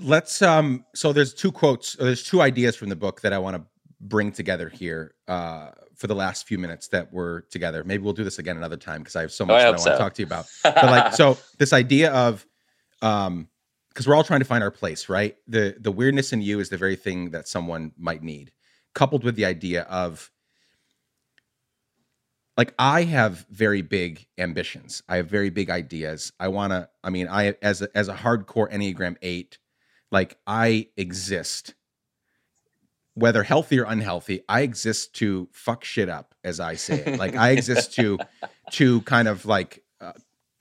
[0.00, 3.54] Let's, um, so there's two quotes, there's two ideas from the book that I want
[3.54, 3.62] to
[4.00, 5.14] bring together here.
[5.28, 7.82] Uh, for the last few minutes that we're together.
[7.84, 9.70] Maybe we'll do this again another time because I have so much oh, I, I
[9.70, 10.46] want to talk to you about.
[10.62, 12.46] But like, so this idea of,
[13.02, 13.48] um,
[13.88, 15.36] because we're all trying to find our place, right?
[15.48, 18.52] The the weirdness in you is the very thing that someone might need,
[18.94, 20.30] coupled with the idea of
[22.56, 25.02] like I have very big ambitions.
[25.08, 26.32] I have very big ideas.
[26.38, 29.58] I want to I mean, I as a, as a hardcore Enneagram 8,
[30.12, 31.74] like I exist
[33.18, 37.18] whether healthy or unhealthy, I exist to fuck shit up, as I say it.
[37.18, 38.18] Like I exist to
[38.72, 40.12] to kind of like uh,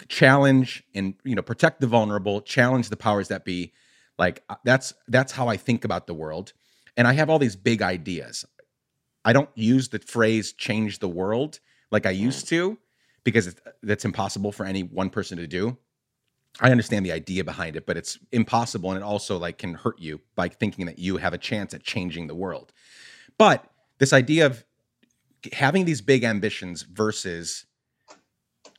[0.08, 3.74] challenge and you know protect the vulnerable, challenge the powers that be.
[4.18, 6.54] Like uh, that's that's how I think about the world,
[6.96, 8.46] and I have all these big ideas.
[9.24, 11.60] I don't use the phrase "change the world"
[11.92, 12.50] like I used mm.
[12.50, 12.78] to,
[13.24, 15.78] because that's impossible for any one person to do.
[16.60, 20.00] I understand the idea behind it, but it's impossible and it also like can hurt
[20.00, 22.74] you by thinking that you have a chance at changing the world.
[23.38, 23.70] But
[24.00, 24.64] this idea of
[25.54, 27.66] having these big ambitions versus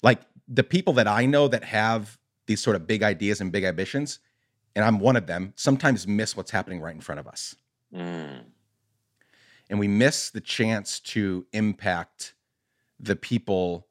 [0.02, 3.64] like the people that I know that have these sort of big ideas and big
[3.64, 4.18] ambitions,
[4.74, 7.54] and I'm one of them, sometimes miss what's happening right in front of us.
[7.94, 8.44] Mm.
[9.70, 12.34] And we miss the chance to impact
[12.98, 13.86] the people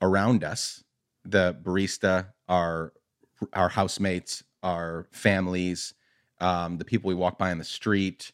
[0.00, 0.84] around us
[1.24, 2.92] the barista, our
[3.52, 5.94] our housemates, our families,
[6.40, 8.32] um, the people we walk by on the street,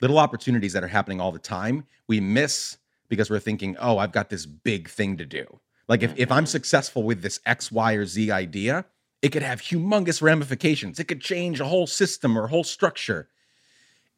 [0.00, 1.84] little opportunities that are happening all the time.
[2.06, 2.78] We miss
[3.08, 5.60] because we're thinking, oh, I've got this big thing to do.
[5.86, 6.48] Like if, if I'm Mhm.
[6.48, 8.84] successful with this X, Y, or Z idea,
[9.22, 10.98] it could have humongous ramifications.
[10.98, 13.28] It could change a whole system or a whole structure.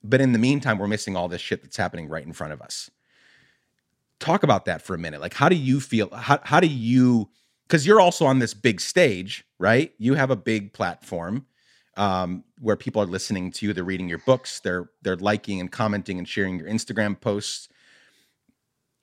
[0.03, 2.61] But in the meantime, we're missing all this shit that's happening right in front of
[2.62, 2.91] us.
[4.19, 5.21] Talk about that for a minute.
[5.21, 6.11] Like, how do you feel?
[6.11, 7.31] How, how do you,
[7.70, 9.94] because you're also on this big stage, right?
[9.97, 11.47] You have a big platform
[11.97, 13.72] um, where people are listening to you.
[13.72, 14.59] They're reading your books.
[14.59, 17.68] They're they're liking and commenting and sharing your Instagram posts.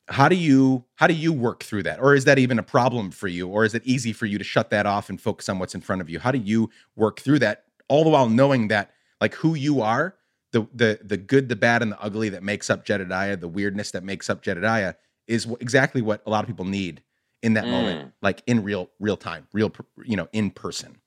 [0.10, 3.12] How do you how do you work through that, or is that even a problem
[3.12, 5.60] for you, or is it easy for you to shut that off and focus on
[5.60, 6.20] what's in front of you?
[6.20, 8.92] How do you work through that, all the while knowing that
[9.22, 10.16] like who you are,
[10.52, 13.92] the the the good, the bad, and the ugly that makes up Jedediah, the weirdness
[13.92, 14.96] that makes up Jedediah,
[15.26, 17.02] is exactly what a lot of people need
[17.44, 19.72] in that moment, like in real real time, real
[20.06, 20.98] you know in person.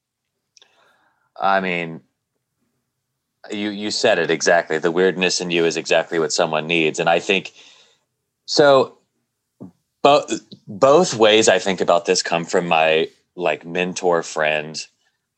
[1.40, 2.02] I mean,
[3.50, 4.78] you you said it exactly.
[4.78, 7.52] The weirdness in you is exactly what someone needs, and I think
[8.46, 8.98] so.
[10.02, 10.32] Both
[10.68, 14.80] both ways I think about this come from my like mentor friend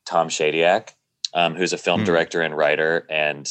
[0.05, 0.89] Tom Shadyac,
[1.33, 2.05] um, who's a film Hmm.
[2.05, 3.47] director and writer, and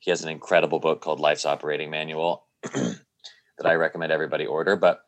[0.00, 2.96] he has an incredible book called Life's Operating Manual that
[3.66, 4.76] I recommend everybody order.
[4.76, 5.02] But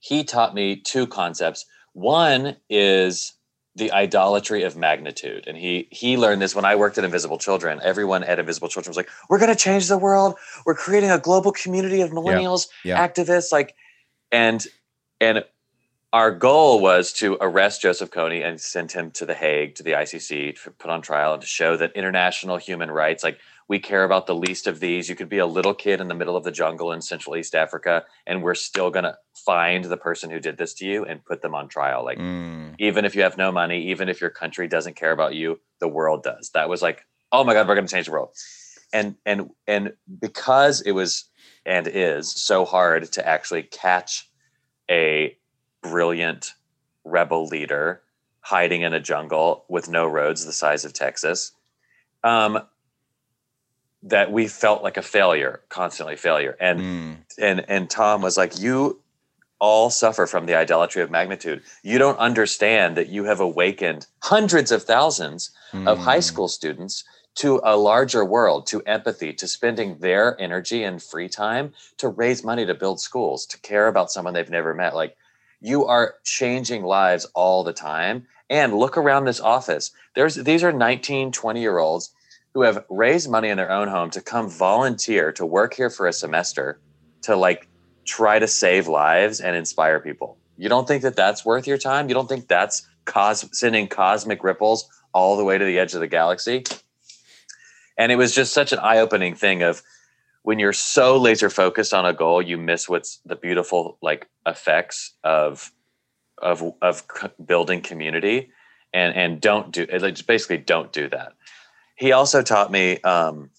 [0.00, 1.66] he taught me two concepts.
[1.92, 3.34] One is
[3.78, 5.44] the idolatry of magnitude.
[5.46, 7.80] And he he learned this when I worked at Invisible Children.
[7.82, 10.36] Everyone at Invisible Children was like, "We're going to change the world.
[10.66, 13.06] We're creating a global community of millennials, yeah.
[13.06, 13.74] activists." Like,
[14.32, 14.66] and
[15.20, 15.44] and
[16.12, 19.92] our goal was to arrest Joseph Kony and send him to the Hague to the
[19.92, 24.04] ICC to put on trial and to show that international human rights, like we care
[24.04, 25.10] about the least of these.
[25.10, 27.54] You could be a little kid in the middle of the jungle in Central East
[27.54, 31.24] Africa, and we're still going to find the person who did this to you and
[31.24, 32.04] put them on trial.
[32.04, 35.34] Like Mm, even if you have no money, even if your country doesn't care about
[35.34, 36.50] you, the world does.
[36.54, 38.30] That was like, oh my God, we're going to change the world.
[38.92, 41.24] And and and because it was
[41.66, 44.30] and is so hard to actually catch
[44.90, 45.36] a
[45.82, 46.54] brilliant
[47.04, 48.02] rebel leader
[48.40, 51.52] hiding in a jungle with no roads the size of Texas,
[52.24, 52.60] um,
[54.02, 56.56] that we felt like a failure, constantly failure.
[56.60, 59.00] And mm, and and Tom was like, "You
[59.58, 61.62] all suffer from the idolatry of magnitude.
[61.82, 66.22] You don't understand that you have awakened hundreds of thousands of high mm.
[66.22, 71.72] school students to a larger world, to empathy, to spending their energy and free time
[71.96, 74.94] to raise money to build schools, to care about someone they've never met.
[74.94, 75.16] Like
[75.60, 78.26] you are changing lives all the time.
[78.50, 79.90] And look around this office.
[80.14, 82.10] There's these are 19, 20 year olds
[82.54, 86.06] who have raised money in their own home to come volunteer to work here for
[86.06, 86.80] a semester
[87.22, 87.68] to like
[88.06, 90.38] try to save lives and inspire people.
[90.56, 92.08] You don't think that that's worth your time?
[92.08, 96.00] You don't think that's cos- sending cosmic ripples all the way to the edge of
[96.00, 96.64] the galaxy?
[97.98, 99.82] And it was just such an eye-opening thing of
[100.48, 105.12] when you're so laser focused on a goal, you miss what's the beautiful like effects
[105.22, 105.70] of
[106.38, 107.02] of of
[107.44, 108.48] building community
[108.94, 111.34] and and don't do it like, basically don't do that.
[111.96, 113.50] He also taught me um,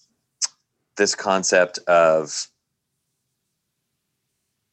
[0.96, 2.48] this concept of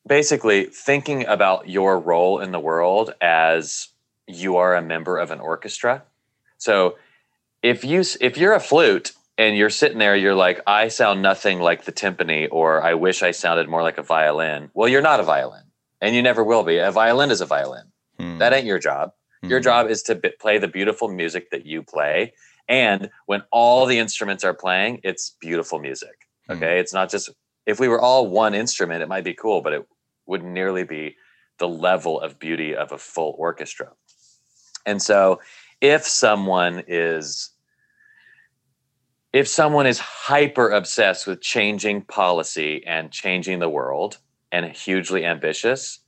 [0.08, 3.90] basically thinking about your role in the world as
[4.26, 6.02] you are a member of an orchestra.
[6.58, 6.98] So
[7.62, 11.60] if you if you're a flute and you're sitting there you're like I sound nothing
[11.60, 14.72] like the timpani or I wish I sounded more like a violin.
[14.74, 15.64] Well, you're not a violin
[16.02, 16.78] and you never will be.
[16.78, 17.86] A violin is a violin.
[18.20, 19.12] Mm, That ain't your job.
[19.44, 19.64] Your mm.
[19.64, 22.34] job is to b- play the beautiful music that you play
[22.68, 26.28] and when all the instruments are playing, it's beautiful music.
[26.50, 26.58] Mm.
[26.58, 26.80] Okay?
[26.80, 27.30] It's not just
[27.66, 29.86] if we were all one instrument, it might be cool, but it
[30.26, 31.16] wouldn't nearly be
[31.60, 33.92] the level of beauty of a full orchestra.
[34.86, 35.42] And so
[35.82, 37.52] if someone is
[39.34, 44.18] if someone is hyper obsessed with changing policy and changing the world
[44.52, 46.00] and hugely ambitious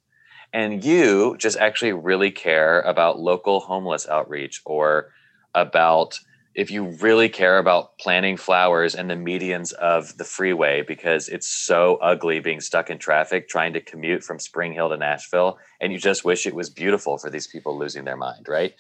[0.54, 5.12] and you just actually really care about local homeless outreach or
[5.54, 6.20] about
[6.56, 11.48] if you really care about planting flowers in the medians of the freeway because it's
[11.48, 15.94] so ugly being stuck in traffic trying to commute from Spring Hill to Nashville and
[15.94, 18.74] you just wish it was beautiful for these people losing their mind, right?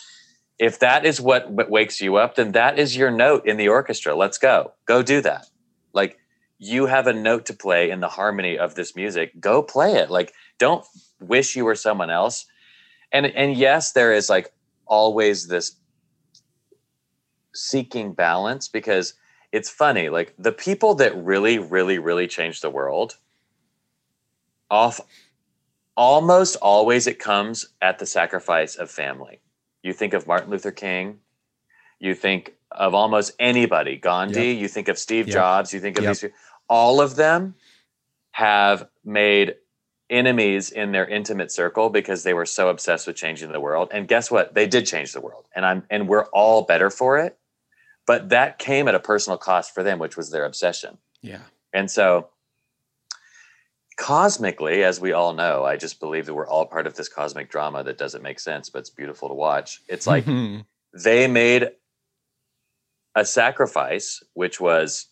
[0.59, 4.13] If that is what, wakes you up, then that is your note in the orchestra.
[4.13, 4.73] Let's go.
[4.85, 5.47] Go do that.
[5.93, 6.19] Like
[6.59, 9.39] you have a note to play in the harmony of this music.
[9.39, 10.11] Go play it.
[10.11, 10.85] Like don't
[11.21, 12.45] wish you were someone else.
[13.11, 14.51] And and yes, there is like
[14.85, 15.77] always this
[17.55, 19.13] seeking balance because
[19.51, 23.17] it's funny like the people that really really really change the world
[24.69, 25.01] off
[25.97, 29.41] almost always it comes at the sacrifice of family.
[29.83, 31.19] You think of Martin Luther King,
[31.99, 34.61] you think of almost anybody, Gandhi, Yep.
[34.61, 35.33] you think of Steve Yep.
[35.33, 36.17] Jobs, you think of Yep.
[36.17, 36.31] these
[36.67, 37.55] all of them
[38.31, 39.55] have made
[40.09, 43.89] enemies in their intimate circle because they were so obsessed with changing the world.
[43.91, 44.53] And guess what?
[44.53, 45.47] They did change the world.
[45.55, 47.37] And I'm and we're all better for it.
[48.05, 50.97] But that came at a personal cost for them, which was their obsession.
[51.21, 51.41] Yeah.
[51.73, 52.29] And so,
[53.99, 57.51] cosmically, as we all know, I just believe that we're all part of this cosmic
[57.51, 59.81] drama that doesn't make sense, but it's beautiful to watch.
[59.89, 60.25] It's like
[60.93, 61.71] they made
[63.13, 65.07] a sacrifice, which was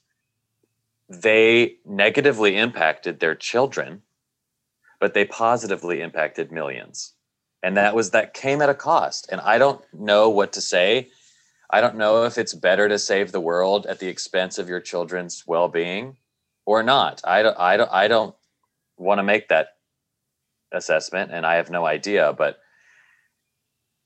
[1.09, 4.03] they negatively impacted their children,
[5.01, 7.13] but they positively impacted millions.
[7.61, 9.27] And that was that came at a cost.
[9.29, 11.09] And I don't know what to say.
[11.69, 14.79] I don't know if it's better to save the world at the expense of your
[14.79, 16.15] children's well-being
[16.65, 17.19] or not.
[17.25, 18.35] I don't I don't I don't
[18.97, 19.69] want to make that
[20.71, 22.57] assessment and I have no idea, but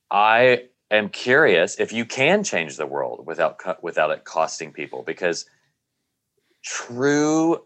[0.09, 5.03] I am curious if you can change the world without co- without it costing people
[5.03, 5.45] because
[6.63, 7.63] true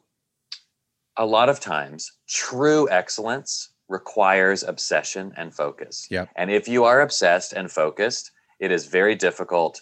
[1.18, 6.08] a lot of times true excellence requires obsession and focus.
[6.10, 6.30] Yep.
[6.36, 9.82] And if you are obsessed and focused, it is very difficult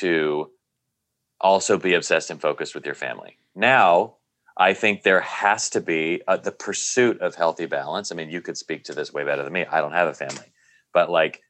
[0.00, 0.50] to
[1.40, 3.38] also be obsessed and focused with your family.
[3.54, 4.16] Now,
[4.56, 8.12] I think there has to be uh, the pursuit of healthy balance.
[8.12, 9.64] I mean, you could speak to this way better than me.
[9.64, 10.52] I don't have a family,
[10.92, 11.42] but like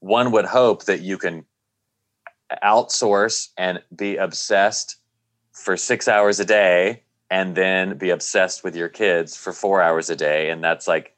[0.00, 1.44] one would hope that you can
[2.62, 4.96] outsource and be obsessed
[5.52, 10.10] for six hours a day and then be obsessed with your kids for four hours
[10.10, 10.50] a day.
[10.50, 11.16] And that's like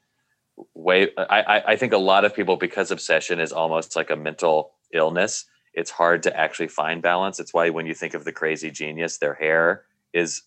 [0.73, 4.71] way, I- I think a lot of people, because obsession is almost like a mental
[4.93, 7.39] illness, it's hard to actually find balance.
[7.39, 10.43] It's why when you think of the crazy genius, their hair is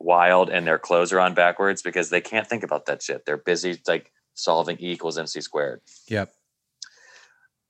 [0.00, 3.24] wild and their clothes are on backwards because they can't think about that shit.
[3.26, 5.80] They're busy like solving E equals MC squared.
[6.08, 6.32] Yep.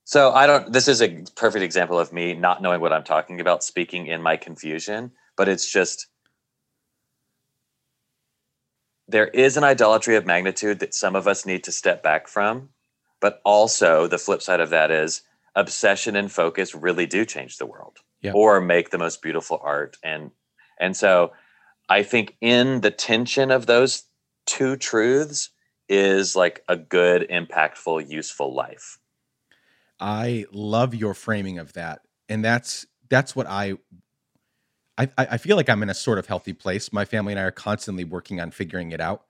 [0.04, 0.72] So I don't.
[0.72, 4.22] This is a perfect example of me not knowing what I'm talking about, speaking in
[4.22, 5.12] my confusion.
[5.36, 6.06] But it's just
[9.06, 12.70] there is an idolatry of magnitude that some of us need to step back from.
[13.20, 15.22] But also the flip side of that is
[15.54, 18.34] obsession and focus really do change the world, Yep.
[18.34, 19.96] or make the most beautiful art.
[20.04, 20.30] And
[20.80, 21.32] and so
[21.88, 24.04] I think in the tension of those
[24.46, 25.50] two truths
[25.88, 28.98] is like a good, impactful, useful life.
[30.00, 33.74] I love your framing of that, and that's that's what I,
[34.96, 36.92] I I feel like I'm in a sort of healthy place.
[36.92, 39.24] My family and I are constantly working on figuring it out,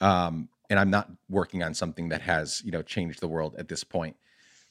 [0.00, 3.68] um, and I'm not working on something that has you know changed the world at
[3.68, 4.16] this point.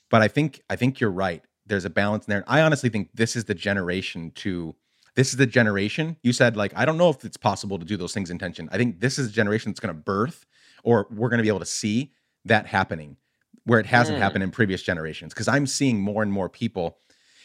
[0.10, 1.44] But I think I think you're right.
[1.68, 2.44] There's a balance in there.
[2.48, 4.76] I honestly think this is the generation to.
[5.18, 6.16] This is the generation.
[6.24, 8.70] You said like I don't know if it's possible to do those things in tension.
[8.72, 10.46] I think this is a generation that's going to birth,
[10.84, 12.14] or we're going to be able to see
[12.46, 13.18] that happening
[13.66, 14.22] where it hasn't Mm.
[14.22, 16.98] happened in previous generations because i'm seeing more and more people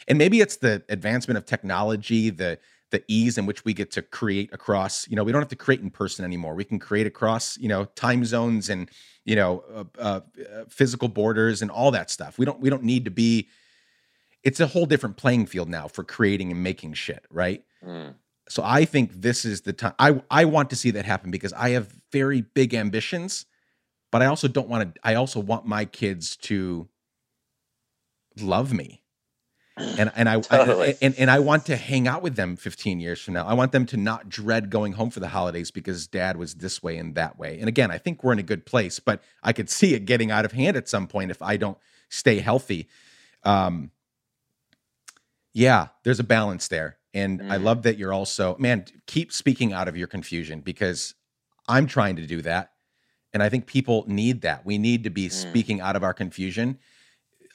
[0.07, 2.57] and maybe it's the advancement of technology the
[2.91, 5.55] the ease in which we get to create across you know we don't have to
[5.57, 8.89] create in person anymore we can create across you know time zones and
[9.25, 10.21] you know uh, uh,
[10.55, 13.49] uh, physical borders and all that stuff we don't we don't need to be
[14.43, 18.15] it's a whole different playing field now for creating and making shit right Mm.
[18.47, 19.93] so I think this is the time.
[19.99, 23.45] I I want to see that happen because I have very big ambitions,
[24.11, 25.01] but I also don't want to.
[25.03, 26.87] I also want my kids to
[28.39, 29.01] love me,
[29.77, 30.89] and and I, Totally.
[30.89, 33.45] I and and I want to hang out with them 15 years from now.
[33.45, 36.81] I want them to not dread going home for the holidays because dad was this
[36.81, 37.59] way and that way.
[37.59, 40.31] And again, I think we're in a good place, but I could see it getting
[40.31, 41.77] out of hand at some point if I don't
[42.09, 42.87] stay healthy.
[43.43, 43.91] Um,
[45.53, 46.97] yeah, there's a balance there.
[47.13, 47.63] And I Mhm.
[47.63, 51.13] love that you're also, man, keep speaking out of your confusion because
[51.67, 52.71] I'm trying to do that.
[53.33, 54.65] And I think people need that.
[54.65, 55.31] We need to be Mm.
[55.31, 56.79] speaking out of our confusion.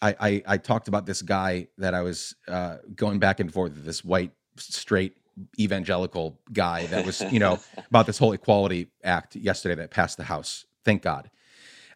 [0.00, 3.74] I, I, I talked about this guy that I was uh, going back and forth
[3.74, 5.16] with this white, straight
[5.58, 7.60] evangelical guy that was, you know,
[7.90, 10.66] about this whole equality act yesterday that passed the House.
[10.84, 11.30] Thank God.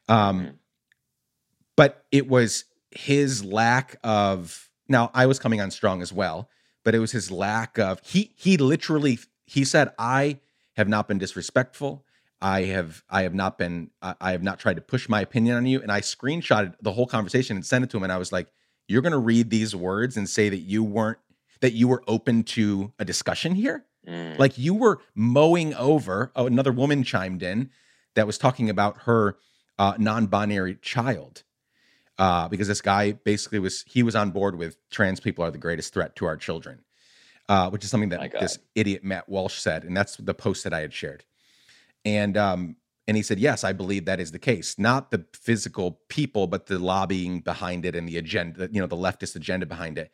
[0.08, 0.54] Um, Mhm.
[1.76, 6.48] but it was his lack of now i was coming on strong as well
[6.84, 10.38] but it was his lack of he he literally he said i
[10.76, 12.04] have not been disrespectful.
[12.40, 15.56] I have i have not been I, I have not tried to push my opinion
[15.56, 15.80] on you.
[15.80, 18.48] And i screenshotted the whole conversation and sent it to him and i was like
[18.88, 21.18] you're going to read these words and say that you weren't
[21.60, 23.84] that you were open to a discussion here?
[24.08, 24.36] Mm.
[24.36, 27.70] like you were mowing over oh, another woman chimed in
[28.16, 29.36] that was talking about her
[29.78, 31.44] uh, non-binary child
[32.18, 35.58] uh, because this guy basically was he was on board with trans people are the
[35.58, 36.80] greatest threat to our children
[37.48, 40.72] uh, which is something that this idiot matt walsh said and that's the post that
[40.74, 41.24] i had shared
[42.04, 42.76] and um
[43.08, 44.78] And he said, Yes, I believe that is the case.
[44.78, 48.96] Not the physical people, but the lobbying behind it and the agenda, you know, the
[48.96, 50.12] leftist agenda behind it.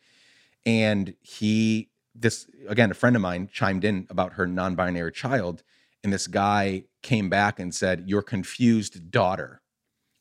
[0.65, 5.61] And he, this, again, a friend of mine chimed in about her non binary child.
[6.03, 9.61] And this guy came back and said, Your confused daughter,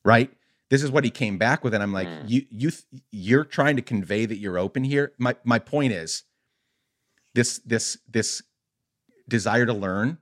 [0.05, 0.31] right?
[0.71, 1.75] This is what he came back with.
[1.75, 2.25] And I'm like, Mm.
[2.29, 2.71] You, you,
[3.11, 5.13] you're trying to convey that you're open here.
[5.19, 6.25] My, my point is
[7.35, 8.43] this, this, this
[9.29, 10.19] desire to learn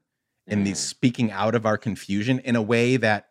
[0.46, 0.88] and these Mm.
[0.88, 3.28] speaking out of our confusion in a way that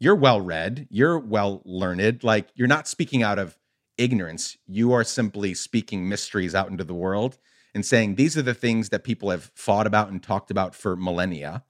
[0.00, 2.22] you're well read, you're well learned.
[2.24, 3.56] Like you're not speaking out of
[3.96, 4.56] ignorance.
[4.66, 7.38] You are simply speaking mysteries out into the world
[7.74, 10.96] and saying these are the things that people have fought about and talked about for
[10.96, 11.64] millennia.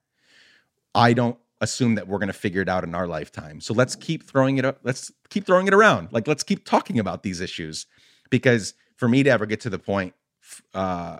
[0.94, 3.60] I don't assume that we're going to figure it out in our lifetime.
[3.60, 4.78] So let's keep throwing it up.
[4.82, 6.08] Let's keep throwing it around.
[6.12, 7.86] Like let's keep talking about these issues
[8.30, 10.14] because for me to ever get to the point
[10.74, 11.18] uh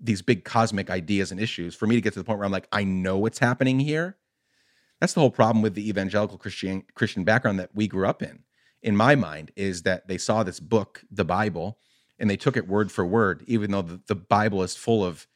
[0.00, 2.52] these big cosmic ideas and issues for me to get to the point where I'm
[2.52, 4.16] like, I know what's happening here.
[5.00, 8.40] That's the whole problem with the evangelical Christian Christian background that we grew up in.
[8.82, 11.78] In my mind, is that they saw this book, the Bible,
[12.18, 15.26] and they took it word for word, even though the, the Bible is full of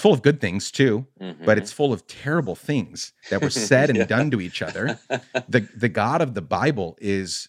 [0.00, 1.58] it's full of good things too, but Mhm.
[1.58, 4.04] it's full of terrible things that were said and Yeah.
[4.06, 4.98] done to each other.
[5.46, 7.48] The the God of the Bible is,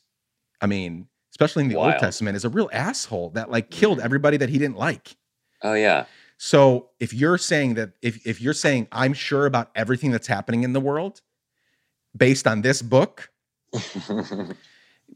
[0.59, 4.03] I mean, especially in the Old Testament, is a real asshole that like killed Mhm.
[4.03, 5.15] everybody that he didn't like.
[5.63, 6.05] oh yeah.
[6.37, 10.63] So if you're saying that if if you're saying I'm sure about everything that's happening
[10.63, 11.21] in the world
[12.17, 13.29] based on this book,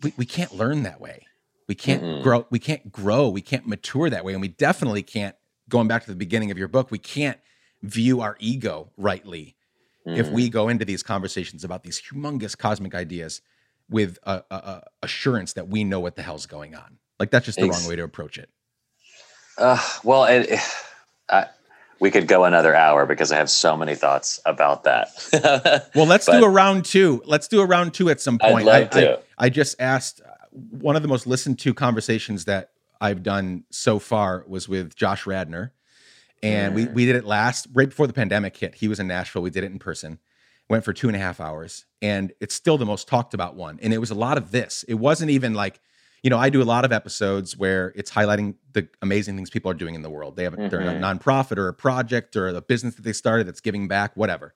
[0.04, 1.26] we, we can't learn that way.
[1.68, 2.24] We can't Mm-mm.
[2.24, 4.34] grow, we can't grow, we can't mature that way.
[4.34, 5.36] And we definitely can't,
[5.70, 7.40] going back to the beginning of your book, we can't
[7.84, 9.56] view our ego rightly
[10.06, 10.32] if Mhm.
[10.34, 13.42] we go into these conversations about these humongous cosmic ideas
[13.90, 16.98] with a, a, a assurance that we know what the hell's going on.
[17.20, 18.50] Like that's just the Ex- wrong way to approach it.
[19.58, 20.60] Uh, well, it,
[21.30, 21.46] I,
[22.00, 25.10] we could go another hour because I have so many thoughts about that.
[25.96, 27.22] Well, let's But- do a round two.
[27.26, 28.66] Let's do a round two at some I'd point.
[28.66, 29.20] love I, I- to.
[29.38, 32.72] I just asked uh, one of the most listened to conversations that
[33.02, 35.74] I've done so far was with Josh Radnor.
[36.44, 36.94] And we, Mm.
[36.94, 38.76] we did it last, right before the pandemic hit.
[38.76, 39.42] He was in Nashville.
[39.42, 40.20] We did it in person.
[40.70, 41.86] Went for two and a half hours.
[42.02, 43.80] And it's still the most talked about one.
[43.82, 44.84] And it was a lot of this.
[44.88, 45.80] It wasn't even like,
[46.24, 49.72] you know, I do a lot of episodes where it's highlighting the amazing things people
[49.72, 50.36] are doing in the world.
[50.36, 51.20] They have a, they're a Mhm.
[51.20, 54.54] nonprofit or a project or a business that they started that's giving back, whatever.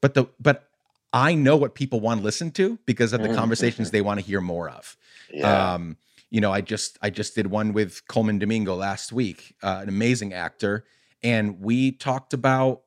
[0.00, 0.68] But the but
[1.12, 4.20] I know what people want to listen to because of the Mhm, conversations they want
[4.20, 4.96] to hear more of.
[5.34, 5.74] yeah.
[5.74, 5.96] Um,
[6.30, 9.88] you know, I just I just did one with Colman Domingo last week, uh, an
[9.88, 10.84] amazing actor,
[11.22, 12.82] and we talked about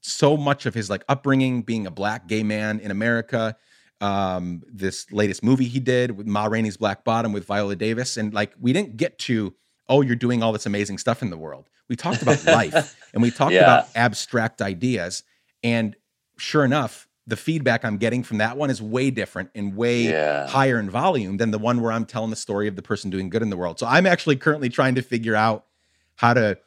[0.00, 3.56] so much of his like upbringing, being a black gay man in America.
[4.00, 8.32] Um, this latest movie he did with Ma Rainey's Black Bottom with Viola Davis, and
[8.34, 9.54] like we didn't get to
[9.88, 11.68] oh you're doing all this amazing stuff in the world.
[11.88, 13.62] We talked about life and we talked Yeah.
[13.62, 15.22] about abstract ideas,
[15.62, 15.96] and
[16.36, 20.46] sure enough, the feedback I'm getting from that one is way different and way Yeah.
[20.46, 23.28] higher in volume than the one where I'm telling the story of the person doing
[23.30, 23.78] good in the world.
[23.80, 25.64] So I'm actually currently trying to figure out
[26.16, 26.58] how to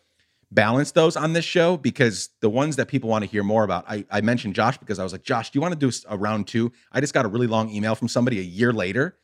[0.51, 3.85] balance those on this show because the ones that people want to hear more about,
[3.87, 6.17] I, I mentioned Josh because I was like, Josh, do you want to do a
[6.17, 6.71] round two?
[6.91, 9.15] I just got a really long email from somebody a year later,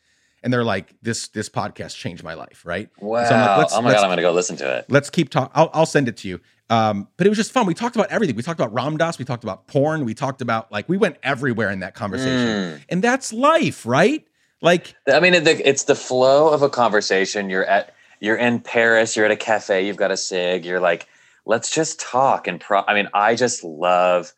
[0.44, 2.90] and they're like, this this podcast changed my life, right?
[3.00, 3.28] wow.
[3.28, 4.86] so I'm like, let's- oh my let's- god, I'm gonna go listen to it.
[4.88, 5.52] Let's keep talking.
[5.56, 6.40] I'll, I'll send it to you.
[6.70, 7.66] Um, but it was just fun.
[7.66, 8.36] We talked about everything.
[8.36, 9.20] We talked about Ram Dass.
[9.20, 10.04] We talked about porn.
[10.06, 12.82] We talked about like we went everywhere in that conversation, Mm.
[12.90, 14.26] and that's life, right?
[14.62, 17.50] Like I mean, it's the flow of a conversation.
[17.50, 19.16] You're at, you're in Paris.
[19.16, 19.86] You're at a cafe.
[19.86, 20.66] You've got a cig.
[20.66, 21.08] You're like,
[21.46, 22.82] let's just talk and pro.
[22.88, 24.34] I mean, I just love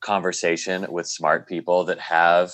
[0.00, 2.52] conversation with smart people that have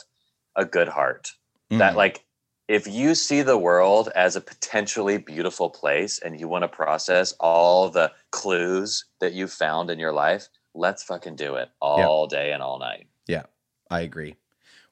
[0.56, 1.32] a good heart.
[1.70, 2.24] That mm, like,
[2.72, 7.32] if you see the world as a potentially beautiful place and you want to process
[7.38, 12.50] all the clues that you found in your life, let's fucking do it all day
[12.50, 13.08] and all night.
[13.26, 13.42] Yeah,
[13.90, 14.36] I agree.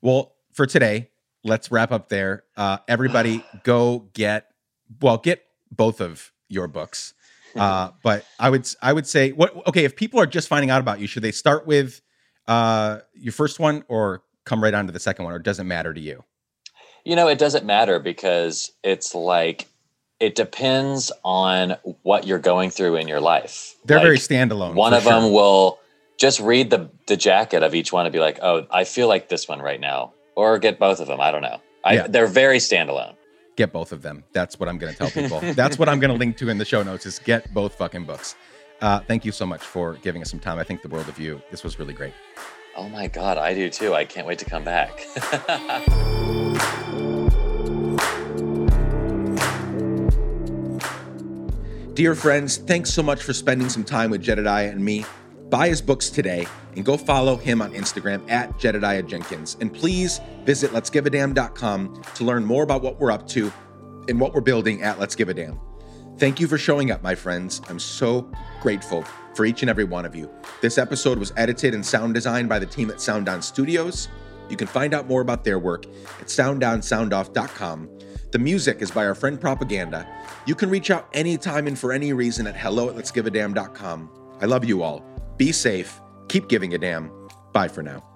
[0.03, 1.09] Well, for today,
[1.43, 2.45] let's wrap up there.
[2.55, 4.49] Uh, everybody, go get
[5.01, 7.15] well, get both of your books.
[7.57, 10.81] Uh, but I would I would say what okay if people are just finding out
[10.81, 12.01] about you, should they start with
[12.47, 15.65] uh, your first one or come right on to the second one, or does it
[15.65, 16.23] matter to you?
[17.05, 19.67] You know, it doesn't matter because it's like
[20.19, 23.75] it depends on what you're going through in your life.
[23.87, 24.75] They're Like, very standalone.
[24.75, 25.13] One of sure.
[25.13, 25.79] them will
[26.19, 29.29] just read the the jacket of each one and be like, "Oh, I feel like
[29.29, 31.21] this one right now," or get both of them.
[31.21, 31.61] I don't know.
[31.83, 32.07] I, Yeah.
[32.09, 33.15] They're very standalone.
[33.57, 34.23] get both of them.
[34.33, 35.41] That's what I'm going to tell people.
[35.55, 37.07] That's what I'm going to link to in the show notes.
[37.07, 38.37] Is get both fucking books.
[38.83, 40.59] Uh, thank you so much for giving us some time.
[40.59, 41.41] I think the world of you.
[41.51, 42.13] This was really great.
[42.77, 43.95] Oh my god, I do too.
[43.95, 45.07] I can't wait to come back.
[51.95, 55.05] Dear friends, thanks so much for spending some time with Jedediah and me.
[55.51, 56.47] Buy his books today
[56.77, 59.57] and go follow him on Instagram at Jedediah Jenkins.
[59.61, 63.53] And please visit letsgiveadamn.com to learn more about what we're up to
[64.09, 65.59] and what we're building at Let's Give a Damn.
[66.17, 67.61] Thank you for showing up, my friends.
[67.69, 68.31] I'm so
[68.61, 69.03] grateful
[69.35, 70.31] for each and every one of you.
[70.61, 74.09] This episode was edited and sound designed by the team at Sound On Studios.
[74.49, 75.87] You can find out more about their work
[76.21, 78.00] at soundonsoundoff.com.
[78.31, 80.07] The music is by our friend Propaganda.
[80.47, 84.09] You can reach out anytime and for any reason at hello at.
[84.41, 85.05] I love you all.
[85.37, 86.01] Be safe.
[86.29, 87.11] Keep giving a damn.
[87.53, 88.10] Bye for now.